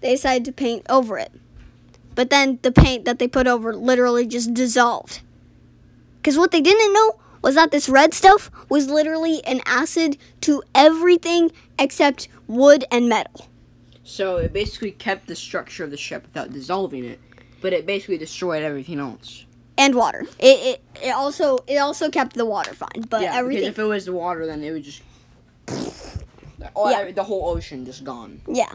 they 0.00 0.12
decided 0.12 0.44
to 0.44 0.52
paint 0.52 0.84
over 0.88 1.18
it. 1.18 1.32
But 2.14 2.30
then 2.30 2.58
the 2.62 2.72
paint 2.72 3.06
that 3.06 3.18
they 3.18 3.26
put 3.26 3.46
over 3.46 3.74
literally 3.74 4.26
just 4.26 4.52
dissolved. 4.52 5.20
Because 6.16 6.36
what 6.36 6.50
they 6.50 6.60
didn't 6.60 6.92
know 6.92 7.18
was 7.42 7.54
that 7.56 7.70
this 7.70 7.88
red 7.88 8.14
stuff 8.14 8.50
was 8.68 8.88
literally 8.88 9.44
an 9.44 9.60
acid 9.66 10.16
to 10.42 10.62
everything 10.74 11.50
except 11.78 12.28
wood 12.46 12.84
and 12.90 13.08
metal. 13.08 13.46
So 14.04 14.36
it 14.36 14.52
basically 14.52 14.92
kept 14.92 15.26
the 15.26 15.36
structure 15.36 15.84
of 15.84 15.90
the 15.90 15.96
ship 15.96 16.22
without 16.24 16.52
dissolving 16.52 17.04
it, 17.04 17.20
but 17.60 17.72
it 17.72 17.86
basically 17.86 18.18
destroyed 18.18 18.62
everything 18.62 18.98
else. 18.98 19.44
And 19.78 19.94
water. 19.94 20.26
It, 20.38 20.80
it, 20.80 20.82
it 21.02 21.10
also 21.10 21.64
it 21.66 21.76
also 21.78 22.10
kept 22.10 22.34
the 22.34 22.44
water 22.44 22.74
fine, 22.74 23.02
but 23.08 23.22
yeah, 23.22 23.34
everything 23.36 23.62
because 23.62 23.72
if 23.72 23.78
it 23.78 23.84
was 23.84 24.04
the 24.04 24.12
water, 24.12 24.46
then 24.46 24.62
it 24.62 24.70
would 24.70 24.84
just. 24.84 25.02
Oh, 26.76 26.88
Yeah. 26.88 27.10
the 27.10 27.24
whole 27.24 27.48
ocean 27.48 27.84
just 27.84 28.04
gone. 28.04 28.40
Yeah. 28.46 28.70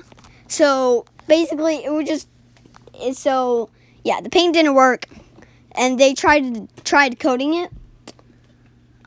So 0.50 1.06
basically, 1.26 1.86
it 1.86 1.90
would 1.92 2.06
just. 2.06 2.28
it- 2.94 3.16
So 3.16 3.70
yeah, 4.04 4.20
the 4.20 4.30
paint 4.30 4.56
didn't 4.56 4.74
work, 4.76 5.06
and 5.72 5.98
they 5.98 6.14
tried 6.14 6.68
tried 6.84 7.18
coating 7.20 7.54
it. 7.54 7.72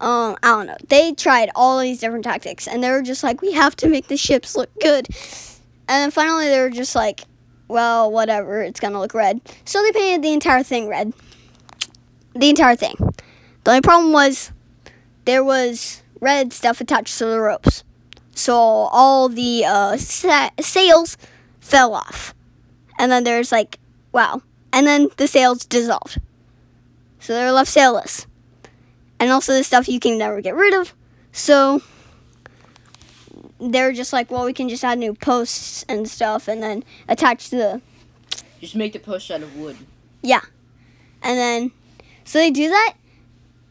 Um, 0.00 0.36
I 0.42 0.48
don't 0.48 0.66
know. 0.66 0.76
They 0.88 1.12
tried 1.12 1.50
all 1.54 1.78
these 1.78 2.00
different 2.00 2.24
tactics, 2.24 2.66
and 2.66 2.82
they 2.82 2.90
were 2.90 3.02
just 3.02 3.22
like, 3.22 3.42
"We 3.42 3.52
have 3.52 3.76
to 3.76 3.88
make 3.88 4.08
the 4.08 4.16
ships 4.16 4.56
look 4.56 4.70
good." 4.80 5.08
And 5.88 6.02
then 6.02 6.10
finally, 6.10 6.46
they 6.48 6.60
were 6.60 6.70
just 6.70 6.94
like, 6.94 7.24
"Well, 7.68 8.10
whatever. 8.10 8.62
It's 8.62 8.80
gonna 8.80 8.98
look 8.98 9.14
red." 9.14 9.40
So 9.64 9.82
they 9.82 9.92
painted 9.92 10.22
the 10.22 10.32
entire 10.32 10.62
thing 10.62 10.88
red. 10.88 11.12
The 12.34 12.48
entire 12.48 12.76
thing. 12.76 12.94
The 13.64 13.70
only 13.72 13.82
problem 13.82 14.12
was 14.12 14.52
there 15.26 15.44
was 15.44 16.02
red 16.20 16.52
stuff 16.52 16.80
attached 16.80 17.18
to 17.18 17.26
the 17.26 17.40
ropes. 17.40 17.84
So 18.34 18.54
all 18.54 19.28
the 19.28 19.64
uh, 19.66 19.96
sa- 19.98 20.50
sails 20.60 21.18
fell 21.60 21.94
off. 21.94 22.34
And 22.98 23.12
then 23.12 23.24
there's 23.24 23.52
like, 23.52 23.78
wow. 24.12 24.42
And 24.72 24.86
then 24.86 25.08
the 25.16 25.26
sails 25.26 25.66
dissolved. 25.66 26.20
So 27.18 27.34
they're 27.34 27.52
left 27.52 27.70
sailless. 27.70 28.26
And 29.20 29.30
also 29.30 29.52
the 29.52 29.62
stuff 29.62 29.88
you 29.88 30.00
can 30.00 30.18
never 30.18 30.40
get 30.40 30.56
rid 30.56 30.74
of. 30.74 30.94
So 31.30 31.82
they're 33.60 33.92
just 33.92 34.12
like, 34.12 34.30
well, 34.30 34.46
we 34.46 34.52
can 34.52 34.68
just 34.68 34.82
add 34.82 34.98
new 34.98 35.14
posts 35.14 35.84
and 35.88 36.08
stuff 36.08 36.48
and 36.48 36.62
then 36.62 36.82
attach 37.06 37.50
the. 37.50 37.82
Just 38.60 38.74
make 38.74 38.94
the 38.94 38.98
post 38.98 39.30
out 39.30 39.42
of 39.42 39.54
wood. 39.56 39.76
Yeah, 40.22 40.40
and 41.22 41.38
then, 41.38 41.70
so 42.24 42.38
they 42.38 42.50
do 42.50 42.68
that. 42.68 42.94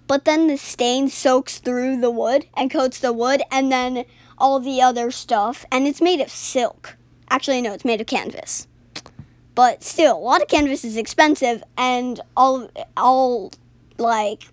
but 0.09 0.25
then 0.25 0.47
the 0.47 0.57
stain 0.57 1.07
soaks 1.07 1.59
through 1.59 2.01
the 2.01 2.09
wood 2.09 2.47
and 2.57 2.71
coats 2.71 2.99
the 2.99 3.13
wood 3.13 3.43
and 3.51 3.71
then 3.71 4.05
all 4.39 4.59
the 4.59 4.81
other 4.81 5.11
stuff. 5.11 5.63
And 5.71 5.85
it's 5.85 6.01
made 6.01 6.19
of 6.19 6.29
silk. 6.31 6.97
Actually, 7.29 7.61
no, 7.61 7.73
it's 7.73 7.85
made 7.85 8.01
of 8.01 8.07
canvas. 8.07 8.67
But 9.53 9.83
still, 9.83 10.17
a 10.17 10.19
lot 10.19 10.41
of 10.41 10.47
canvas 10.47 10.83
is 10.83 10.97
expensive, 10.97 11.63
and 11.77 12.19
all, 12.35 12.71
all 12.97 13.51
like 13.99 14.47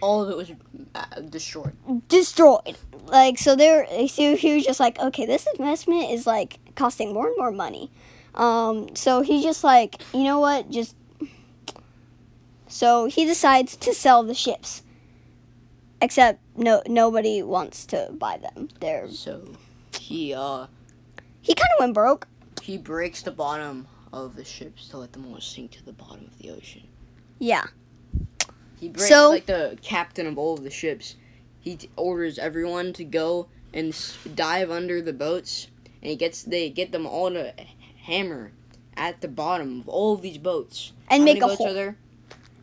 All 0.00 0.22
of 0.22 0.30
it 0.30 0.36
was 0.36 0.50
uh, 0.94 1.20
destroyed. 1.28 1.74
destroyed. 2.08 2.76
Like 3.06 3.38
so, 3.38 3.54
they're 3.56 3.86
so 4.08 4.36
he 4.36 4.54
was 4.54 4.64
just 4.64 4.80
like, 4.80 4.98
okay, 4.98 5.26
this 5.26 5.46
investment 5.58 6.10
is 6.10 6.26
like 6.26 6.58
costing 6.74 7.12
more 7.12 7.26
and 7.28 7.36
more 7.36 7.50
money. 7.52 7.90
Um, 8.34 8.94
so 8.94 9.20
he's 9.22 9.42
just 9.42 9.64
like, 9.64 9.96
you 10.14 10.24
know 10.24 10.38
what, 10.40 10.70
just. 10.70 10.96
So 12.68 13.06
he 13.06 13.24
decides 13.24 13.76
to 13.76 13.92
sell 13.92 14.22
the 14.22 14.34
ships. 14.34 14.82
Except 16.02 16.40
no, 16.56 16.82
nobody 16.86 17.42
wants 17.42 17.84
to 17.86 18.08
buy 18.12 18.38
them. 18.38 18.68
They're 18.80 19.10
So 19.10 19.42
he 19.98 20.32
uh 20.32 20.66
he 21.42 21.54
kind 21.54 21.68
of 21.76 21.80
went 21.80 21.94
broke. 21.94 22.26
he 22.62 22.78
breaks 22.78 23.22
the 23.22 23.30
bottom 23.32 23.86
of 24.12 24.34
the 24.36 24.44
ships 24.44 24.88
to 24.88 24.98
let 24.98 25.12
them 25.12 25.26
all 25.32 25.40
sink 25.40 25.72
to 25.72 25.84
the 25.84 25.92
bottom 25.92 26.24
of 26.26 26.38
the 26.38 26.50
ocean. 26.50 26.82
Yeah. 27.38 27.64
He 28.80 28.88
breaks 28.88 29.08
So- 29.08 29.30
like 29.30 29.46
the 29.46 29.78
captain 29.82 30.26
of 30.26 30.38
all 30.38 30.54
of 30.54 30.64
the 30.64 30.70
ships. 30.70 31.16
He 31.60 31.76
t- 31.76 31.90
orders 31.96 32.38
everyone 32.38 32.92
to 32.94 33.04
go 33.04 33.46
and 33.74 33.92
s- 33.92 34.16
dive 34.34 34.70
under 34.70 35.02
the 35.02 35.12
boats, 35.12 35.66
and 36.02 36.10
he 36.10 36.16
gets 36.16 36.42
they 36.42 36.70
get 36.70 36.90
them 36.90 37.06
all 37.06 37.30
to 37.30 37.52
hammer 38.04 38.52
at 38.96 39.20
the 39.20 39.28
bottom 39.28 39.80
of 39.80 39.88
all 39.88 40.14
of 40.14 40.22
these 40.22 40.38
boats. 40.38 40.92
And 41.10 41.20
How 41.20 41.24
make 41.26 41.34
many 41.40 41.40
a 41.44 41.46
boats 41.48 41.58
hole. 41.58 41.68
are 41.68 41.72
there? 41.74 41.96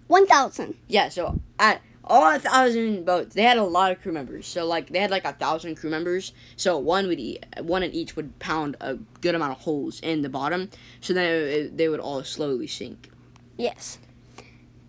One 0.08 0.26
thousand. 0.26 0.76
Yeah, 0.88 1.10
so 1.10 1.40
at 1.60 1.82
all 2.04 2.34
a 2.36 2.40
thousand 2.40 3.06
boats, 3.06 3.36
they 3.36 3.44
had 3.44 3.58
a 3.58 3.64
lot 3.64 3.92
of 3.92 4.02
crew 4.02 4.12
members. 4.14 4.48
So 4.48 4.66
like 4.66 4.90
they 4.90 5.00
had 5.00 5.12
like 5.12 5.26
a 5.26 5.34
thousand 5.34 5.76
crew 5.76 5.90
members. 5.92 6.34
So 6.56 6.78
one 6.80 7.08
would 7.08 7.20
eat, 7.20 7.46
one 7.62 7.84
in 7.84 7.92
each 7.92 8.16
would 8.16 8.40
pound 8.40 8.76
a 8.82 8.96
good 9.22 9.36
amount 9.36 9.52
of 9.52 9.60
holes 9.60 10.00
in 10.02 10.24
the 10.24 10.30
bottom. 10.30 10.70
So 11.02 11.14
then 11.14 11.26
it, 11.26 11.78
they 11.78 11.88
would 11.90 12.00
all 12.00 12.24
slowly 12.24 12.66
sink. 12.68 13.12
Yes. 13.58 14.00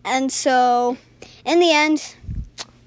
And 0.08 0.32
so, 0.32 0.96
in 1.44 1.60
the 1.60 1.70
end, 1.72 2.14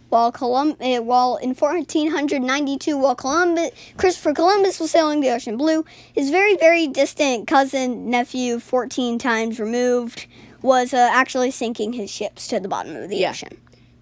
while 0.10 0.32
Colum- 0.32 0.76
uh, 0.82 1.02
while 1.02 1.38
in 1.38 1.54
1492, 1.54 2.98
while 2.98 3.16
Columbus, 3.16 3.70
Christopher 3.98 4.34
Columbus 4.34 4.80
was 4.80 4.92
sailing 4.92 5.22
the 5.22 5.30
ocean 5.30 5.56
blue, 5.56 5.86
his 6.14 6.30
very, 6.32 6.56
very 6.58 6.88
distant 6.88 7.48
cousin, 7.48 8.10
nephew, 8.10 8.60
14 8.60 9.20
times 9.20 9.60
removed, 9.60 10.26
was 10.62 10.94
uh, 10.94 11.10
actually 11.12 11.52
sinking 11.52 11.94
his 11.94 12.10
ships 12.10 12.48
to 12.48 12.60
the 12.60 12.68
bottom 12.68 12.96
of 12.96 13.08
the 13.10 13.18
Yeah. 13.18 13.30
ocean. 13.30 13.58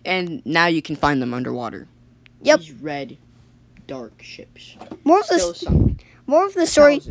And 0.05 0.41
now 0.45 0.67
you 0.67 0.81
can 0.81 0.95
find 0.95 1.21
them 1.21 1.33
underwater. 1.33 1.87
Yep. 2.41 2.59
These 2.61 2.71
red, 2.73 3.17
dark 3.85 4.21
ships. 4.23 4.77
More 5.03 5.19
of 5.19 5.27
the 5.27 5.39
sunk. 5.53 6.05
more 6.25 6.45
of 6.45 6.53
the 6.53 6.65
story. 6.65 7.01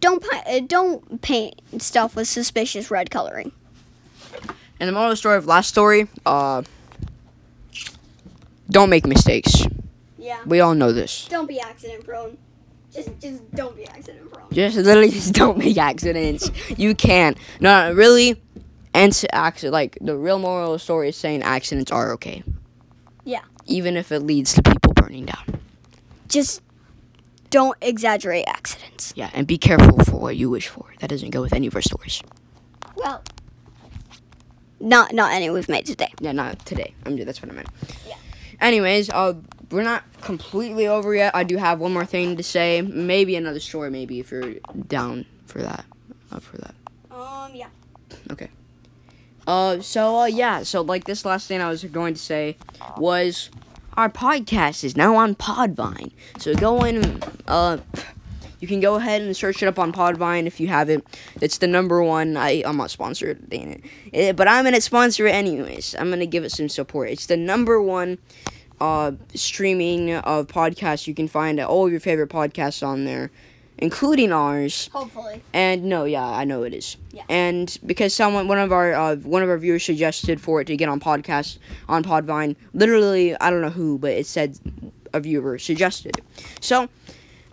Don't 0.00 0.22
pi- 0.22 0.44
uh, 0.46 0.60
don't 0.66 1.20
paint 1.20 1.60
stuff 1.78 2.14
with 2.16 2.28
suspicious 2.28 2.90
red 2.90 3.10
coloring. 3.10 3.52
And 4.80 4.88
the 4.88 4.92
moral 4.92 5.08
of 5.08 5.12
the 5.12 5.16
story 5.16 5.36
of 5.36 5.46
last 5.46 5.68
story, 5.68 6.08
uh, 6.24 6.62
don't 8.70 8.88
make 8.90 9.06
mistakes. 9.06 9.62
Yeah. 10.18 10.40
We 10.46 10.60
all 10.60 10.74
know 10.74 10.92
this. 10.92 11.26
Don't 11.28 11.46
be 11.46 11.60
accident 11.60 12.04
prone. 12.04 12.38
Just 12.92 13.10
just 13.20 13.50
don't 13.52 13.76
be 13.76 13.86
accident 13.86 14.32
prone. 14.32 14.46
Just 14.52 14.76
literally 14.76 15.10
just 15.20 15.34
don't 15.34 15.58
make 15.58 15.76
accidents. 15.76 16.50
You 16.76 16.94
can't. 16.94 17.36
No, 17.60 17.88
no 17.90 17.94
really. 17.94 18.40
And 18.92 19.10
s- 19.12 19.24
accident, 19.32 19.72
like 19.72 19.98
the 20.00 20.16
real 20.16 20.38
moral 20.38 20.72
of 20.72 20.76
the 20.76 20.78
story 20.80 21.10
is 21.10 21.16
saying 21.16 21.42
accidents 21.42 21.92
are 21.92 22.12
okay. 22.14 22.42
Yeah. 23.24 23.42
Even 23.66 23.96
if 23.96 24.10
it 24.10 24.20
leads 24.20 24.52
to 24.54 24.62
people 24.62 24.92
burning 24.94 25.26
down. 25.26 25.60
Just 26.26 26.62
don't 27.50 27.76
exaggerate 27.80 28.46
accidents. 28.48 29.12
Yeah, 29.16 29.30
and 29.32 29.46
be 29.46 29.58
careful 29.58 30.04
for 30.04 30.16
what 30.16 30.36
you 30.36 30.48
wish 30.50 30.68
for. 30.68 30.86
That 31.00 31.10
doesn't 31.10 31.30
go 31.30 31.40
with 31.40 31.52
any 31.52 31.66
of 31.66 31.74
our 31.76 31.82
stories. 31.82 32.22
Well, 32.96 33.22
not 34.80 35.12
not 35.12 35.32
any 35.32 35.50
we've 35.50 35.68
made 35.68 35.86
today. 35.86 36.12
Yeah, 36.20 36.32
not 36.32 36.64
today. 36.66 36.94
I'm 37.04 37.16
that's 37.24 37.42
what 37.42 37.50
I 37.50 37.54
meant. 37.54 37.68
Yeah. 38.06 38.16
Anyways, 38.60 39.10
uh, 39.10 39.34
we're 39.70 39.82
not 39.82 40.04
completely 40.20 40.86
over 40.86 41.14
yet. 41.14 41.34
I 41.34 41.44
do 41.44 41.56
have 41.56 41.80
one 41.80 41.92
more 41.92 42.04
thing 42.04 42.36
to 42.36 42.42
say. 42.42 42.82
Maybe 42.82 43.36
another 43.36 43.60
story. 43.60 43.90
Maybe 43.90 44.20
if 44.20 44.30
you're 44.30 44.54
down 44.88 45.26
for 45.46 45.62
that. 45.62 45.84
Up 46.32 46.42
for 46.42 46.58
that. 46.58 46.74
Um, 47.10 47.54
yeah. 47.54 47.68
Okay. 48.30 48.48
Uh, 49.46 49.80
so 49.80 50.16
uh, 50.20 50.26
yeah. 50.26 50.62
So 50.62 50.82
like 50.82 51.04
this 51.04 51.24
last 51.24 51.46
thing 51.46 51.60
I 51.60 51.68
was 51.68 51.84
going 51.84 52.14
to 52.14 52.20
say 52.20 52.56
was 52.96 53.50
our 53.96 54.08
podcast 54.08 54.84
is 54.84 54.96
now 54.96 55.16
on 55.16 55.34
Podvine. 55.34 56.12
So 56.38 56.54
go 56.54 56.84
in. 56.84 57.22
Uh, 57.46 57.78
you 58.60 58.68
can 58.68 58.80
go 58.80 58.96
ahead 58.96 59.22
and 59.22 59.36
search 59.36 59.62
it 59.62 59.66
up 59.66 59.78
on 59.78 59.92
Podvine 59.92 60.46
if 60.46 60.60
you 60.60 60.68
have 60.68 60.88
it. 60.90 61.04
It's 61.40 61.58
the 61.58 61.66
number 61.66 62.02
one. 62.02 62.36
I 62.36 62.62
I'm 62.64 62.76
not 62.76 62.90
sponsored, 62.90 63.48
dang 63.48 63.72
it. 63.72 63.84
Eh, 64.12 64.32
but 64.32 64.48
I'm 64.48 64.64
gonna 64.64 64.80
sponsor 64.80 65.26
it 65.26 65.34
anyways. 65.34 65.96
I'm 65.98 66.10
gonna 66.10 66.26
give 66.26 66.44
it 66.44 66.52
some 66.52 66.68
support. 66.68 67.10
It's 67.10 67.26
the 67.26 67.36
number 67.36 67.80
one 67.80 68.18
uh 68.80 69.12
streaming 69.34 70.14
of 70.14 70.46
podcasts 70.46 71.06
you 71.06 71.14
can 71.14 71.28
find 71.28 71.60
all 71.60 71.86
of 71.86 71.90
your 71.90 72.00
favorite 72.00 72.30
podcasts 72.30 72.86
on 72.86 73.04
there, 73.04 73.30
including 73.78 74.32
ours. 74.32 74.88
Hopefully. 74.92 75.42
And 75.52 75.84
no, 75.84 76.04
yeah, 76.04 76.24
I 76.24 76.44
know 76.44 76.62
it 76.62 76.74
is. 76.74 76.96
Yeah. 77.12 77.24
And 77.28 77.76
because 77.84 78.14
someone, 78.14 78.46
one 78.46 78.58
of 78.58 78.72
our, 78.72 78.94
uh, 78.94 79.16
one 79.16 79.42
of 79.42 79.48
our 79.48 79.58
viewers 79.58 79.84
suggested 79.84 80.40
for 80.40 80.60
it 80.60 80.66
to 80.66 80.76
get 80.76 80.88
on 80.88 81.00
podcast 81.00 81.58
on 81.88 82.04
Podvine. 82.04 82.56
Literally, 82.72 83.38
I 83.40 83.50
don't 83.50 83.62
know 83.62 83.70
who, 83.70 83.98
but 83.98 84.12
it 84.12 84.26
said 84.26 84.58
a 85.12 85.20
viewer 85.20 85.58
suggested. 85.58 86.20
So 86.60 86.88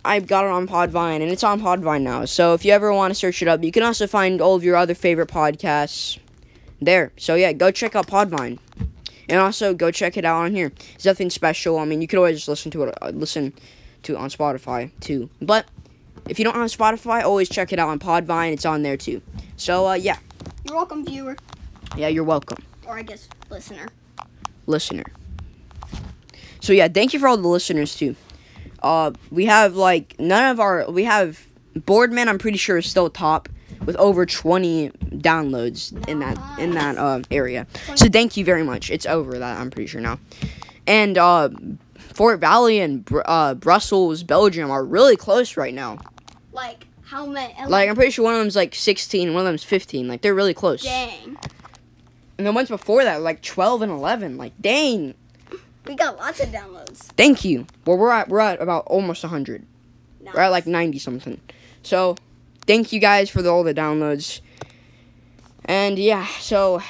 I 0.04 0.20
got 0.20 0.44
it 0.44 0.50
on 0.50 0.66
Podvine, 0.68 1.20
and 1.22 1.30
it's 1.30 1.44
on 1.44 1.60
Podvine 1.60 2.02
now. 2.02 2.24
So 2.24 2.54
if 2.54 2.64
you 2.64 2.72
ever 2.72 2.92
want 2.92 3.10
to 3.10 3.14
search 3.14 3.42
it 3.42 3.48
up, 3.48 3.62
you 3.62 3.72
can 3.72 3.82
also 3.82 4.06
find 4.06 4.40
all 4.40 4.54
of 4.54 4.64
your 4.64 4.76
other 4.76 4.94
favorite 4.94 5.28
podcasts 5.28 6.18
there. 6.80 7.12
So 7.16 7.34
yeah, 7.34 7.52
go 7.52 7.70
check 7.70 7.94
out 7.96 8.06
Podvine. 8.06 8.58
And 9.28 9.38
also 9.40 9.74
go 9.74 9.90
check 9.90 10.16
it 10.16 10.24
out 10.24 10.42
on 10.44 10.54
here. 10.54 10.72
It's 10.94 11.04
nothing 11.04 11.28
special. 11.28 11.78
I 11.78 11.84
mean, 11.84 12.00
you 12.00 12.08
could 12.08 12.16
always 12.18 12.36
just 12.38 12.48
listen 12.48 12.70
to 12.70 12.84
it, 12.84 12.98
uh, 13.02 13.10
listen 13.10 13.52
to 14.04 14.14
it 14.14 14.16
on 14.18 14.30
Spotify 14.30 14.90
too. 15.00 15.28
But 15.42 15.66
if 16.28 16.38
you 16.38 16.44
don't 16.46 16.54
have 16.54 16.70
Spotify, 16.70 17.22
always 17.22 17.48
check 17.50 17.70
it 17.72 17.78
out 17.78 17.88
on 17.90 17.98
Podvine. 17.98 18.52
It's 18.52 18.64
on 18.64 18.82
there 18.82 18.96
too. 18.96 19.20
So 19.56 19.86
uh, 19.86 19.94
yeah, 19.94 20.16
You're 20.64 20.76
welcome, 20.76 21.04
viewer, 21.04 21.36
yeah, 21.96 22.08
you're 22.08 22.24
welcome, 22.24 22.62
or 22.86 22.96
I 22.96 23.02
guess 23.02 23.28
listener. 23.50 23.88
listener. 24.66 25.04
So 26.60 26.72
yeah, 26.72 26.88
thank 26.88 27.12
you 27.12 27.20
for 27.20 27.28
all 27.28 27.36
the 27.36 27.48
listeners 27.48 27.94
too. 27.96 28.16
Uh, 28.82 29.12
we 29.30 29.46
have 29.46 29.74
like 29.76 30.14
none 30.18 30.50
of 30.50 30.60
our 30.60 30.90
we 30.90 31.04
have 31.04 31.46
Boardman. 31.74 32.28
I'm 32.28 32.38
pretty 32.38 32.58
sure 32.58 32.78
is 32.78 32.86
still 32.86 33.10
top 33.10 33.48
with 33.84 33.96
over 33.96 34.26
20 34.26 34.90
downloads 35.18 35.92
in 36.08 36.18
that 36.20 36.38
in 36.58 36.72
that 36.72 36.96
uh, 36.98 37.22
area. 37.30 37.66
So 37.94 38.08
thank 38.08 38.36
you 38.36 38.44
very 38.44 38.62
much. 38.62 38.90
It's 38.90 39.06
over 39.06 39.38
that 39.38 39.58
I'm 39.60 39.70
pretty 39.70 39.86
sure 39.86 40.00
now. 40.00 40.18
And 40.86 41.16
uh, 41.18 41.50
Fort 41.96 42.40
Valley 42.40 42.80
and 42.80 43.04
Br- 43.04 43.20
uh, 43.24 43.54
Brussels, 43.54 44.22
Belgium 44.22 44.70
are 44.70 44.84
really 44.84 45.16
close 45.16 45.56
right 45.56 45.74
now. 45.74 45.98
Like 46.52 46.86
how 47.04 47.26
many? 47.26 47.54
Like 47.66 47.88
I'm 47.88 47.94
pretty 47.94 48.10
sure 48.10 48.24
one 48.24 48.34
of 48.34 48.40
them's 48.40 48.56
like 48.56 48.74
16, 48.74 49.32
one 49.32 49.40
of 49.40 49.46
them's 49.46 49.64
15. 49.64 50.08
Like 50.08 50.22
they're 50.22 50.34
really 50.34 50.54
close. 50.54 50.82
dang, 50.82 51.38
And 52.36 52.46
the 52.46 52.52
ones 52.52 52.68
before 52.68 53.04
that, 53.04 53.22
like 53.22 53.42
12 53.42 53.82
and 53.82 53.92
11. 53.92 54.36
Like 54.36 54.52
dang, 54.60 55.14
we 55.88 55.94
got 55.96 56.16
lots 56.18 56.40
of 56.40 56.50
downloads. 56.50 56.98
thank 57.16 57.44
you. 57.44 57.66
Well, 57.86 57.96
we're 57.96 58.10
at 58.10 58.28
we're 58.28 58.40
at 58.40 58.60
about 58.60 58.84
almost 58.86 59.22
100. 59.24 59.64
Nice. 60.20 60.34
We're 60.34 60.42
at 60.42 60.48
like 60.48 60.66
90 60.66 60.98
something. 60.98 61.40
So, 61.82 62.16
thank 62.66 62.92
you 62.92 63.00
guys 63.00 63.30
for 63.30 63.40
the, 63.40 63.50
all 63.50 63.64
the 63.64 63.74
downloads. 63.74 64.40
And 65.64 65.98
yeah, 65.98 66.26
so 66.40 66.82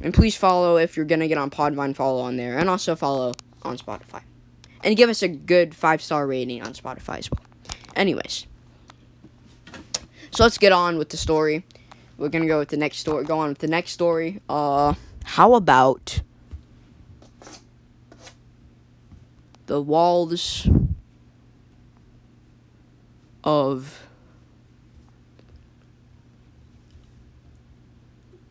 and 0.00 0.12
please 0.14 0.36
follow 0.36 0.76
if 0.76 0.96
you're 0.96 1.06
gonna 1.06 1.28
get 1.28 1.38
on 1.38 1.50
Podvine. 1.50 1.94
Follow 1.94 2.22
on 2.22 2.36
there, 2.36 2.58
and 2.58 2.68
also 2.68 2.96
follow 2.96 3.34
on 3.62 3.76
Spotify, 3.76 4.22
and 4.82 4.96
give 4.96 5.10
us 5.10 5.22
a 5.22 5.28
good 5.28 5.74
five 5.74 6.02
star 6.02 6.26
rating 6.26 6.62
on 6.62 6.72
Spotify 6.72 7.18
as 7.18 7.30
well. 7.30 7.44
Anyways, 7.94 8.46
so 10.30 10.42
let's 10.44 10.56
get 10.56 10.72
on 10.72 10.96
with 10.96 11.10
the 11.10 11.18
story. 11.18 11.64
We're 12.16 12.30
gonna 12.30 12.46
go 12.46 12.58
with 12.58 12.70
the 12.70 12.78
next 12.78 12.98
story. 12.98 13.24
Go 13.24 13.38
on 13.38 13.50
with 13.50 13.58
the 13.58 13.68
next 13.68 13.92
story. 13.92 14.40
Uh, 14.48 14.94
how 15.24 15.54
about 15.54 16.22
the 19.66 19.80
walls 19.80 20.68
of 23.44 24.06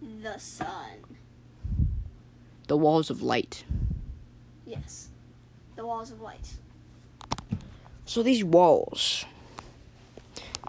the 0.02 0.38
sun. 0.38 1.18
the 2.68 2.78
walls 2.78 3.10
of 3.10 3.22
light. 3.22 3.64
Yes, 4.66 5.10
the 5.76 5.86
walls 5.86 6.12
of 6.12 6.22
light. 6.22 6.54
So 8.06 8.24
these 8.24 8.44
walls, 8.44 9.26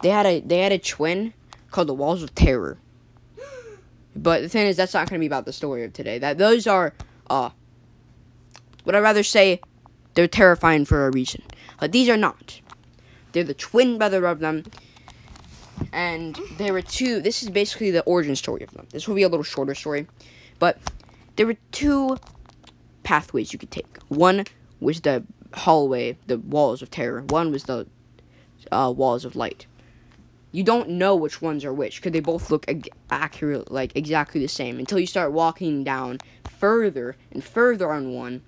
they 0.03 0.09
had 0.09 0.27
a 0.27 0.41
they 0.41 0.59
had 0.59 0.73
a 0.73 0.79
twin 0.79 1.35
called 1.71 1.89
the 1.89 1.95
Walls 1.95 2.23
of 2.23 2.35
Terror. 2.35 2.79
But 4.15 4.43
the 4.43 4.49
thing 4.49 4.67
is, 4.67 4.77
that's 4.77 4.93
not 4.93 5.09
going 5.09 5.19
to 5.19 5.21
be 5.21 5.27
about 5.27 5.47
the 5.47 5.53
story 5.55 5.85
of 5.85 5.93
today. 5.93 6.19
That 6.19 6.39
those 6.39 6.67
are 6.67 6.93
uh 7.31 7.51
would 8.85 8.95
I 8.95 8.99
rather 8.99 9.23
say 9.23 9.61
they're 10.15 10.29
terrifying 10.29 10.85
for 10.85 11.07
a 11.07 11.11
reason. 11.11 11.43
But 11.81 11.93
these 11.93 12.09
are 12.09 12.17
not. 12.17 12.61
They're 13.33 13.45
the 13.45 13.55
twin 13.55 13.99
brother 13.99 14.27
of 14.27 14.41
them. 14.41 14.65
And 15.93 16.39
there 16.59 16.73
were 16.73 16.83
two. 16.83 17.21
This 17.21 17.43
is 17.43 17.51
basically 17.51 17.91
the 17.91 18.03
origin 18.03 18.37
story 18.37 18.63
of 18.63 18.71
them. 18.73 18.87
This 18.91 19.09
will 19.09 19.15
be 19.15 19.23
a 19.23 19.29
little 19.29 19.45
shorter 19.45 19.75
story. 19.75 20.07
But 20.59 20.79
there 21.37 21.47
were 21.47 21.57
two 21.73 22.19
pathways 23.03 23.53
you 23.53 23.59
could 23.59 23.71
take. 23.71 23.99
One 24.09 24.45
was 24.81 25.01
the 25.01 25.25
hallway, 25.55 26.19
the 26.27 26.39
walls 26.39 26.83
of 26.83 26.91
terror. 26.91 27.23
One 27.23 27.51
was 27.51 27.65
the 27.65 27.87
uh, 28.71 28.93
walls 28.95 29.25
of 29.25 29.35
light. 29.35 29.67
You 30.53 30.63
don't 30.63 30.91
know 30.91 31.17
which 31.17 31.41
ones 31.41 31.65
are 31.65 31.73
which 31.73 31.97
because 31.97 32.13
they 32.13 32.21
both 32.21 32.51
look 32.51 32.69
ag- 32.69 32.91
accurate, 33.11 33.73
like 33.73 33.97
exactly 33.97 34.41
the 34.41 34.49
same 34.49 34.79
until 34.79 34.99
you 34.99 35.07
start 35.07 35.33
walking 35.33 35.83
down 35.83 36.19
further 36.45 37.17
and 37.31 37.43
further 37.43 37.91
on 37.91 38.13
one 38.13 38.43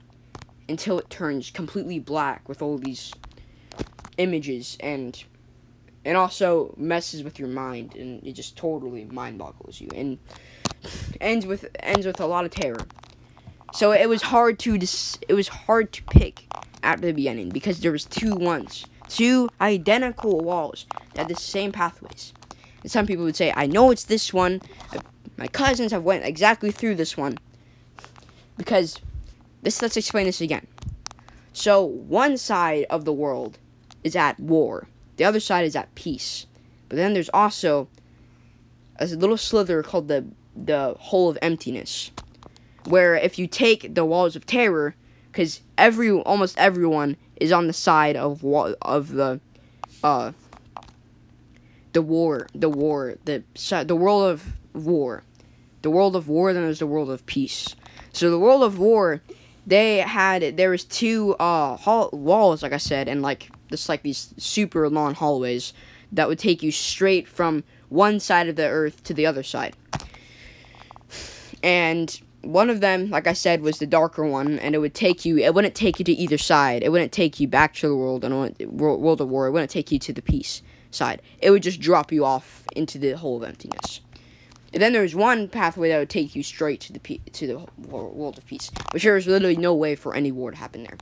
until 0.68 0.98
it 0.98 1.10
turns 1.10 1.50
completely 1.50 1.98
black 1.98 2.48
with 2.48 2.62
all 2.62 2.78
these 2.78 3.12
images 4.16 4.76
and 4.80 5.24
and 6.04 6.16
also 6.16 6.74
messes 6.76 7.22
with 7.22 7.38
your 7.38 7.48
mind 7.48 7.96
and 7.96 8.24
it 8.26 8.32
just 8.32 8.56
totally 8.56 9.04
mind 9.06 9.38
boggles 9.38 9.80
you 9.80 9.88
and 9.94 10.18
ends 11.20 11.46
with 11.46 11.66
ends 11.80 12.06
with 12.06 12.20
a 12.20 12.26
lot 12.26 12.44
of 12.44 12.50
terror. 12.50 12.86
So 13.72 13.92
it 13.92 14.08
was 14.08 14.22
hard 14.22 14.58
to 14.60 14.78
dis- 14.78 15.18
it 15.28 15.34
was 15.34 15.48
hard 15.48 15.92
to 15.92 16.02
pick 16.04 16.46
at 16.82 17.00
the 17.00 17.12
beginning 17.12 17.48
because 17.48 17.80
there 17.80 17.92
was 17.92 18.04
two 18.04 18.34
ones, 18.34 18.84
two 19.08 19.48
identical 19.60 20.40
walls 20.40 20.86
that 21.14 21.28
the 21.28 21.34
same 21.34 21.72
pathways. 21.72 22.32
And 22.82 22.90
some 22.92 23.06
people 23.06 23.24
would 23.24 23.36
say, 23.36 23.52
"I 23.56 23.66
know 23.66 23.90
it's 23.90 24.04
this 24.04 24.32
one. 24.32 24.60
My 25.36 25.48
cousins 25.48 25.90
have 25.90 26.04
went 26.04 26.24
exactly 26.24 26.70
through 26.70 26.94
this 26.96 27.16
one." 27.16 27.38
Because 28.56 29.00
this 29.64 29.82
let's 29.82 29.96
explain 29.96 30.26
this 30.26 30.40
again. 30.40 30.66
So 31.52 31.82
one 31.82 32.36
side 32.36 32.86
of 32.90 33.04
the 33.04 33.12
world 33.12 33.58
is 34.02 34.14
at 34.14 34.38
war. 34.38 34.88
The 35.16 35.24
other 35.24 35.40
side 35.40 35.64
is 35.64 35.74
at 35.74 35.94
peace. 35.94 36.46
But 36.88 36.96
then 36.96 37.14
there's 37.14 37.30
also 37.30 37.88
a 38.98 39.06
little 39.06 39.36
slither 39.36 39.82
called 39.82 40.08
the 40.08 40.26
the 40.56 40.94
hole 41.00 41.28
of 41.28 41.36
emptiness, 41.42 42.12
where 42.84 43.16
if 43.16 43.38
you 43.38 43.48
take 43.48 43.94
the 43.94 44.04
walls 44.04 44.36
of 44.36 44.46
terror, 44.46 44.94
because 45.32 45.60
every 45.76 46.10
almost 46.10 46.56
everyone 46.58 47.16
is 47.36 47.50
on 47.50 47.66
the 47.66 47.72
side 47.72 48.16
of 48.16 48.44
of 48.44 49.08
the 49.08 49.40
uh 50.02 50.32
the 51.92 52.02
war, 52.02 52.46
the 52.54 52.68
war, 52.68 53.14
the 53.24 53.42
the 53.86 53.96
world 53.96 54.30
of 54.30 54.52
war, 54.74 55.22
the 55.82 55.90
world 55.90 56.14
of 56.14 56.28
war. 56.28 56.52
Then 56.52 56.64
there's 56.64 56.80
the 56.80 56.86
world 56.86 57.10
of 57.10 57.24
peace. 57.26 57.74
So 58.12 58.30
the 58.30 58.38
world 58.38 58.62
of 58.62 58.78
war, 58.78 59.22
they 59.66 59.98
had 59.98 60.56
there 60.56 60.70
was 60.70 60.84
two 60.84 61.34
uh 61.34 61.76
hall- 61.76 62.10
walls, 62.12 62.62
like 62.62 62.72
I 62.72 62.78
said, 62.78 63.08
and 63.08 63.22
like 63.22 63.50
just 63.70 63.88
like 63.88 64.02
these 64.02 64.34
super 64.36 64.88
long 64.88 65.14
hallways 65.14 65.72
that 66.12 66.28
would 66.28 66.38
take 66.38 66.62
you 66.62 66.70
straight 66.70 67.26
from 67.26 67.64
one 67.88 68.20
side 68.20 68.48
of 68.48 68.56
the 68.56 68.68
earth 68.68 69.02
to 69.04 69.14
the 69.14 69.26
other 69.26 69.42
side. 69.42 69.76
And 71.62 72.20
one 72.42 72.68
of 72.68 72.80
them, 72.80 73.10
like 73.10 73.26
I 73.26 73.32
said, 73.32 73.62
was 73.62 73.78
the 73.78 73.86
darker 73.86 74.24
one, 74.24 74.58
and 74.58 74.74
it 74.74 74.78
would 74.78 74.94
take 74.94 75.24
you. 75.24 75.38
It 75.38 75.54
wouldn't 75.54 75.74
take 75.74 75.98
you 75.98 76.04
to 76.04 76.12
either 76.12 76.38
side. 76.38 76.82
It 76.82 76.90
wouldn't 76.90 77.12
take 77.12 77.40
you 77.40 77.48
back 77.48 77.74
to 77.76 77.88
the 77.88 77.96
world 77.96 78.24
and 78.24 78.34
world, 78.70 79.00
world 79.00 79.20
of 79.20 79.28
war. 79.28 79.46
It 79.46 79.52
wouldn't 79.52 79.70
take 79.70 79.90
you 79.90 79.98
to 80.00 80.12
the 80.12 80.22
peace 80.22 80.62
side. 80.90 81.22
It 81.40 81.50
would 81.50 81.62
just 81.62 81.80
drop 81.80 82.12
you 82.12 82.24
off 82.24 82.64
into 82.76 82.98
the 82.98 83.12
hole 83.12 83.38
of 83.38 83.48
emptiness. 83.48 84.00
And 84.74 84.82
then 84.82 84.92
there's 84.92 85.14
one 85.14 85.46
pathway 85.46 85.90
that 85.90 85.98
would 86.00 86.10
take 86.10 86.34
you 86.34 86.42
straight 86.42 86.80
to 86.80 86.92
the 86.92 86.98
pe- 86.98 87.18
to 87.18 87.46
the 87.46 87.86
world 87.86 88.38
of 88.38 88.44
peace, 88.44 88.72
which 88.90 89.04
there 89.04 89.16
is 89.16 89.28
literally 89.28 89.56
no 89.56 89.72
way 89.72 89.94
for 89.94 90.16
any 90.16 90.32
war 90.32 90.50
to 90.50 90.56
happen 90.56 90.82
there. 90.82 90.98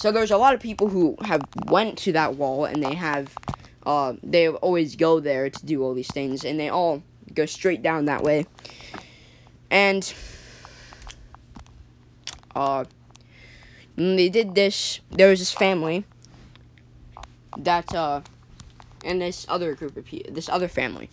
So 0.00 0.10
there's 0.10 0.32
a 0.32 0.36
lot 0.36 0.54
of 0.54 0.60
people 0.60 0.88
who 0.88 1.16
have 1.22 1.42
went 1.68 1.96
to 1.98 2.12
that 2.14 2.34
wall 2.34 2.64
and 2.64 2.82
they 2.82 2.94
have, 2.94 3.32
uh, 3.86 4.14
they 4.24 4.48
always 4.48 4.96
go 4.96 5.20
there 5.20 5.48
to 5.48 5.64
do 5.64 5.84
all 5.84 5.94
these 5.94 6.10
things, 6.10 6.44
and 6.44 6.58
they 6.58 6.68
all 6.68 7.04
go 7.32 7.46
straight 7.46 7.80
down 7.80 8.06
that 8.06 8.24
way. 8.24 8.44
And 9.70 10.12
uh, 12.56 12.86
they 13.94 14.30
did 14.30 14.56
this, 14.56 14.98
there 15.12 15.30
was 15.30 15.38
this 15.38 15.52
family 15.52 16.04
that 17.56 17.94
uh, 17.94 18.22
and 19.04 19.22
this 19.22 19.46
other 19.48 19.74
group 19.74 19.96
of 19.96 20.06
people, 20.06 20.34
this 20.34 20.48
other 20.48 20.68
family, 20.68 21.08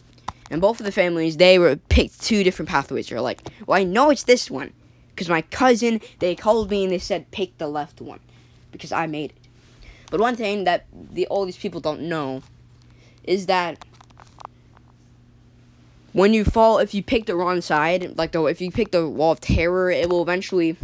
and 0.50 0.62
both 0.62 0.80
of 0.80 0.86
the 0.86 0.92
families 0.92 1.38
they 1.38 1.60
were 1.60 1.76
picked 1.76 2.22
two 2.22 2.44
different 2.44 2.70
pathways. 2.70 3.10
They're 3.10 3.22
like, 3.22 3.42
well, 3.66 3.80
I 3.80 3.84
know 3.84 4.10
it's 4.10 4.24
this 4.24 4.50
one, 4.50 4.74
because 5.10 5.30
my 5.30 5.42
cousin 5.42 6.02
they 6.20 6.36
called 6.36 6.70
me 6.70 6.84
and 6.84 6.92
they 6.94 7.00
said 7.00 7.32
pick 7.32 7.58
the 7.58 7.68
left 7.68 8.02
one, 8.02 8.20
because 8.72 8.92
I 8.92 9.08
made 9.08 9.32
it. 9.32 9.38
But 10.12 10.20
one 10.20 10.36
thing 10.36 10.64
that 10.64 10.86
the 10.92 11.28
all 11.28 11.46
these 11.46 11.58
people 11.58 11.82
don't 11.82 12.02
know 12.02 12.42
is 13.24 13.46
that 13.46 13.86
when 16.14 16.34
you 16.34 16.44
fall, 16.44 16.80
if 16.80 16.96
you 16.96 17.04
pick 17.04 17.28
the 17.28 17.36
wrong 17.36 17.62
side, 17.62 18.18
like 18.18 18.32
the 18.32 18.44
if 18.46 18.60
you 18.60 18.72
pick 18.72 18.92
the 18.92 19.08
wall 19.08 19.34
of 19.34 19.40
terror, 19.40 19.92
it 19.92 20.10
will 20.10 20.24
eventually 20.24 20.76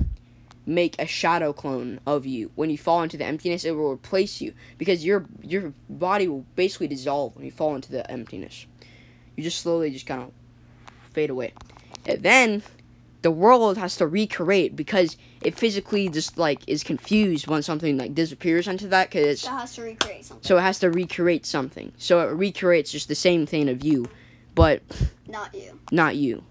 make 0.67 0.95
a 0.99 1.05
shadow 1.07 1.53
clone 1.53 1.99
of 2.05 2.25
you. 2.25 2.51
When 2.55 2.69
you 2.69 2.77
fall 2.77 3.01
into 3.01 3.17
the 3.17 3.25
emptiness, 3.25 3.65
it 3.65 3.71
will 3.71 3.91
replace 3.91 4.41
you 4.41 4.53
because 4.77 5.03
your 5.03 5.25
your 5.41 5.73
body 5.89 6.27
will 6.27 6.45
basically 6.55 6.87
dissolve 6.87 7.35
when 7.35 7.45
you 7.45 7.51
fall 7.51 7.75
into 7.75 7.91
the 7.91 8.09
emptiness. 8.09 8.67
You 9.35 9.43
just 9.43 9.61
slowly 9.61 9.91
just 9.91 10.05
kind 10.05 10.21
of 10.21 10.31
fade 11.13 11.29
away, 11.29 11.53
and 12.05 12.21
then 12.23 12.63
the 13.21 13.31
world 13.31 13.77
has 13.77 13.97
to 13.97 14.05
recreate 14.05 14.75
because 14.75 15.17
it 15.41 15.57
physically 15.57 16.09
just 16.09 16.37
like 16.37 16.59
is 16.67 16.83
confused 16.83 17.47
when 17.47 17.63
something 17.63 17.97
like 17.97 18.13
disappears 18.13 18.67
into 18.67 18.87
that 18.89 19.09
because 19.09 19.41
That 19.43 19.59
has 19.61 19.75
to 19.75 19.81
recreate 19.81 20.25
something. 20.25 20.43
so 20.43 20.57
it 20.57 20.61
has 20.61 20.79
to 20.79 20.91
recreate 20.91 21.45
something. 21.45 21.91
So 21.97 22.19
it 22.27 22.31
recreates 22.33 22.91
just 22.91 23.07
the 23.07 23.15
same 23.15 23.45
thing 23.47 23.67
of 23.67 23.83
you, 23.83 24.05
but 24.53 24.83
Not 25.27 25.53
you. 25.55 25.79
not 25.91 26.15
you. 26.15 26.43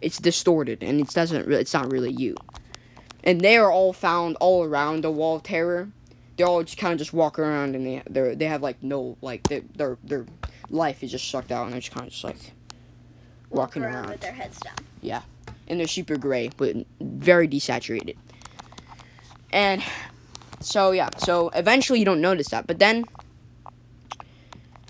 It's 0.00 0.18
distorted 0.18 0.82
and 0.82 1.00
it 1.00 1.08
doesn't. 1.08 1.46
Re- 1.46 1.56
it's 1.56 1.74
not 1.74 1.90
really 1.92 2.12
you. 2.12 2.36
And 3.22 3.40
they 3.40 3.56
are 3.58 3.70
all 3.70 3.92
found 3.92 4.36
all 4.40 4.64
around 4.64 5.02
the 5.02 5.10
wall 5.10 5.36
of 5.36 5.42
terror. 5.42 5.88
They're 6.36 6.46
all 6.46 6.62
just 6.62 6.78
kind 6.78 6.92
of 6.92 6.98
just 6.98 7.12
walk 7.12 7.38
around 7.38 7.74
and 7.76 7.86
they 7.86 8.02
they 8.08 8.34
they 8.34 8.44
have 8.46 8.62
like 8.62 8.82
no 8.82 9.16
like 9.22 9.42
they're 9.44 9.62
their 9.76 9.98
their 10.02 10.26
life 10.70 11.02
is 11.02 11.10
just 11.10 11.30
sucked 11.30 11.52
out 11.52 11.64
and 11.64 11.72
they're 11.72 11.80
just 11.80 11.92
kind 11.92 12.06
of 12.06 12.12
just 12.12 12.24
like 12.24 12.36
Walk 13.50 13.68
Walking 13.68 13.84
around, 13.84 13.94
around. 13.94 14.10
with 14.10 14.20
their 14.20 14.32
heads 14.32 14.58
down. 14.60 14.74
Yeah, 15.00 15.22
and 15.68 15.78
they're 15.78 15.86
super 15.86 16.16
gray 16.16 16.50
but 16.56 16.76
very 17.00 17.48
desaturated. 17.48 18.16
And 19.52 19.82
so 20.60 20.90
yeah, 20.92 21.10
so 21.18 21.50
eventually 21.50 21.98
you 21.98 22.04
don't 22.04 22.20
notice 22.20 22.48
that, 22.48 22.66
but 22.66 22.78
then 22.78 23.04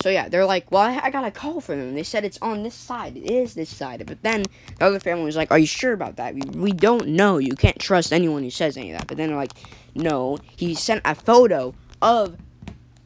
so 0.04 0.10
yeah, 0.10 0.28
they're 0.28 0.44
like, 0.44 0.70
well, 0.70 0.82
I, 0.82 1.00
I 1.04 1.10
got 1.10 1.24
a 1.24 1.30
call 1.30 1.62
from 1.62 1.78
them. 1.78 1.94
They 1.94 2.02
said 2.02 2.26
it's 2.26 2.38
on 2.42 2.62
this 2.62 2.74
side. 2.74 3.16
It 3.16 3.30
is 3.30 3.54
this 3.54 3.74
side. 3.74 4.04
But 4.06 4.20
then 4.20 4.44
the 4.78 4.84
other 4.84 5.00
family 5.00 5.24
was 5.24 5.34
like, 5.34 5.50
are 5.50 5.58
you 5.58 5.66
sure 5.66 5.94
about 5.94 6.16
that? 6.16 6.34
We, 6.34 6.42
we 6.42 6.72
don't 6.72 7.08
know. 7.08 7.38
You 7.38 7.54
can't 7.54 7.78
trust 7.78 8.12
anyone 8.12 8.42
who 8.42 8.50
says 8.50 8.76
any 8.76 8.92
of 8.92 8.98
that. 8.98 9.06
But 9.06 9.16
then 9.16 9.28
they're 9.28 9.38
like, 9.38 9.54
no. 9.94 10.36
He 10.56 10.74
sent 10.74 11.00
a 11.06 11.14
photo 11.14 11.74
of 12.02 12.36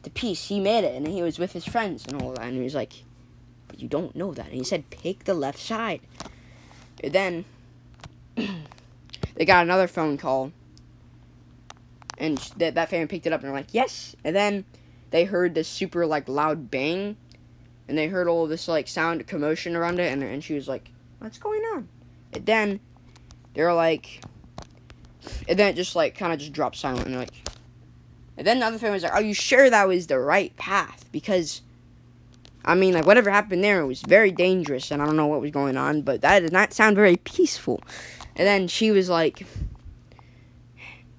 the 0.03 0.09
peace. 0.09 0.47
He 0.47 0.59
made 0.59 0.83
it, 0.83 0.95
and 0.95 1.07
he 1.07 1.21
was 1.21 1.39
with 1.39 1.53
his 1.53 1.65
friends 1.65 2.05
and 2.05 2.21
all 2.21 2.33
that. 2.33 2.45
And 2.45 2.55
he 2.55 2.63
was 2.63 2.75
like, 2.75 3.03
but 3.67 3.79
you 3.79 3.87
don't 3.87 4.15
know 4.15 4.33
that. 4.33 4.47
And 4.47 4.55
he 4.55 4.63
said, 4.63 4.89
pick 4.89 5.23
the 5.23 5.33
left 5.33 5.59
side. 5.59 6.01
And 7.03 7.13
then 7.13 7.45
they 8.35 9.45
got 9.45 9.63
another 9.63 9.87
phone 9.87 10.17
call. 10.17 10.51
And 12.17 12.37
that, 12.57 12.75
that 12.75 12.89
family 12.89 13.07
picked 13.07 13.27
it 13.27 13.31
up 13.31 13.41
and 13.41 13.47
they're 13.47 13.55
like, 13.55 13.73
yes. 13.73 14.15
And 14.25 14.35
then 14.35 14.65
they 15.11 15.23
heard 15.23 15.55
this 15.55 15.67
super 15.67 16.05
like 16.05 16.27
loud 16.27 16.69
bang. 16.69 17.15
And 17.87 17.97
they 17.97 18.07
heard 18.07 18.27
all 18.27 18.47
this 18.47 18.67
like 18.67 18.87
sound 18.87 19.25
commotion 19.27 19.75
around 19.75 19.99
it. 19.99 20.11
And, 20.11 20.21
and 20.23 20.43
she 20.43 20.55
was 20.55 20.67
like, 20.67 20.91
what's 21.19 21.37
going 21.37 21.61
on? 21.61 21.87
And 22.33 22.45
then 22.45 22.79
they're 23.53 23.73
like, 23.73 24.21
and 25.47 25.57
then 25.57 25.69
it 25.69 25.75
just 25.75 25.95
like 25.95 26.17
kind 26.17 26.33
of 26.33 26.39
just 26.39 26.53
dropped 26.53 26.75
silent. 26.75 27.05
And 27.05 27.13
they're 27.13 27.21
like, 27.21 27.48
and 28.39 28.47
then 28.47 28.59
the 28.59 28.65
other 28.65 28.77
family 28.77 28.93
was 28.93 29.03
like, 29.03 29.11
are 29.11 29.21
you 29.21 29.33
sure 29.33 29.69
that 29.69 29.87
was 29.89 30.07
the 30.07 30.17
right 30.17 30.55
path? 30.55 31.05
Because. 31.11 31.61
I 32.65 32.75
mean, 32.75 32.93
like 32.93 33.05
whatever 33.05 33.29
happened 33.29 33.63
there 33.63 33.79
it 33.79 33.87
was 33.87 34.01
very 34.01 34.31
dangerous, 34.31 34.91
and 34.91 35.01
I 35.01 35.05
don't 35.05 35.15
know 35.15 35.27
what 35.27 35.39
was 35.39 35.49
going 35.49 35.77
on, 35.77 36.01
but 36.01 36.21
that 36.21 36.41
did 36.41 36.51
not 36.51 36.73
sound 36.73 36.97
very 36.97 37.15
peaceful. 37.15 37.81
And 38.35 38.45
then 38.45 38.67
she 38.67 38.91
was 38.91 39.09
like, 39.09 39.47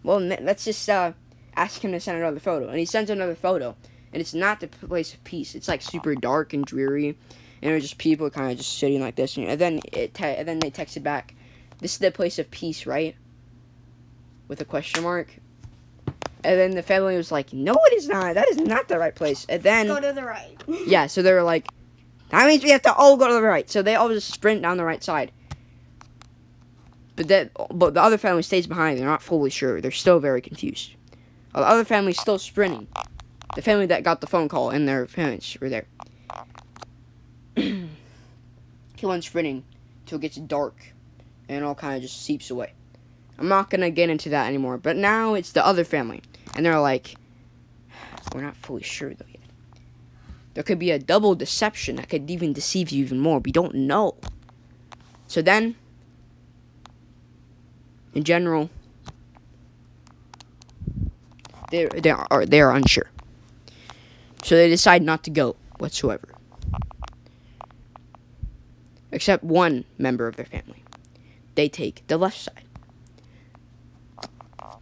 "Well, 0.03 0.21
let's 0.21 0.67
just 0.67 0.89
uh, 0.89 1.13
ask 1.57 1.83
him 1.83 1.93
to 1.93 1.99
send 1.99 2.19
another 2.19 2.41
photo." 2.41 2.69
And 2.69 2.79
he 2.79 2.85
sends 2.85 3.11
another 3.11 3.35
photo, 3.35 3.75
and 4.13 4.21
it's 4.21 4.35
not 4.35 4.61
the 4.61 4.69
place 4.69 5.15
of 5.15 5.25
peace. 5.25 5.55
It's 5.55 5.67
like 5.67 5.81
super 5.81 6.15
dark 6.15 6.53
and 6.53 6.65
dreary, 6.65 7.09
and 7.09 7.73
there's 7.73 7.85
just 7.85 7.99
people 7.99 8.29
kind 8.29 8.53
of 8.53 8.59
just 8.59 8.79
sitting 8.79 9.01
like 9.01 9.17
this. 9.17 9.39
And 9.39 9.59
then 9.59 9.81
it, 9.93 10.13
te- 10.13 10.25
and 10.25 10.47
then 10.47 10.59
they 10.59 10.71
texted 10.71 11.03
back, 11.03 11.35
"This 11.79 11.95
is 11.95 11.99
the 11.99 12.11
place 12.11 12.39
of 12.39 12.51
peace, 12.51 12.85
right?" 12.85 13.17
With 14.47 14.61
a 14.61 14.67
question 14.67 15.03
mark. 15.03 15.40
And 16.43 16.59
then 16.59 16.71
the 16.73 16.83
family 16.83 17.17
was 17.17 17.31
like, 17.31 17.53
"No, 17.53 17.79
it 17.87 17.95
is 17.95 18.09
not. 18.09 18.35
That 18.35 18.49
is 18.49 18.57
not 18.57 18.89
the 18.89 18.99
right 18.99 19.15
place." 19.15 19.47
And 19.49 19.63
then 19.63 19.87
Go 19.87 20.01
to 20.01 20.13
the 20.13 20.25
right. 20.25 20.57
yeah, 20.87 21.07
so 21.07 21.23
they 21.23 21.33
were 21.33 21.43
like, 21.43 21.67
that 22.31 22.47
means 22.47 22.63
we 22.63 22.71
have 22.71 22.83
to 22.83 22.95
all 22.95 23.17
go 23.17 23.29
to 23.29 23.35
the 23.35 23.43
right. 23.43 23.69
So 23.69 23.83
they 23.83 23.97
all 23.97 24.09
just 24.09 24.33
sprint 24.33 24.63
down 24.63 24.77
the 24.77 24.85
right 24.85 25.03
side. 25.03 25.33
But 27.17 27.29
that, 27.29 27.51
but 27.73 27.95
the 27.95 28.03
other 28.03 28.19
family 28.19 28.43
stays 28.43 28.67
behind. 28.67 28.99
They're 28.99 29.07
not 29.07 29.23
fully 29.23 29.51
sure. 29.51 29.81
They're 29.81 29.91
still 29.91 30.21
very 30.21 30.41
confused. 30.41 30.95
While 31.53 31.65
the 31.65 31.71
other 31.71 31.85
family's 31.85 32.21
still 32.21 32.39
sprinting. 32.39 32.87
The 33.57 33.63
family 33.63 33.87
that 33.87 34.05
got 34.05 34.21
the 34.21 34.29
phone 34.29 34.49
call 34.49 34.71
and 34.71 34.89
their 34.89 35.07
parents 35.07 35.59
were 35.61 35.69
there. 35.69 35.87
Keep 37.57 39.05
on 39.05 39.23
sprinting 39.23 39.65
till 40.07 40.19
it 40.19 40.23
gets 40.23 40.37
dark, 40.37 40.77
and 41.49 41.59
it 41.59 41.65
all 41.65 41.75
kind 41.75 41.97
of 41.97 42.03
just 42.03 42.23
seeps 42.23 42.51
away. 42.51 42.73
I'm 43.39 43.49
not 43.49 43.71
gonna 43.71 43.91
get 43.91 44.09
into 44.09 44.29
that 44.29 44.47
anymore. 44.47 44.79
But 44.79 44.97
now 44.97 45.35
it's 45.35 45.51
the 45.51 45.67
other 45.67 45.83
family, 45.83 46.23
and 46.55 46.65
they're 46.67 46.81
like, 46.81 47.17
we're 48.35 48.43
not 48.43 48.57
fully 48.57 48.83
sure 48.83 49.15
though 49.15 49.27
yet. 49.29 49.41
There 50.55 50.65
could 50.65 50.79
be 50.79 50.91
a 50.91 50.99
double 50.99 51.35
deception 51.35 51.97
that 51.97 52.09
could 52.09 52.31
even 52.31 52.53
deceive 52.53 52.91
you 52.91 53.05
even 53.05 53.21
more. 53.21 53.39
We 53.39 53.53
don't 53.53 53.75
know. 53.75 54.17
So 55.27 55.43
then, 55.43 55.77
in 58.15 58.25
general, 58.25 58.69
they 61.71 61.87
they 61.87 62.11
are 62.11 62.47
they 62.47 62.61
are 62.61 62.73
unsure. 62.75 63.11
So 64.43 64.57
they 64.57 64.69
decide 64.69 65.03
not 65.03 65.23
to 65.25 65.31
go 65.31 65.57
whatsoever. 65.79 66.29
Except 69.13 69.45
one 69.45 69.85
member 69.99 70.27
of 70.27 70.37
their 70.37 70.47
family. 70.47 70.83
They 71.55 71.69
take 71.69 72.07
the 72.07 72.17
left 72.17 72.39
side. 72.39 72.65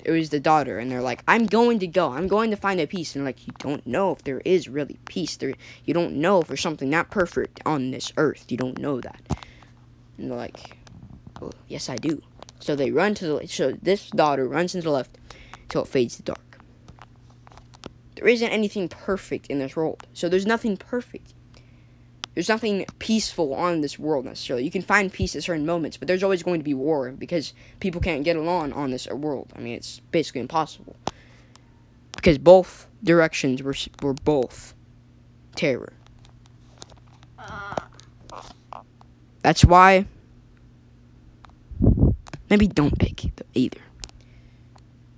It 0.05 0.13
was 0.13 0.31
the 0.31 0.41
daughter, 0.41 0.79
and 0.79 0.91
they're 0.91 1.03
like, 1.03 1.23
I'm 1.27 1.47
going 1.47 1.81
to 1.81 1.87
go. 1.87 2.13
I'm 2.13 2.29
going 2.29 2.51
to 2.51 2.57
find 2.57 2.81
a 2.81 2.87
peace. 2.87 3.17
And 3.17 3.25
like, 3.25 3.47
you 3.47 3.53
don't 3.59 3.87
know 3.87 4.13
if 4.13 4.23
there 4.23 4.41
is 4.45 4.69
really 4.69 4.99
peace. 5.07 5.37
There, 5.37 5.55
you 5.85 5.93
don't 5.93 6.15
know 6.15 6.41
if 6.41 6.49
there's 6.49 6.61
something 6.61 6.91
that 6.91 7.11
perfect 7.11 7.61
on 7.67 7.91
this 7.91 8.13
earth. 8.17 8.47
You 8.49 8.57
don't 8.57 8.79
know 8.79 9.01
that. 9.01 9.21
And 10.17 10.31
they're 10.31 10.39
like, 10.39 10.79
well, 11.41 11.55
yes, 11.67 11.89
I 11.89 11.97
do. 11.97 12.23
So 12.61 12.77
they 12.77 12.91
run 12.91 13.15
to 13.15 13.27
the. 13.27 13.49
So 13.49 13.73
this 13.73 14.11
daughter 14.11 14.47
runs 14.47 14.75
into 14.75 14.87
the 14.87 14.93
left 14.93 15.19
till 15.69 15.83
it 15.83 15.89
fades 15.89 16.17
to 16.17 16.23
dark. 16.23 16.61
There 18.17 18.29
isn't 18.29 18.49
anything 18.49 18.89
perfect 18.89 19.47
in 19.47 19.59
this 19.61 19.77
world. 19.77 20.07
So 20.13 20.29
there's 20.29 20.47
nothing 20.47 20.77
perfect. 20.77 21.35
There's 22.39 22.49
nothing 22.49 22.86
peaceful 23.01 23.53
on 23.53 23.80
this 23.80 23.99
world 23.99 24.24
necessarily. 24.24 24.62
You 24.62 24.70
can 24.70 24.82
find 24.82 25.12
peace 25.12 25.34
at 25.34 25.43
certain 25.43 25.66
moments, 25.66 25.97
but 25.97 26.07
there's 26.07 26.22
always 26.22 26.45
going 26.45 26.61
to 26.61 26.64
be 26.64 26.72
war 26.72 27.11
because 27.11 27.53
people 27.80 28.01
can't 28.01 28.22
get 28.22 28.36
along 28.36 28.72
on 28.74 28.93
this 28.93 29.09
world. 29.09 29.53
I 29.57 29.59
mean, 29.59 29.74
it's 29.74 29.99
basically 30.12 30.43
impossible. 30.43 30.95
Because 32.14 32.39
both 32.39 32.86
directions 33.03 33.61
were 33.61 33.74
were 34.03 34.14
both 34.14 34.74
terror. 35.57 35.95
That's 39.43 39.64
why 39.64 40.07
maybe 42.49 42.68
don't 42.68 43.01
pick 43.01 43.32
either. 43.55 43.80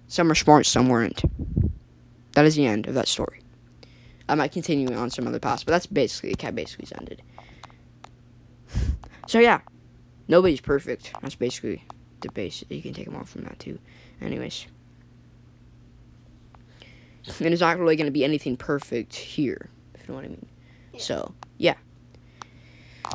Some 0.08 0.30
are 0.30 0.34
smart, 0.34 0.64
some 0.64 0.88
weren't. 0.88 1.20
That 2.32 2.46
is 2.46 2.54
the 2.56 2.64
end 2.64 2.86
of 2.86 2.94
that 2.94 3.08
story. 3.08 3.39
I 4.30 4.36
might 4.36 4.52
continue 4.52 4.94
on 4.94 5.10
some 5.10 5.26
other 5.26 5.40
paths, 5.40 5.64
but 5.64 5.72
that's 5.72 5.86
basically 5.86 6.34
cat 6.36 6.54
basically 6.54 6.86
ended. 6.96 7.20
So 9.26 9.40
yeah, 9.40 9.60
nobody's 10.28 10.60
perfect. 10.60 11.12
That's 11.20 11.34
basically 11.34 11.84
the 12.20 12.30
base. 12.30 12.64
You 12.68 12.80
can 12.80 12.94
take 12.94 13.06
them 13.06 13.16
off 13.16 13.30
from 13.30 13.42
that 13.42 13.58
too. 13.58 13.80
Anyways, 14.20 14.66
and 17.40 17.52
it's 17.52 17.60
not 17.60 17.76
really 17.78 17.96
going 17.96 18.06
to 18.06 18.12
be 18.12 18.24
anything 18.24 18.56
perfect 18.56 19.16
here, 19.16 19.68
if 19.94 20.02
you 20.02 20.08
know 20.08 20.14
what 20.14 20.24
I 20.24 20.28
mean. 20.28 20.46
So 20.96 21.34
yeah. 21.58 21.74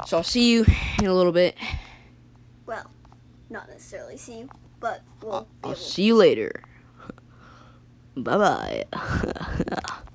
So 0.05 0.18
I'll 0.18 0.24
see 0.24 0.51
you 0.51 0.66
in 0.99 1.05
a 1.05 1.13
little 1.13 1.32
bit. 1.32 1.55
Well, 2.66 2.91
not 3.49 3.70
necessarily 3.70 4.18
see 4.18 4.39
you, 4.39 4.49
but 4.82 5.01
we'll 5.22 5.34
I'll, 5.34 5.47
I'll 5.63 5.76
see 5.76 6.03
you 6.03 6.16
later. 6.16 6.61
bye 8.18 8.38
bye. 8.38 8.84